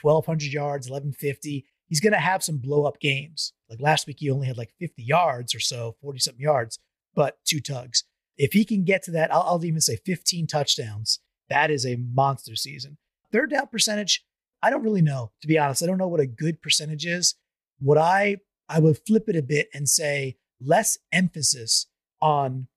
1200 0.00 0.52
yards, 0.52 0.88
1150. 0.88 1.64
he's 1.86 2.00
going 2.00 2.12
to 2.12 2.18
have 2.18 2.42
some 2.42 2.58
blow 2.58 2.84
up 2.84 2.98
games. 3.00 3.52
Like 3.68 3.80
last 3.80 4.06
week, 4.06 4.16
he 4.18 4.30
only 4.30 4.46
had 4.46 4.58
like 4.58 4.72
50 4.80 5.02
yards 5.02 5.54
or 5.54 5.60
so, 5.60 5.96
40 6.00 6.18
something 6.18 6.42
yards, 6.42 6.78
but 7.14 7.38
two 7.44 7.60
tugs. 7.60 8.04
If 8.36 8.52
he 8.52 8.64
can 8.64 8.84
get 8.84 9.02
to 9.04 9.12
that, 9.12 9.32
I'll, 9.32 9.42
I'll 9.42 9.64
even 9.64 9.80
say 9.80 9.98
15 10.04 10.46
touchdowns. 10.46 11.20
That 11.48 11.70
is 11.70 11.86
a 11.86 11.96
monster 11.96 12.56
season. 12.56 12.98
Third 13.32 13.50
down 13.50 13.68
percentage, 13.68 14.24
I 14.62 14.70
don't 14.70 14.82
really 14.82 15.02
know, 15.02 15.32
to 15.42 15.48
be 15.48 15.58
honest. 15.58 15.82
I 15.82 15.86
don't 15.86 15.98
know 15.98 16.08
what 16.08 16.20
a 16.20 16.26
good 16.26 16.62
percentage 16.62 17.06
is. 17.06 17.34
What 17.78 17.98
I 17.98 18.38
I 18.68 18.80
would 18.80 18.98
flip 19.06 19.28
it 19.28 19.36
a 19.36 19.42
bit 19.42 19.68
and 19.74 19.88
say 19.88 20.36
less 20.60 20.96
emphasis 21.12 21.86
on 22.22 22.68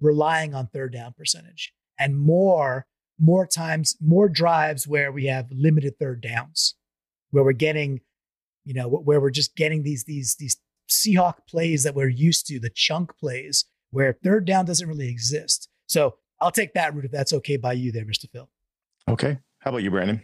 relying 0.00 0.54
on 0.54 0.66
third 0.68 0.92
down 0.92 1.12
percentage 1.16 1.72
and 1.98 2.18
more 2.18 2.86
more 3.18 3.46
times 3.46 3.96
more 4.00 4.28
drives 4.28 4.88
where 4.88 5.12
we 5.12 5.26
have 5.26 5.46
limited 5.50 5.98
third 5.98 6.20
downs 6.20 6.74
where 7.30 7.44
we're 7.44 7.52
getting 7.52 8.00
you 8.64 8.74
know 8.74 8.88
where 8.88 9.20
we're 9.20 9.30
just 9.30 9.54
getting 9.56 9.82
these 9.82 10.04
these 10.04 10.36
these 10.36 10.56
Seahawk 10.88 11.46
plays 11.48 11.82
that 11.82 11.94
we're 11.94 12.08
used 12.08 12.46
to 12.46 12.60
the 12.60 12.70
chunk 12.70 13.16
plays 13.16 13.64
where 13.90 14.18
third 14.22 14.44
down 14.44 14.64
doesn't 14.64 14.88
really 14.88 15.08
exist. 15.08 15.68
So 15.86 16.16
I'll 16.40 16.50
take 16.50 16.74
that 16.74 16.94
route 16.94 17.04
if 17.04 17.10
that's 17.10 17.32
okay 17.32 17.56
by 17.56 17.72
you 17.74 17.92
there 17.92 18.04
Mr. 18.04 18.28
Phil. 18.30 18.50
Okay. 19.08 19.38
How 19.60 19.70
about 19.70 19.82
you 19.82 19.90
Brandon? 19.90 20.22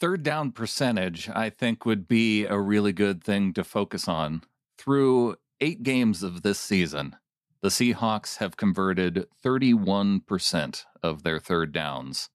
Third 0.00 0.22
down 0.22 0.52
percentage 0.52 1.30
I 1.30 1.50
think 1.50 1.86
would 1.86 2.06
be 2.08 2.44
a 2.44 2.58
really 2.58 2.92
good 2.92 3.22
thing 3.22 3.52
to 3.54 3.64
focus 3.64 4.08
on 4.08 4.42
through 4.76 5.36
8 5.60 5.82
games 5.82 6.22
of 6.22 6.42
this 6.42 6.58
season 6.58 7.16
the 7.64 7.70
Seahawks 7.70 8.36
have 8.36 8.58
converted 8.58 9.24
31% 9.42 10.84
of 11.02 11.22
their 11.22 11.38
third 11.38 11.72
downs. 11.72 12.28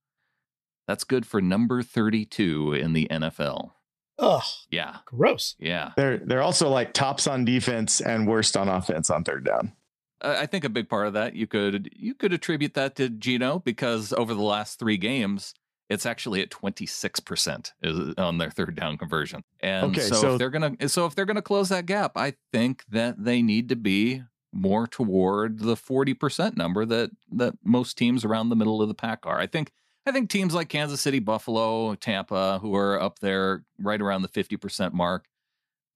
That's 0.87 1.03
good 1.03 1.23
for 1.27 1.39
number 1.39 1.83
32 1.83 2.73
in 2.73 2.93
the 2.93 3.07
NFL. 3.11 3.73
Ugh. 4.17 4.41
Yeah. 4.71 4.97
Gross. 5.05 5.55
Yeah. 5.59 5.91
They're 5.95 6.17
they're 6.17 6.41
also 6.41 6.67
like 6.67 6.93
tops 6.93 7.27
on 7.27 7.45
defense 7.45 8.01
and 8.01 8.27
worst 8.27 8.57
on 8.57 8.69
offense 8.69 9.11
on 9.11 9.23
third 9.23 9.45
down. 9.45 9.73
I 10.19 10.47
think 10.47 10.63
a 10.63 10.69
big 10.69 10.89
part 10.89 11.05
of 11.05 11.13
that 11.13 11.35
you 11.35 11.45
could 11.45 11.91
you 11.95 12.15
could 12.15 12.33
attribute 12.33 12.73
that 12.73 12.95
to 12.95 13.07
Geno 13.07 13.59
because 13.59 14.11
over 14.13 14.33
the 14.33 14.41
last 14.41 14.79
3 14.79 14.97
games 14.97 15.53
it's 15.89 16.07
actually 16.07 16.41
at 16.41 16.49
26% 16.49 18.17
on 18.17 18.39
their 18.39 18.49
third 18.49 18.75
down 18.75 18.97
conversion. 18.97 19.43
And 19.59 19.91
okay, 19.91 20.01
so, 20.01 20.15
so 20.15 20.33
if 20.33 20.39
they're 20.39 20.49
going 20.49 20.75
to 20.77 20.89
so 20.89 21.05
if 21.05 21.13
they're 21.13 21.25
going 21.25 21.35
to 21.35 21.43
close 21.43 21.69
that 21.69 21.85
gap, 21.85 22.17
I 22.17 22.33
think 22.51 22.83
that 22.89 23.23
they 23.23 23.43
need 23.43 23.69
to 23.69 23.75
be 23.75 24.23
more 24.51 24.87
toward 24.87 25.59
the 25.59 25.75
40% 25.75 26.57
number 26.57 26.85
that 26.85 27.11
that 27.31 27.53
most 27.63 27.97
teams 27.97 28.25
around 28.25 28.49
the 28.49 28.55
middle 28.55 28.81
of 28.81 28.87
the 28.87 28.93
pack 28.93 29.25
are. 29.25 29.39
I 29.39 29.47
think 29.47 29.71
I 30.05 30.11
think 30.11 30.29
teams 30.29 30.53
like 30.53 30.69
Kansas 30.69 31.01
City, 31.01 31.19
Buffalo, 31.19 31.93
Tampa 31.95 32.59
who 32.59 32.75
are 32.75 32.99
up 32.99 33.19
there 33.19 33.63
right 33.79 34.01
around 34.01 34.23
the 34.23 34.29
50% 34.29 34.93
mark, 34.93 35.25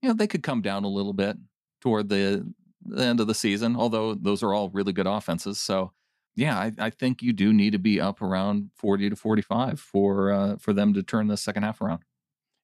you 0.01 0.09
know, 0.09 0.13
they 0.13 0.27
could 0.27 0.43
come 0.43 0.61
down 0.61 0.83
a 0.83 0.89
little 0.89 1.13
bit 1.13 1.37
toward 1.81 2.09
the, 2.09 2.45
the 2.85 3.03
end 3.03 3.19
of 3.19 3.27
the 3.27 3.33
season, 3.33 3.75
although 3.75 4.13
those 4.13 4.43
are 4.43 4.53
all 4.53 4.69
really 4.69 4.93
good 4.93 5.07
offenses. 5.07 5.59
So, 5.59 5.93
yeah, 6.35 6.59
I, 6.59 6.71
I 6.77 6.89
think 6.89 7.21
you 7.21 7.33
do 7.33 7.53
need 7.53 7.71
to 7.71 7.79
be 7.79 7.99
up 7.99 8.21
around 8.21 8.71
40 8.75 9.11
to 9.11 9.15
45 9.15 9.79
for 9.79 10.31
uh, 10.31 10.55
for 10.57 10.73
them 10.73 10.93
to 10.93 11.03
turn 11.03 11.27
the 11.27 11.37
second 11.37 11.63
half 11.63 11.81
around. 11.81 12.01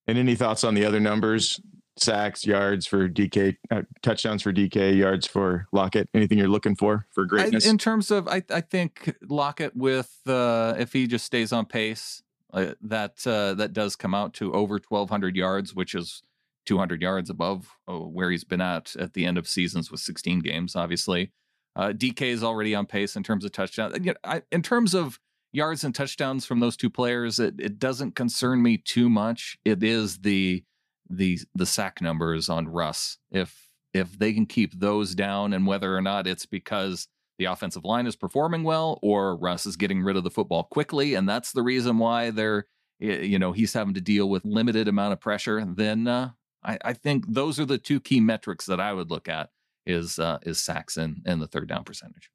And 0.08 0.18
any 0.18 0.36
thoughts 0.36 0.64
on 0.64 0.74
the 0.74 0.86
other 0.86 1.00
numbers? 1.00 1.60
Sacks, 2.02 2.46
yards 2.46 2.86
for 2.88 3.08
DK, 3.10 3.58
uh, 3.72 3.82
touchdowns 4.02 4.42
for 4.42 4.54
DK, 4.54 4.98
yards 4.98 5.28
for 5.28 5.68
Lockett? 5.72 6.10
Anything 6.14 6.38
you're 6.38 6.48
looking 6.48 6.76
for 6.76 7.06
for 7.12 7.26
greatness? 7.26 7.68
I, 7.68 7.70
in 7.70 7.78
terms 7.78 8.12
of, 8.12 8.28
I, 8.28 8.44
I 8.50 8.62
think 8.62 9.16
Lockett 9.28 9.76
with 9.76 10.20
uh, 10.28 10.76
if 10.78 10.94
he 10.94 11.08
just 11.08 11.26
stays 11.26 11.52
on 11.52 11.66
pace, 11.66 12.22
uh, 12.54 12.74
that 12.82 13.26
uh, 13.28 13.54
that 13.56 13.74
does 13.74 13.96
come 13.96 14.14
out 14.14 14.34
to 14.36 14.54
over 14.54 14.80
1,200 14.88 15.36
yards, 15.36 15.76
which 15.76 15.94
is 15.94 16.24
200 16.66 17.02
yards 17.02 17.30
above 17.30 17.78
oh, 17.88 18.08
where 18.08 18.30
he's 18.32 18.44
been 18.44 18.62
at 18.62 18.96
at 18.98 19.14
the 19.14 19.26
end 19.26 19.38
of 19.38 19.48
seasons 19.48 19.92
with 19.92 20.00
16 20.00 20.40
games. 20.40 20.76
Obviously, 20.76 21.32
uh, 21.76 21.90
DK 21.90 22.22
is 22.24 22.44
already 22.44 22.76
on 22.76 22.86
pace 22.86 23.16
in 23.16 23.24
terms 23.24 23.46
of 23.46 23.52
touchdowns. 23.52 23.96
You 24.00 24.12
know, 24.12 24.20
I, 24.24 24.44
in 24.52 24.62
terms 24.62 24.94
of 24.94 25.20
yards 25.52 25.84
and 25.84 25.94
touchdowns 25.94 26.46
from 26.46 26.60
those 26.60 26.78
two 26.78 26.90
players, 26.90 27.40
it, 27.40 27.56
it 27.60 27.80
doesn't 27.80 28.16
concern 28.16 28.62
me 28.62 28.78
too 28.78 29.10
much. 29.10 29.58
It 29.66 29.84
is 29.84 30.20
the 30.20 30.64
the 31.10 31.40
the 31.56 31.66
sack 31.66 32.02
numbers 32.02 32.50
on 32.50 32.68
Russ. 32.68 33.18
If 33.32 33.70
if 33.94 34.18
they 34.18 34.34
can 34.34 34.46
keep 34.46 34.80
those 34.80 35.16
down, 35.16 35.54
and 35.54 35.66
whether 35.66 35.96
or 35.96 36.02
not 36.02 36.28
it's 36.28 36.46
because 36.46 37.08
the 37.38 37.46
offensive 37.46 37.86
line 37.86 38.06
is 38.06 38.16
performing 38.16 38.64
well 38.64 39.00
or 39.02 39.36
Russ 39.38 39.66
is 39.66 39.78
getting 39.78 40.04
rid 40.04 40.18
of 40.18 40.24
the 40.24 40.30
football 40.30 40.64
quickly, 40.64 41.16
and 41.16 41.28
that's 41.28 41.52
the 41.52 41.64
reason 41.64 41.98
why 41.98 42.30
they're 42.30 42.66
you 43.00 43.40
know 43.40 43.52
he's 43.52 43.74
having 43.74 43.94
to 43.94 44.02
deal 44.02 44.30
with 44.30 44.46
limited 44.46 44.88
amount 44.88 45.14
of 45.14 45.20
pressure, 45.20 45.64
then 45.66 46.08
uh, 46.08 46.32
I, 46.64 46.78
I 46.84 46.94
think 46.94 47.26
those 47.28 47.60
are 47.60 47.66
the 47.66 47.78
two 47.78 48.00
key 48.00 48.20
metrics 48.20 48.66
that 48.66 48.80
I 48.80 48.94
would 48.94 49.10
look 49.10 49.30
at 49.30 49.50
is 49.86 50.20
uh, 50.20 50.40
is 50.44 50.62
sacks 50.62 50.98
and, 50.98 51.22
and 51.26 51.42
the 51.42 51.48
third 51.48 51.70
down 51.70 51.84
percentage. 51.84 52.30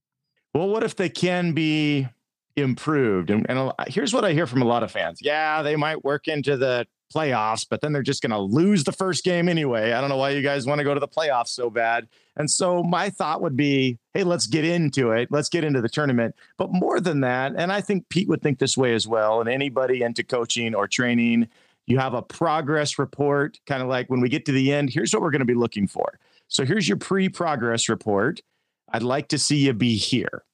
Well, 0.55 0.69
what 0.69 0.85
if 0.85 0.97
they 0.97 1.09
can 1.09 1.53
be 1.53 2.09
improved? 2.57 3.31
And, 3.31 3.47
and 3.49 3.73
here's 3.88 4.12
what 4.12 4.25
I 4.25 4.33
hear 4.33 4.47
from 4.47 4.62
a 4.62 4.67
lot 4.67 4.83
of 4.83 4.90
fans: 4.90 5.21
Yeah, 5.23 5.62
they 5.62 5.77
might 5.77 6.05
work 6.05 6.29
into 6.29 6.57
the 6.57 6.87
playoffs, 7.14 7.67
but 7.69 7.81
then 7.81 7.93
they're 7.93 8.03
just 8.03 8.23
going 8.23 8.31
to 8.31 8.38
lose 8.38 8.85
the 8.85 8.93
first 8.93 9.25
game 9.25 9.49
anyway. 9.49 9.93
I 9.93 10.01
don't 10.01 10.11
know 10.11 10.17
why 10.17 10.31
you 10.31 10.43
guys 10.43 10.67
want 10.67 10.79
to 10.79 10.85
go 10.85 10.95
to 10.95 11.01
the 11.01 11.09
playoffs 11.09 11.49
so 11.49 11.71
bad. 11.71 12.09
And 12.37 12.51
so 12.51 12.83
my 12.83 13.11
thought 13.11 13.40
would 13.40 13.57
be, 13.57 13.99
hey, 14.12 14.25
let's 14.25 14.47
get 14.47 14.64
into 14.64 15.12
it. 15.12 15.29
Let's 15.31 15.49
get 15.49 15.64
into 15.64 15.81
the 15.81 15.88
tournament. 15.88 16.35
But 16.59 16.73
more 16.73 17.01
than 17.01 17.21
that, 17.21 17.53
and 17.57 17.73
I 17.73 17.81
think 17.81 18.09
Pete 18.09 18.29
would 18.29 18.43
think 18.43 18.59
this 18.59 18.77
way 18.77 18.95
as 18.95 19.07
well, 19.07 19.40
and 19.40 19.49
anybody 19.49 20.03
into 20.03 20.25
coaching 20.25 20.75
or 20.75 20.88
training, 20.88 21.49
you 21.87 21.99
have 21.99 22.14
a 22.14 22.23
progress 22.23 22.99
report, 22.99 23.61
kind 23.67 23.83
of 23.83 23.88
like 23.88 24.11
when 24.11 24.21
we 24.21 24.29
get 24.29 24.47
to 24.47 24.53
the 24.53 24.73
end, 24.73 24.90
here's 24.90 25.12
what 25.12 25.23
we're 25.23 25.31
going 25.31 25.40
to 25.40 25.45
be 25.45 25.55
looking 25.55 25.87
for. 25.87 26.19
So 26.49 26.64
here's 26.64 26.88
your 26.88 26.99
pre 26.99 27.29
progress 27.29 27.88
report. 27.88 28.40
I'd 28.90 29.03
like 29.03 29.29
to 29.29 29.38
see 29.38 29.59
you 29.59 29.73
be 29.73 29.97
here 29.97 30.45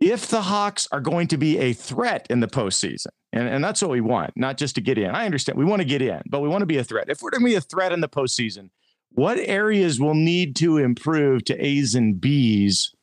if 0.00 0.28
the 0.28 0.42
Hawks 0.42 0.88
are 0.92 1.00
going 1.00 1.28
to 1.28 1.36
be 1.36 1.58
a 1.58 1.72
threat 1.72 2.26
in 2.28 2.40
the 2.40 2.46
postseason, 2.46 3.08
and, 3.32 3.48
and 3.48 3.64
that's 3.64 3.82
what 3.82 3.90
we 3.90 4.00
want, 4.00 4.32
not 4.36 4.56
just 4.56 4.74
to 4.76 4.80
get 4.80 4.98
in. 4.98 5.10
I 5.10 5.24
understand 5.24 5.58
we 5.58 5.64
want 5.64 5.80
to 5.80 5.88
get 5.88 6.02
in, 6.02 6.22
but 6.26 6.40
we 6.40 6.48
want 6.48 6.62
to 6.62 6.66
be 6.66 6.78
a 6.78 6.84
threat. 6.84 7.08
If 7.08 7.22
we're 7.22 7.30
going 7.30 7.42
to 7.42 7.46
be 7.46 7.54
a 7.54 7.60
threat 7.60 7.92
in 7.92 8.00
the 8.00 8.08
postseason, 8.08 8.70
what 9.10 9.38
areas 9.38 9.98
will 9.98 10.14
need 10.14 10.56
to 10.56 10.78
improve 10.78 11.44
to 11.44 11.64
A's 11.64 11.94
and 11.94 12.20
B's 12.20 12.94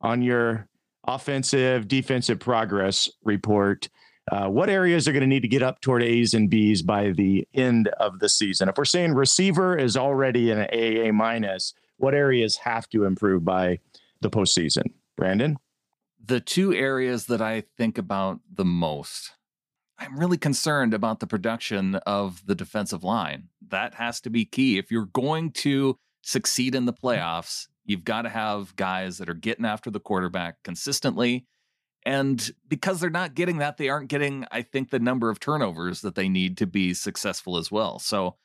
on 0.00 0.22
your 0.22 0.68
offensive, 1.06 1.88
defensive 1.88 2.38
progress 2.38 3.10
report? 3.24 3.88
Uh, 4.30 4.48
what 4.48 4.68
areas 4.68 5.06
are 5.06 5.12
going 5.12 5.20
to 5.22 5.26
need 5.26 5.42
to 5.42 5.48
get 5.48 5.62
up 5.62 5.80
toward 5.80 6.02
A's 6.02 6.34
and 6.34 6.50
B's 6.50 6.82
by 6.82 7.10
the 7.10 7.46
end 7.54 7.88
of 8.00 8.18
the 8.18 8.28
season? 8.28 8.68
If 8.68 8.76
we're 8.76 8.84
saying 8.84 9.14
receiver 9.14 9.76
is 9.76 9.96
already 9.96 10.50
an 10.50 10.66
AA 10.72 11.12
minus, 11.12 11.74
what 11.96 12.14
areas 12.14 12.56
have 12.58 12.88
to 12.90 13.04
improve 13.04 13.44
by 13.44 13.78
the 14.20 14.30
postseason? 14.30 14.92
Brandon? 15.16 15.58
The 16.26 16.40
two 16.40 16.72
areas 16.72 17.26
that 17.26 17.40
I 17.40 17.64
think 17.76 17.98
about 17.98 18.40
the 18.52 18.64
most, 18.64 19.32
I'm 19.98 20.18
really 20.18 20.36
concerned 20.36 20.92
about 20.92 21.20
the 21.20 21.26
production 21.26 21.96
of 22.06 22.44
the 22.46 22.54
defensive 22.54 23.04
line. 23.04 23.48
That 23.68 23.94
has 23.94 24.20
to 24.22 24.30
be 24.30 24.44
key. 24.44 24.78
If 24.78 24.90
you're 24.90 25.06
going 25.06 25.52
to 25.52 25.98
succeed 26.22 26.74
in 26.74 26.84
the 26.84 26.92
mm-hmm. 26.92 27.06
playoffs, 27.06 27.66
you've 27.84 28.04
got 28.04 28.22
to 28.22 28.28
have 28.28 28.76
guys 28.76 29.18
that 29.18 29.28
are 29.28 29.34
getting 29.34 29.64
after 29.64 29.90
the 29.90 30.00
quarterback 30.00 30.62
consistently. 30.64 31.46
And 32.04 32.50
because 32.68 33.00
they're 33.00 33.10
not 33.10 33.34
getting 33.34 33.58
that, 33.58 33.78
they 33.78 33.88
aren't 33.88 34.08
getting, 34.08 34.44
I 34.50 34.62
think, 34.62 34.90
the 34.90 34.98
number 34.98 35.28
of 35.28 35.40
turnovers 35.40 36.02
that 36.02 36.14
they 36.14 36.28
need 36.28 36.56
to 36.58 36.66
be 36.66 36.94
successful 36.94 37.56
as 37.56 37.70
well. 37.70 37.98
So 37.98 38.36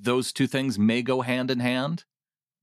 those 0.00 0.32
two 0.32 0.46
things 0.46 0.78
may 0.78 1.02
go 1.02 1.22
hand 1.22 1.50
in 1.50 1.60
hand 1.60 2.04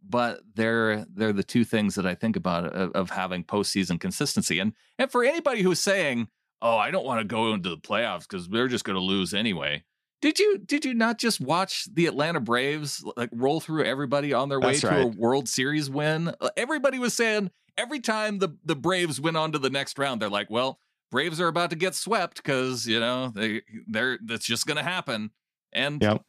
but 0.08 0.42
they're 0.56 1.06
they're 1.14 1.34
the 1.34 1.44
two 1.44 1.64
things 1.64 1.96
that 1.96 2.06
I 2.06 2.16
think 2.16 2.36
about 2.36 2.66
of, 2.66 2.92
of 2.92 3.10
having 3.10 3.44
postseason 3.44 4.00
consistency. 4.00 4.60
And 4.60 4.74
and 4.98 5.12
for 5.12 5.24
anybody 5.24 5.62
who's 5.62 5.80
saying, 5.80 6.28
"Oh, 6.62 6.78
I 6.78 6.92
don't 6.92 7.06
want 7.06 7.20
to 7.22 7.26
go 7.26 7.54
into 7.54 7.70
the 7.70 7.78
playoffs 7.78 8.28
because 8.28 8.48
they're 8.48 8.68
just 8.68 8.86
going 8.86 8.98
to 8.98 9.04
lose 9.04 9.34
anyway," 9.34 9.84
did 10.22 10.40
you 10.40 10.58
did 10.58 10.86
you 10.86 10.94
not 10.94 11.18
just 11.18 11.42
watch 11.42 11.88
the 11.94 12.06
Atlanta 12.06 12.40
Braves 12.40 13.04
like 13.18 13.30
roll 13.34 13.60
through 13.60 13.86
everybody 13.86 14.34
on 14.34 14.50
their 14.50 14.60
way 14.60 14.74
That's 14.74 14.82
to 14.82 15.02
a 15.02 15.08
World 15.08 15.50
Series 15.50 15.90
win? 15.90 16.34
Uh, 16.40 16.50
everybody 16.56 17.00
was 17.00 17.14
saying 17.14 17.52
every 17.78 18.00
time 18.00 18.40
the 18.40 18.58
the 18.64 18.76
Braves 18.76 19.20
went 19.20 19.38
on 19.38 19.52
to 19.52 19.60
the 19.60 19.70
next 19.70 19.98
round, 19.98 20.22
they're 20.22 20.30
like, 20.30 20.50
"Well." 20.50 20.80
Braves 21.12 21.42
are 21.42 21.48
about 21.48 21.72
to 21.72 21.76
get 21.76 21.96
swept 21.96 22.36
because 22.36 22.86
you 22.86 23.00
know 23.00 23.32
they 23.34 23.64
they're 23.88 24.20
that's 24.24 24.46
just 24.46 24.68
going 24.68 24.78
to 24.78 24.84
happen, 24.84 25.32
and 25.74 26.00
yep. 26.00 26.24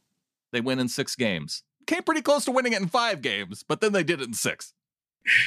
they 0.53 0.63
win 0.63 0.79
in 0.79 0.89
six 0.89 1.15
games 1.17 1.65
came 1.91 2.03
pretty 2.03 2.23
close 2.23 2.45
to 2.45 2.53
winning 2.53 2.73
it 2.73 2.81
in 2.81 2.89
five 2.89 3.21
games, 3.21 3.65
but 3.67 3.81
then 3.81 3.93
they 3.93 4.05
did 4.05 4.21
it 4.21 4.29
in 4.29 4.35
six. 4.35 4.75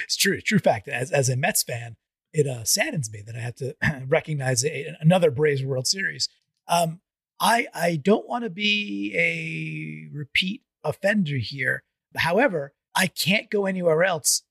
It's 0.04 0.18
true, 0.18 0.42
true 0.42 0.60
fact. 0.60 0.88
As 0.88 1.12
as 1.12 1.30
a 1.30 1.36
Mets 1.36 1.64
fan, 1.64 1.96
it 2.34 2.46
uh, 2.46 2.64
saddens 2.64 3.12
me 3.12 3.24
that 3.26 3.36
I 3.36 3.40
have 3.40 3.56
to 3.56 3.76
recognize 4.08 4.64
a, 4.64 4.96
another 5.00 5.32
Braves 5.32 5.64
World 5.64 5.88
Series. 5.88 6.30
Um, 6.68 7.00
I 7.40 7.68
I 7.74 7.96
don't 7.96 8.28
want 8.28 8.44
to 8.44 8.50
be 8.50 9.16
a 9.18 10.16
repeat 10.16 10.62
offender 10.84 11.38
here. 11.38 11.84
However, 12.18 12.74
I 12.96 13.08
can't 13.08 13.50
go 13.50 13.66
anywhere 13.66 14.04
else, 14.04 14.44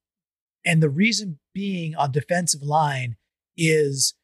and 0.64 0.82
the 0.82 0.90
reason 0.90 1.38
being 1.54 1.94
on 1.94 2.10
defensive 2.10 2.62
line 2.62 3.16
is 3.56 4.14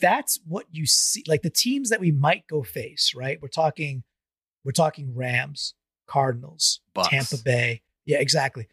that's 0.00 0.38
what 0.46 0.66
you 0.70 0.84
see. 0.84 1.24
Like 1.26 1.42
the 1.42 1.50
teams 1.50 1.88
that 1.88 2.00
we 2.00 2.12
might 2.12 2.46
go 2.46 2.62
face, 2.62 3.12
right? 3.16 3.38
We're 3.40 3.48
talking, 3.48 4.02
we're 4.64 4.72
talking 4.72 5.14
Rams, 5.14 5.74
Cardinals, 6.12 6.80
Bucks. 6.92 7.08
Tampa 7.08 7.38
Bay. 7.42 7.80
Yeah, 8.04 8.18
exactly. 8.18 8.68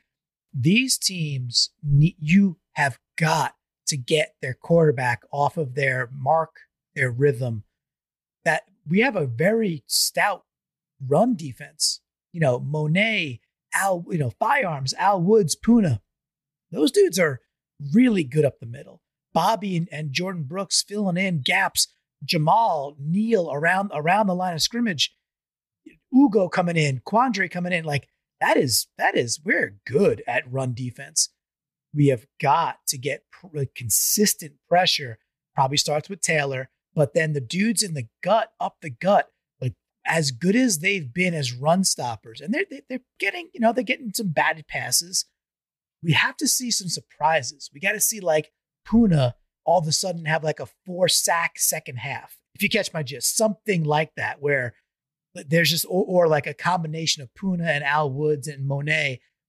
These 0.53 0.97
teams, 0.97 1.69
you 1.81 2.57
have 2.73 2.99
got 3.17 3.55
to 3.87 3.95
get 3.95 4.35
their 4.41 4.53
quarterback 4.53 5.21
off 5.31 5.55
of 5.55 5.73
their 5.75 6.09
mark, 6.13 6.57
their 6.95 7.09
rhythm. 7.09 7.63
That 8.43 8.63
we 8.85 8.99
have 8.99 9.15
a 9.15 9.25
very 9.25 9.83
stout 9.87 10.43
run 11.07 11.35
defense. 11.35 12.01
You 12.33 12.41
know, 12.41 12.59
Mone, 12.59 13.39
Al, 13.73 14.05
you 14.09 14.17
know, 14.17 14.31
Firearms, 14.37 14.93
Al 14.95 15.21
Woods, 15.21 15.55
Poona. 15.55 16.01
Those 16.71 16.91
dudes 16.91 17.17
are 17.17 17.39
really 17.93 18.25
good 18.25 18.43
up 18.43 18.59
the 18.59 18.65
middle. 18.65 19.01
Bobby 19.33 19.77
and, 19.77 19.87
and 19.93 20.11
Jordyn 20.11 20.45
Brooks 20.45 20.83
filling 20.83 21.17
in 21.17 21.39
gaps. 21.41 21.87
Jamal, 22.21 22.97
Neal 22.99 23.49
around 23.49 23.91
around 23.93 24.27
the 24.27 24.35
line 24.35 24.55
of 24.55 24.61
scrimmage. 24.61 25.15
Ugo 26.15 26.49
coming 26.49 26.77
in, 26.77 27.01
Quandre 27.05 27.49
coming 27.49 27.73
in. 27.73 27.83
Like 27.85 28.07
that 28.39 28.57
is 28.57 28.87
that 28.97 29.17
is 29.17 29.39
we're 29.43 29.79
good 29.85 30.23
at 30.27 30.51
run 30.51 30.73
defense. 30.73 31.29
We 31.93 32.07
have 32.07 32.25
got 32.41 32.77
to 32.87 32.97
get 32.97 33.23
pr- 33.31 33.63
consistent 33.75 34.53
pressure. 34.67 35.19
Probably 35.55 35.77
starts 35.77 36.09
with 36.09 36.21
Taylor, 36.21 36.69
but 36.95 37.13
then 37.13 37.33
the 37.33 37.41
dudes 37.41 37.83
in 37.83 37.93
the 37.93 38.07
gut, 38.23 38.51
up 38.59 38.77
the 38.81 38.89
gut, 38.89 39.29
like 39.59 39.73
as 40.05 40.31
good 40.31 40.55
as 40.55 40.79
they've 40.79 41.11
been 41.13 41.33
as 41.33 41.53
run 41.53 41.83
stoppers, 41.83 42.39
and 42.41 42.53
they're 42.53 42.65
they're 42.87 42.99
getting 43.19 43.49
you 43.53 43.59
know 43.59 43.73
they're 43.73 43.83
getting 43.83 44.11
some 44.13 44.29
bad 44.29 44.63
passes. 44.67 45.25
We 46.01 46.13
have 46.13 46.37
to 46.37 46.47
see 46.47 46.71
some 46.71 46.87
surprises. 46.87 47.69
We 47.73 47.81
got 47.81 47.91
to 47.91 47.99
see 47.99 48.21
like 48.21 48.51
Poona 48.87 49.33
all 49.65 49.79
of 49.79 49.87
a 49.87 49.91
sudden 49.91 50.25
have 50.25 50.43
like 50.43 50.59
a 50.59 50.67
four 50.85 51.07
sack 51.07 51.59
second 51.59 51.97
half. 51.97 52.37
If 52.55 52.63
you 52.63 52.69
catch 52.69 52.93
my 52.93 53.03
gist, 53.03 53.37
something 53.37 53.83
like 53.83 54.11
that, 54.15 54.41
where 54.41 54.73
there's 55.47 55.69
just 55.69 55.85
or, 55.85 56.05
or, 56.07 56.27
like 56.27 56.47
a 56.47 56.53
combination 56.53 57.23
of 57.23 57.33
Poona 57.33 57.67
and 57.67 57.83
Al 57.83 58.11
Woods 58.11 58.47
and 58.47 58.67
Mone, 58.67 58.85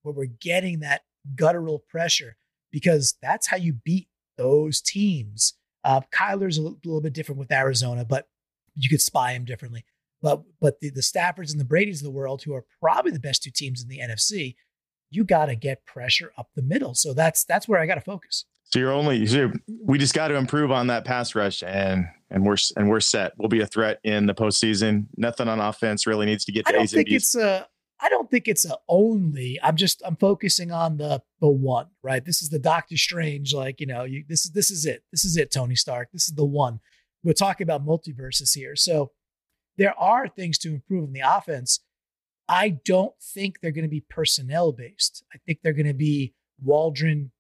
where 0.03 0.15
we're 0.15 0.27
getting 0.27 0.81
that 0.81 1.03
guttural 1.35 1.79
pressure 1.79 2.37
because 2.71 3.17
that's 3.23 3.49
how 3.49 3.57
you 3.57 3.73
beat 3.73 4.09
those 4.37 4.81
teams. 4.81 5.55
Uh, 5.85 6.01
Kyler's 6.13 6.59
a 6.59 6.63
little, 6.63 6.79
little 6.85 7.01
bit 7.01 7.13
different 7.13 7.39
with 7.39 7.53
Arizona, 7.53 8.05
but 8.05 8.29
you 8.75 8.89
could 8.89 9.01
spy 9.01 9.33
him 9.33 9.45
differently. 9.45 9.85
But 10.23 10.43
but 10.61 10.81
the, 10.81 10.91
the 10.91 11.01
Staffords 11.01 11.51
and 11.51 11.61
the 11.61 11.65
Brady's 11.65 12.01
of 12.01 12.05
the 12.05 12.11
world, 12.11 12.43
who 12.43 12.55
are 12.55 12.67
probably 12.81 13.13
the 13.13 13.21
best 13.21 13.43
two 13.43 13.51
teams 13.51 13.83
in 13.83 13.89
the 13.89 14.01
NFC, 14.01 14.57
you 15.11 15.25
got 15.25 15.47
to 15.47 15.57
get 15.57 15.87
pressure 15.87 16.33
up 16.37 16.51
the 16.55 16.63
middle. 16.63 16.95
So 16.95 17.15
that's 17.15 17.45
that's 17.45 17.67
where 17.67 17.81
I 17.81 17.87
got 17.87 17.97
to 17.97 18.01
focus. 18.01 18.45
So 18.73 18.79
you're 18.79 18.93
only 18.93 19.27
we 19.85 19.99
just 19.99 20.15
got 20.15 20.29
to 20.29 20.37
improve 20.37 20.71
on 20.71 20.87
that 20.89 21.05
pass 21.05 21.35
rush 21.35 21.63
and 21.63 22.07
and 22.31 22.45
we're 22.45 22.57
and 22.77 22.89
we're 22.89 23.01
set. 23.01 23.33
We'll 23.37 23.49
be 23.49 23.61
a 23.61 23.67
threat 23.67 23.99
in 24.05 24.27
the 24.27 24.35
postseason. 24.35 25.07
Nothing 25.17 25.49
on 25.49 25.61
offense 25.61 26.07
really 26.07 26.27
needs 26.27 26.45
to 26.45 26.53
get 26.53 26.67
to 26.67 26.71
I 26.71 26.73
don't 26.73 26.83
A's 26.83 26.93
think 26.93 27.11
it's 27.11 27.35
a. 27.35 27.67
I 28.03 28.09
don't 28.09 28.31
think 28.31 28.49
it's 28.49 28.65
a 28.65 28.79
only. 28.89 29.59
I'm 29.63 29.77
just 29.77 30.03
I'm 30.05 30.17
focusing 30.17 30.71
on 30.71 30.99
the 30.99 31.21
the 31.41 31.49
one. 31.49 31.89
Right. 32.03 32.25
This 32.25 32.43
is 32.43 32.51
the 32.51 32.61
Doctor 32.61 32.97
Strange. 32.97 33.53
Like 33.53 33.81
you 33.81 33.87
know, 33.87 34.05
you 34.05 34.25
this 34.29 34.45
is 34.45 34.53
this 34.53 34.71
is 34.71 34.87
it. 34.87 35.03
This 35.11 35.25
is 35.25 35.37
it. 35.37 35.51
Tony 35.51 35.75
Stark. 35.75 36.11
This 36.13 36.29
is 36.29 36.35
the 36.35 36.45
one. 36.45 36.81
We're 37.25 37.33
talking 37.33 37.65
about 37.65 37.85
multiverses 37.85 38.55
here. 38.55 38.77
So 38.77 39.11
there 39.77 39.99
are 39.99 40.29
things 40.29 40.59
to 40.59 40.69
improve 40.69 41.09
in 41.09 41.13
the 41.13 41.23
offense. 41.27 41.81
I 42.49 42.71
don't 42.85 43.15
think 43.21 43.61
they're 43.61 43.71
going 43.71 43.85
to 43.85 43.89
be 43.89 44.05
personnel 44.09 44.73
based. 44.73 45.25
I 45.35 45.39
think 45.45 45.59
they're 45.63 45.73
going 45.73 45.87
to 45.87 45.95
be 45.95 46.35
Waldron 46.63 47.33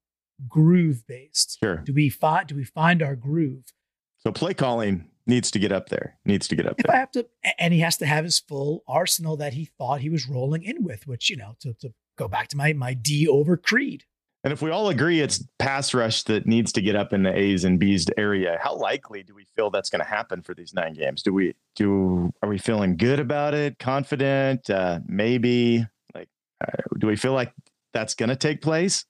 groove 0.48 1.06
based. 1.06 1.58
Sure. 1.62 1.76
Do 1.76 1.92
we 1.92 2.08
find 2.08 2.46
do 2.46 2.54
we 2.54 2.64
find 2.64 3.02
our 3.02 3.16
groove? 3.16 3.72
So 4.18 4.32
play 4.32 4.54
calling 4.54 5.08
needs 5.26 5.50
to 5.52 5.58
get 5.58 5.72
up 5.72 5.88
there. 5.88 6.18
Needs 6.24 6.48
to 6.48 6.56
get 6.56 6.66
up 6.66 6.78
if 6.78 6.86
there. 6.86 6.96
I 6.96 6.98
have 6.98 7.10
to, 7.12 7.26
and 7.58 7.72
he 7.72 7.80
has 7.80 7.96
to 7.98 8.06
have 8.06 8.24
his 8.24 8.38
full 8.38 8.82
arsenal 8.86 9.36
that 9.38 9.54
he 9.54 9.64
thought 9.64 10.00
he 10.00 10.10
was 10.10 10.28
rolling 10.28 10.62
in 10.62 10.82
with, 10.82 11.06
which 11.06 11.30
you 11.30 11.36
know, 11.36 11.56
to, 11.60 11.72
to 11.74 11.92
go 12.16 12.28
back 12.28 12.48
to 12.48 12.56
my 12.56 12.72
my 12.72 12.94
D 12.94 13.26
over 13.26 13.56
Creed. 13.56 14.04
And 14.42 14.54
if 14.54 14.62
we 14.62 14.70
all 14.70 14.88
agree 14.88 15.20
it's 15.20 15.44
pass 15.58 15.92
rush 15.92 16.22
that 16.22 16.46
needs 16.46 16.72
to 16.72 16.80
get 16.80 16.96
up 16.96 17.12
in 17.12 17.24
the 17.24 17.36
A's 17.36 17.64
and 17.64 17.78
B's 17.78 18.06
area, 18.16 18.58
how 18.62 18.74
likely 18.74 19.22
do 19.22 19.34
we 19.34 19.44
feel 19.54 19.68
that's 19.68 19.90
going 19.90 20.02
to 20.02 20.08
happen 20.08 20.40
for 20.40 20.54
these 20.54 20.72
nine 20.72 20.94
games? 20.94 21.22
Do 21.22 21.34
we 21.34 21.54
do? 21.76 22.32
Are 22.42 22.48
we 22.48 22.56
feeling 22.56 22.96
good 22.96 23.20
about 23.20 23.52
it? 23.52 23.78
Confident? 23.78 24.70
Uh, 24.70 25.00
maybe? 25.06 25.86
Like, 26.14 26.28
uh, 26.66 26.72
do 26.98 27.06
we 27.06 27.16
feel 27.16 27.34
like 27.34 27.52
that's 27.92 28.14
going 28.14 28.30
to 28.30 28.36
take 28.36 28.62
place? 28.62 29.04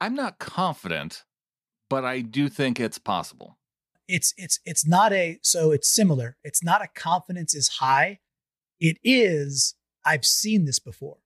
I'm 0.00 0.14
not 0.14 0.38
confident, 0.38 1.24
but 1.88 2.04
I 2.04 2.20
do 2.20 2.48
think 2.48 2.80
it's 2.80 2.98
possible. 2.98 3.58
It's 4.08 4.34
it's 4.36 4.58
it's 4.64 4.86
not 4.86 5.12
a 5.12 5.38
so 5.42 5.70
it's 5.70 5.88
similar. 5.88 6.36
It's 6.42 6.64
not 6.64 6.82
a 6.82 6.88
confidence 6.88 7.54
is 7.54 7.68
high. 7.68 8.20
It 8.80 8.98
is 9.04 9.74
I've 10.04 10.24
seen 10.24 10.64
this 10.64 10.78
before. 10.78 11.18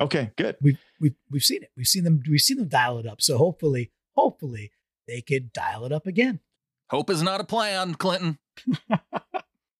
Okay, 0.00 0.32
good. 0.36 0.56
We've 0.60 0.78
we've 1.00 1.14
we've 1.30 1.44
seen 1.44 1.62
it. 1.62 1.70
We've 1.76 1.86
seen 1.86 2.04
them 2.04 2.22
we've 2.28 2.40
seen 2.40 2.58
them 2.58 2.68
dial 2.68 2.98
it 2.98 3.06
up. 3.06 3.22
So 3.22 3.38
hopefully, 3.38 3.92
hopefully 4.14 4.72
they 5.06 5.22
could 5.22 5.52
dial 5.52 5.84
it 5.86 5.92
up 5.92 6.06
again. 6.06 6.40
Hope 6.90 7.10
is 7.10 7.22
not 7.22 7.40
a 7.40 7.44
plan, 7.44 7.94
Clinton. 7.94 8.38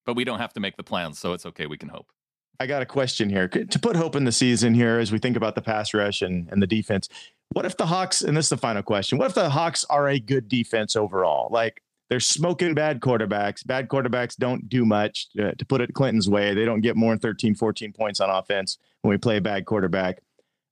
but 0.07 0.15
we 0.15 0.25
don't 0.25 0.39
have 0.39 0.53
to 0.55 0.61
make 0.61 0.77
the 0.77 0.83
plans, 0.83 1.19
so 1.19 1.33
it's 1.35 1.47
okay. 1.47 1.67
We 1.67 1.79
can 1.79 1.89
hope. 1.89 2.11
I 2.59 2.67
got 2.67 2.81
a 2.81 2.87
question 2.87 3.29
here 3.29 3.49
to 3.49 3.79
put 3.79 3.97
hope 3.97 4.17
in 4.17 4.25
the 4.25 4.33
season 4.33 4.73
here 4.73 4.99
as 4.99 5.13
we 5.13 5.19
think 5.19 5.37
about 5.37 5.55
the 5.55 5.63
pass 5.63 5.93
rush 5.93 6.23
and, 6.23 6.49
and 6.49 6.63
the 6.63 6.67
defense. 6.67 7.09
What 7.51 7.65
if 7.65 7.77
the 7.77 7.87
Hawks, 7.87 8.23
and 8.23 8.37
this 8.37 8.47
is 8.47 8.51
the 8.51 8.57
final 8.57 8.83
question, 8.83 9.19
what 9.19 9.29
if 9.29 9.35
the 9.35 9.49
Hawks 9.49 9.85
are 9.89 10.09
a 10.09 10.19
good 10.19 10.49
defense 10.49 10.97
overall? 10.97 11.49
Like 11.51 11.83
they're 12.09 12.21
smoking 12.21 12.75
bad 12.75 13.01
quarterbacks. 13.01 13.67
Bad 13.67 13.89
quarterbacks 13.89 14.37
don't 14.37 14.69
do 14.69 14.85
much. 14.85 15.29
Uh, 15.39 15.53
to 15.53 15.65
put 15.65 15.81
it 15.81 15.95
Clinton's 15.95 16.29
way, 16.29 16.55
they 16.55 16.65
don't 16.65 16.81
get 16.81 16.97
more 16.97 17.13
than 17.13 17.19
13, 17.19 17.55
14 17.55 17.93
points 17.93 18.21
on 18.21 18.31
offense 18.31 18.79
when 19.03 19.11
we 19.11 19.19
play 19.19 19.39
a 19.39 19.41
bad 19.41 19.65
quarterback. 19.67 20.21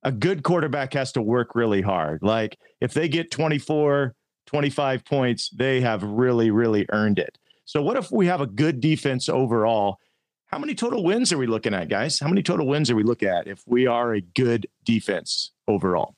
A 0.03 0.13
good 0.13 0.43
quarterback 0.43 0.93
has 0.93 1.13
to 1.13 1.23
work 1.23 1.55
really 1.55 1.81
hard. 1.81 2.23
Like 2.23 2.59
if 2.81 2.93
they 2.93 3.09
get 3.09 3.31
24, 3.31 4.15
25 4.47 5.05
points, 5.05 5.49
they 5.51 5.81
have 5.81 6.03
really, 6.03 6.51
really 6.51 6.87
earned 6.91 7.19
it. 7.19 7.39
So 7.65 7.83
what 7.83 7.97
if 7.97 8.13
we 8.13 8.27
have 8.27 8.43
a 8.43 8.47
good 8.47 8.81
defense 8.81 9.29
overall? 9.29 9.99
How 10.47 10.59
many 10.59 10.75
total 10.75 11.03
wins 11.03 11.33
are 11.33 11.39
we 11.39 11.47
looking 11.47 11.75
at, 11.75 11.89
guys? 11.89 12.21
How 12.21 12.29
many 12.29 12.43
total 12.43 12.67
wins 12.67 12.91
are 12.91 12.95
we 12.95 13.03
looking 13.03 13.29
at 13.29 13.49
if 13.49 13.63
we 13.67 13.87
are 13.87 14.15
a 14.15 14.21
good 14.21 14.69
defense 14.85 15.53
overall? 15.67 16.15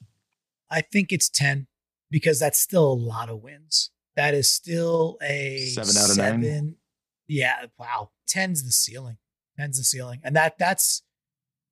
I 0.71 0.81
think 0.81 1.12
it's 1.12 1.29
10 1.29 1.67
because 2.11 2.39
that's 2.39 2.59
still 2.59 2.91
a 2.91 2.95
lot 2.95 3.29
of 3.29 3.43
wins. 3.43 3.91
That 4.17 4.35
is 4.35 4.49
still 4.49 5.19
a 5.23 5.59
seven 5.67 5.97
out 5.97 6.11
of 6.11 6.14
seven. 6.14 6.41
nine. 6.41 6.75
Yeah, 7.29 7.67
wow. 7.79 8.11
10's 8.29 8.64
the 8.64 8.73
ceiling. 8.73 9.19
10's 9.61 9.79
the 9.79 9.85
ceiling. 9.85 10.21
And 10.25 10.35
that 10.37 10.59
that's 10.59 11.03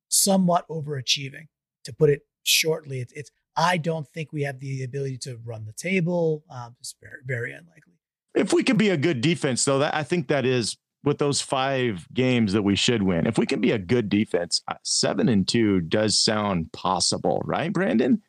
somewhat 0.07 0.67
overachieving. 0.69 1.47
To 1.85 1.93
put 1.93 2.09
it 2.09 2.21
shortly, 2.43 2.99
it's, 2.99 3.13
it's 3.13 3.31
I 3.55 3.77
don't 3.77 4.07
think 4.07 4.33
we 4.33 4.43
have 4.43 4.59
the 4.59 4.83
ability 4.83 5.19
to 5.19 5.37
run 5.43 5.65
the 5.65 5.73
table. 5.73 6.43
Um, 6.49 6.75
it's 6.79 6.95
very, 7.01 7.21
very 7.25 7.51
unlikely. 7.51 7.93
If 8.33 8.51
we 8.51 8.63
could 8.63 8.77
be 8.77 8.89
a 8.89 8.97
good 8.97 9.21
defense, 9.21 9.63
though, 9.63 9.79
that 9.79 9.95
I 9.95 10.03
think 10.03 10.27
that 10.27 10.45
is 10.45 10.77
with 11.03 11.19
those 11.19 11.39
five 11.39 12.07
games 12.13 12.53
that 12.53 12.63
we 12.63 12.75
should 12.75 13.03
win. 13.03 13.27
If 13.27 13.37
we 13.37 13.45
can 13.45 13.61
be 13.61 13.71
a 13.71 13.77
good 13.77 14.09
defense, 14.09 14.61
uh, 14.67 14.73
seven 14.83 15.29
and 15.29 15.47
two 15.47 15.79
does 15.79 16.19
sound 16.19 16.71
possible, 16.73 17.41
right, 17.45 17.71
Brandon? 17.71 18.21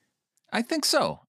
I 0.57 0.63
think 0.63 0.87
so, 0.87 1.21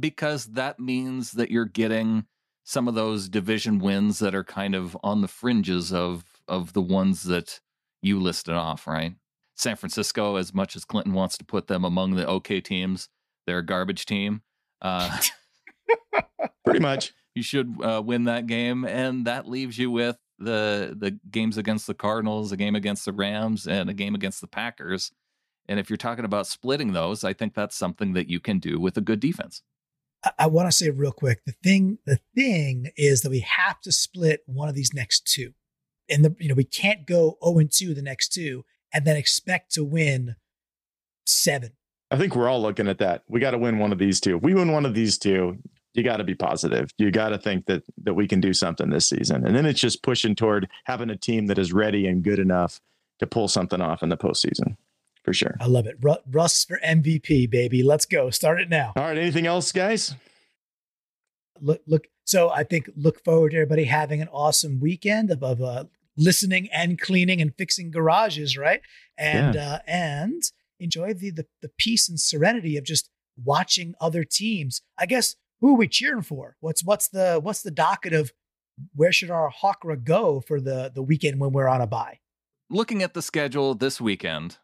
because 0.00 0.46
that 0.46 0.80
means 0.80 1.32
that 1.32 1.52
you're 1.52 1.66
getting 1.66 2.26
some 2.64 2.88
of 2.88 2.96
those 2.96 3.28
division 3.28 3.78
wins 3.78 4.18
that 4.18 4.34
are 4.34 4.42
kind 4.42 4.74
of 4.74 4.96
on 5.04 5.20
the 5.20 5.28
fringes 5.28 5.92
of 5.92 6.24
of 6.48 6.72
the 6.72 6.82
ones 6.82 7.22
that 7.22 7.60
you 8.02 8.18
listed 8.18 8.54
off, 8.54 8.88
right? 8.88 9.14
San 9.54 9.76
Francisco, 9.76 10.34
as 10.34 10.52
much 10.52 10.74
as 10.74 10.84
Clinton 10.84 11.12
wants 11.12 11.38
to 11.38 11.44
put 11.44 11.68
them 11.68 11.84
among 11.84 12.16
the 12.16 12.26
okay 12.26 12.60
teams, 12.60 13.08
they're 13.46 13.58
a 13.58 13.64
garbage 13.64 14.04
team. 14.04 14.42
Uh, 14.80 15.16
Pretty 16.64 16.80
much. 16.80 17.14
You 17.36 17.44
should 17.44 17.76
uh, 17.84 18.02
win 18.04 18.24
that 18.24 18.48
game, 18.48 18.84
and 18.84 19.28
that 19.28 19.48
leaves 19.48 19.78
you 19.78 19.92
with 19.92 20.18
the 20.40 20.96
the 20.98 21.20
games 21.30 21.56
against 21.56 21.86
the 21.86 21.94
Cardinals, 21.94 22.50
a 22.50 22.56
game 22.56 22.74
against 22.74 23.04
the 23.04 23.12
Rams, 23.12 23.68
and 23.68 23.88
a 23.88 23.94
game 23.94 24.16
against 24.16 24.40
the 24.40 24.48
Packers. 24.48 25.12
And 25.68 25.78
if 25.78 25.88
you're 25.88 25.96
talking 25.96 26.24
about 26.24 26.46
splitting 26.46 26.92
those, 26.92 27.24
I 27.24 27.32
think 27.32 27.54
that's 27.54 27.76
something 27.76 28.12
that 28.14 28.28
you 28.28 28.40
can 28.40 28.58
do 28.58 28.80
with 28.80 28.96
a 28.96 29.00
good 29.00 29.20
defense. 29.20 29.62
I, 30.24 30.30
I 30.40 30.46
want 30.46 30.68
to 30.68 30.72
say 30.72 30.90
real 30.90 31.12
quick 31.12 31.44
the 31.44 31.54
thing 31.62 31.98
the 32.04 32.20
thing 32.34 32.90
is 32.96 33.22
that 33.22 33.30
we 33.30 33.40
have 33.40 33.80
to 33.82 33.92
split 33.92 34.40
one 34.46 34.68
of 34.68 34.74
these 34.74 34.92
next 34.94 35.26
two. 35.26 35.52
And 36.08 36.24
the 36.24 36.34
you 36.38 36.48
know, 36.48 36.54
we 36.54 36.64
can't 36.64 37.06
go 37.06 37.38
0 37.44 37.58
and 37.58 37.72
2 37.72 37.94
the 37.94 38.02
next 38.02 38.30
two 38.30 38.64
and 38.92 39.04
then 39.06 39.16
expect 39.16 39.72
to 39.72 39.84
win 39.84 40.36
seven. 41.24 41.72
I 42.10 42.18
think 42.18 42.36
we're 42.36 42.48
all 42.48 42.60
looking 42.60 42.88
at 42.88 42.98
that. 42.98 43.22
We 43.26 43.40
got 43.40 43.52
to 43.52 43.58
win 43.58 43.78
one 43.78 43.92
of 43.92 43.98
these 43.98 44.20
two. 44.20 44.36
If 44.36 44.42
we 44.42 44.52
win 44.52 44.72
one 44.72 44.84
of 44.84 44.94
these 44.94 45.16
two, 45.16 45.56
you 45.94 46.02
got 46.02 46.18
to 46.18 46.24
be 46.24 46.34
positive. 46.34 46.90
You 46.98 47.10
got 47.10 47.30
to 47.30 47.38
think 47.38 47.66
that 47.66 47.84
that 48.02 48.14
we 48.14 48.28
can 48.28 48.40
do 48.40 48.52
something 48.52 48.90
this 48.90 49.08
season. 49.08 49.46
And 49.46 49.56
then 49.56 49.66
it's 49.66 49.80
just 49.80 50.02
pushing 50.02 50.34
toward 50.34 50.68
having 50.84 51.10
a 51.10 51.16
team 51.16 51.46
that 51.46 51.58
is 51.58 51.72
ready 51.72 52.06
and 52.06 52.22
good 52.22 52.38
enough 52.38 52.80
to 53.18 53.26
pull 53.26 53.48
something 53.48 53.80
off 53.80 54.02
in 54.02 54.08
the 54.08 54.16
postseason. 54.16 54.76
For 55.24 55.32
sure. 55.32 55.56
I 55.60 55.66
love 55.66 55.86
it. 55.86 55.98
Russ 56.30 56.64
for 56.64 56.80
MVP, 56.84 57.48
baby. 57.48 57.82
Let's 57.82 58.06
go. 58.06 58.30
Start 58.30 58.60
it 58.60 58.68
now. 58.68 58.92
All 58.96 59.04
right. 59.04 59.16
Anything 59.16 59.46
else, 59.46 59.70
guys? 59.70 60.14
Look, 61.60 61.80
look. 61.86 62.08
So 62.24 62.50
I 62.50 62.64
think 62.64 62.90
look 62.96 63.22
forward 63.24 63.50
to 63.50 63.56
everybody 63.56 63.84
having 63.84 64.20
an 64.20 64.28
awesome 64.28 64.80
weekend 64.80 65.30
of, 65.30 65.42
of 65.42 65.62
uh, 65.62 65.84
listening 66.16 66.68
and 66.72 67.00
cleaning 67.00 67.40
and 67.40 67.54
fixing 67.56 67.90
garages, 67.90 68.56
right? 68.56 68.80
And 69.16 69.54
yeah. 69.54 69.74
uh, 69.74 69.78
and 69.86 70.42
enjoy 70.80 71.14
the, 71.14 71.30
the 71.30 71.46
the 71.60 71.70
peace 71.78 72.08
and 72.08 72.18
serenity 72.18 72.76
of 72.76 72.84
just 72.84 73.08
watching 73.42 73.94
other 74.00 74.24
teams. 74.24 74.82
I 74.98 75.06
guess 75.06 75.36
who 75.60 75.74
are 75.74 75.78
we 75.78 75.88
cheering 75.88 76.22
for? 76.22 76.56
What's 76.60 76.84
what's 76.84 77.08
the 77.08 77.38
what's 77.40 77.62
the 77.62 77.70
docket 77.70 78.12
of 78.12 78.32
where 78.94 79.12
should 79.12 79.30
our 79.30 79.50
Hawkra 79.50 80.02
go 80.02 80.40
for 80.40 80.60
the 80.60 80.90
the 80.92 81.02
weekend 81.02 81.40
when 81.40 81.52
we're 81.52 81.68
on 81.68 81.80
a 81.80 81.86
bye? 81.86 82.18
Looking 82.68 83.02
at 83.02 83.14
the 83.14 83.22
schedule 83.22 83.74
this 83.74 84.00
weekend, 84.00 84.58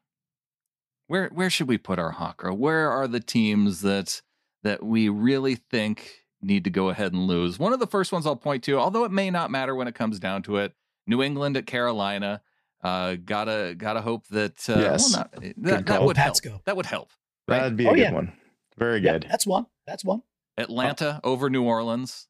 where 1.09 1.29
where 1.29 1.51
should 1.51 1.69
we 1.69 1.79
put 1.79 1.99
our 1.99 2.15
Hawkra? 2.15 2.57
Where 2.57 2.91
are 2.91 3.09
the 3.09 3.21
teams 3.21 3.81
that 3.81 4.23
that 4.63 4.85
we 4.85 5.09
really 5.09 5.57
think 5.57 6.23
need 6.41 6.65
to 6.65 6.71
go 6.71 6.91
ahead 6.91 7.13
and 7.13 7.27
lose? 7.27 7.59
One 7.59 7.73
of 7.73 7.81
the 7.81 7.87
first 7.87 8.13
ones 8.13 8.27
I'll 8.27 8.37
point 8.37 8.63
to, 8.65 8.79
although 8.79 9.05
it 9.05 9.11
may 9.11 9.31
not 9.31 9.51
matter 9.51 9.75
when 9.75 9.89
it 9.89 9.95
comes 9.95 10.21
down 10.21 10.43
to 10.45 10.59
it, 10.59 10.75
New 11.07 11.23
England 11.23 11.57
at 11.57 11.67
Carolina. 11.67 12.43
Uh, 12.85 13.17
gotta 13.17 13.75
gotta 13.77 14.01
hope 14.01 14.29
that 14.29 14.69
uh, 14.69 14.79
yes. 14.79 15.13
well, 15.13 15.29
not, 15.35 15.55
that, 15.57 15.87
that 15.87 16.03
would 16.05 16.17
help. 16.17 16.41
Go. 16.43 16.61
That 16.65 16.77
would 16.77 16.87
help. 16.87 17.11
Right? 17.49 17.59
That'd 17.59 17.77
be 17.77 17.87
a 17.87 17.91
oh, 17.91 17.95
good 17.95 18.01
yeah. 18.01 18.13
one. 18.13 18.33
Very 18.77 19.01
good. 19.01 19.27
that's 19.29 19.47
one. 19.47 19.67
That's 19.87 20.05
one. 20.05 20.23
Atlanta 20.57 21.21
oh. 21.25 21.33
over 21.33 21.51
New 21.51 21.65
Orleans. 21.65 22.29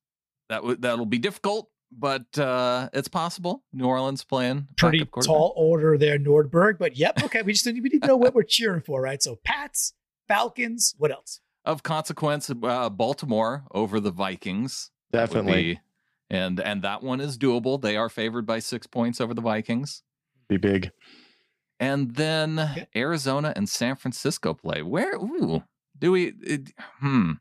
That 0.48 0.64
would 0.64 0.80
that'll 0.80 1.04
be 1.04 1.18
difficult, 1.18 1.68
but 1.90 2.38
uh, 2.38 2.88
it's 2.92 3.08
possible. 3.08 3.64
New 3.72 3.86
Orleans 3.86 4.24
playing 4.24 4.68
pretty 4.76 5.04
tall 5.22 5.54
order 5.56 5.96
there, 5.96 6.18
Nordberg. 6.18 6.78
But 6.78 6.96
yep, 6.96 7.22
okay. 7.24 7.42
We 7.42 7.52
just 7.52 7.66
we 7.66 7.80
need 7.80 8.02
to 8.02 8.06
know 8.06 8.16
what 8.16 8.34
we're 8.34 8.42
cheering 8.42 8.82
for, 8.82 9.00
right? 9.00 9.22
So 9.22 9.38
Pats, 9.44 9.94
Falcons. 10.26 10.94
What 10.98 11.10
else? 11.10 11.40
Of 11.64 11.82
consequence, 11.82 12.50
uh, 12.50 12.88
Baltimore 12.90 13.64
over 13.72 14.00
the 14.00 14.10
Vikings. 14.10 14.90
Definitely. 15.12 15.80
and 16.30 16.60
and 16.60 16.82
that 16.82 17.02
one 17.02 17.20
is 17.20 17.38
doable. 17.38 17.80
They 17.80 17.96
are 17.96 18.08
favored 18.08 18.46
by 18.46 18.58
six 18.58 18.86
points 18.86 19.20
over 19.20 19.34
the 19.34 19.40
Vikings. 19.40 20.02
Be 20.48 20.56
big. 20.56 20.90
And 21.80 22.14
then 22.16 22.58
okay. 22.58 22.88
Arizona 22.96 23.52
and 23.54 23.68
San 23.68 23.96
Francisco 23.96 24.52
play. 24.52 24.82
Where? 24.82 25.14
Ooh, 25.14 25.62
do 25.98 26.12
we? 26.12 26.32
It, 26.42 26.72
hmm. 27.00 27.32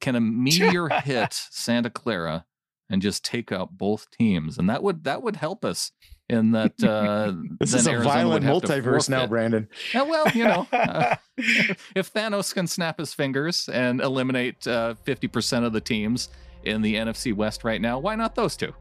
Can 0.00 0.14
a 0.14 0.20
meteor 0.20 0.88
hit 1.04 1.32
Santa 1.32 1.88
Clara 1.88 2.44
and 2.90 3.02
just 3.02 3.24
take 3.24 3.52
out 3.52 3.76
both 3.76 4.10
teams? 4.10 4.58
And 4.58 4.68
that 4.70 4.82
would 4.82 5.04
that 5.04 5.22
would 5.22 5.36
help 5.36 5.64
us 5.64 5.92
in 6.28 6.50
that. 6.52 6.82
Uh, 6.82 7.34
this 7.60 7.74
is 7.74 7.86
a 7.86 7.92
Arizona 7.92 8.14
violent 8.14 8.44
multiverse 8.44 9.08
now, 9.08 9.26
Brandon. 9.26 9.68
Yeah, 9.92 10.02
well, 10.02 10.28
you 10.34 10.44
know, 10.44 10.66
uh, 10.72 11.16
if 11.94 12.12
Thanos 12.12 12.52
can 12.52 12.66
snap 12.66 12.98
his 12.98 13.12
fingers 13.12 13.68
and 13.68 14.00
eliminate 14.00 14.66
uh, 14.66 14.94
fifty 15.04 15.28
percent 15.28 15.64
of 15.64 15.72
the 15.72 15.80
teams 15.80 16.28
in 16.64 16.82
the 16.82 16.96
NFC 16.96 17.34
West 17.34 17.64
right 17.64 17.80
now, 17.80 17.98
why 17.98 18.14
not 18.14 18.34
those 18.34 18.56
two? 18.56 18.72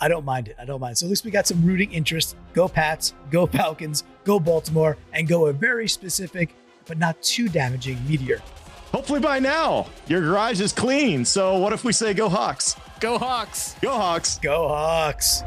I 0.00 0.08
don't 0.08 0.24
mind 0.24 0.48
it. 0.48 0.56
I 0.58 0.64
don't 0.64 0.80
mind. 0.80 0.98
So 0.98 1.06
at 1.06 1.10
least 1.10 1.24
we 1.24 1.30
got 1.30 1.46
some 1.46 1.64
rooting 1.64 1.92
interest. 1.92 2.36
Go 2.52 2.68
Pats, 2.68 3.14
go 3.30 3.46
Falcons, 3.46 4.02
go 4.24 4.40
Baltimore, 4.40 4.98
and 5.12 5.28
go 5.28 5.46
a 5.46 5.52
very 5.52 5.88
specific 5.88 6.54
but 6.86 6.98
not 6.98 7.22
too 7.22 7.48
damaging 7.48 7.98
meteor. 8.06 8.42
Hopefully 8.94 9.18
by 9.18 9.40
now 9.40 9.88
your 10.06 10.20
garage 10.20 10.60
is 10.60 10.72
clean. 10.72 11.24
So 11.24 11.58
what 11.58 11.72
if 11.72 11.82
we 11.82 11.92
say 11.92 12.14
go 12.14 12.28
Hawks? 12.28 12.76
Go 13.00 13.18
Hawks. 13.18 13.74
Go 13.82 13.90
Hawks. 13.90 14.38
Go 14.38 14.68
Hawks. 14.68 15.42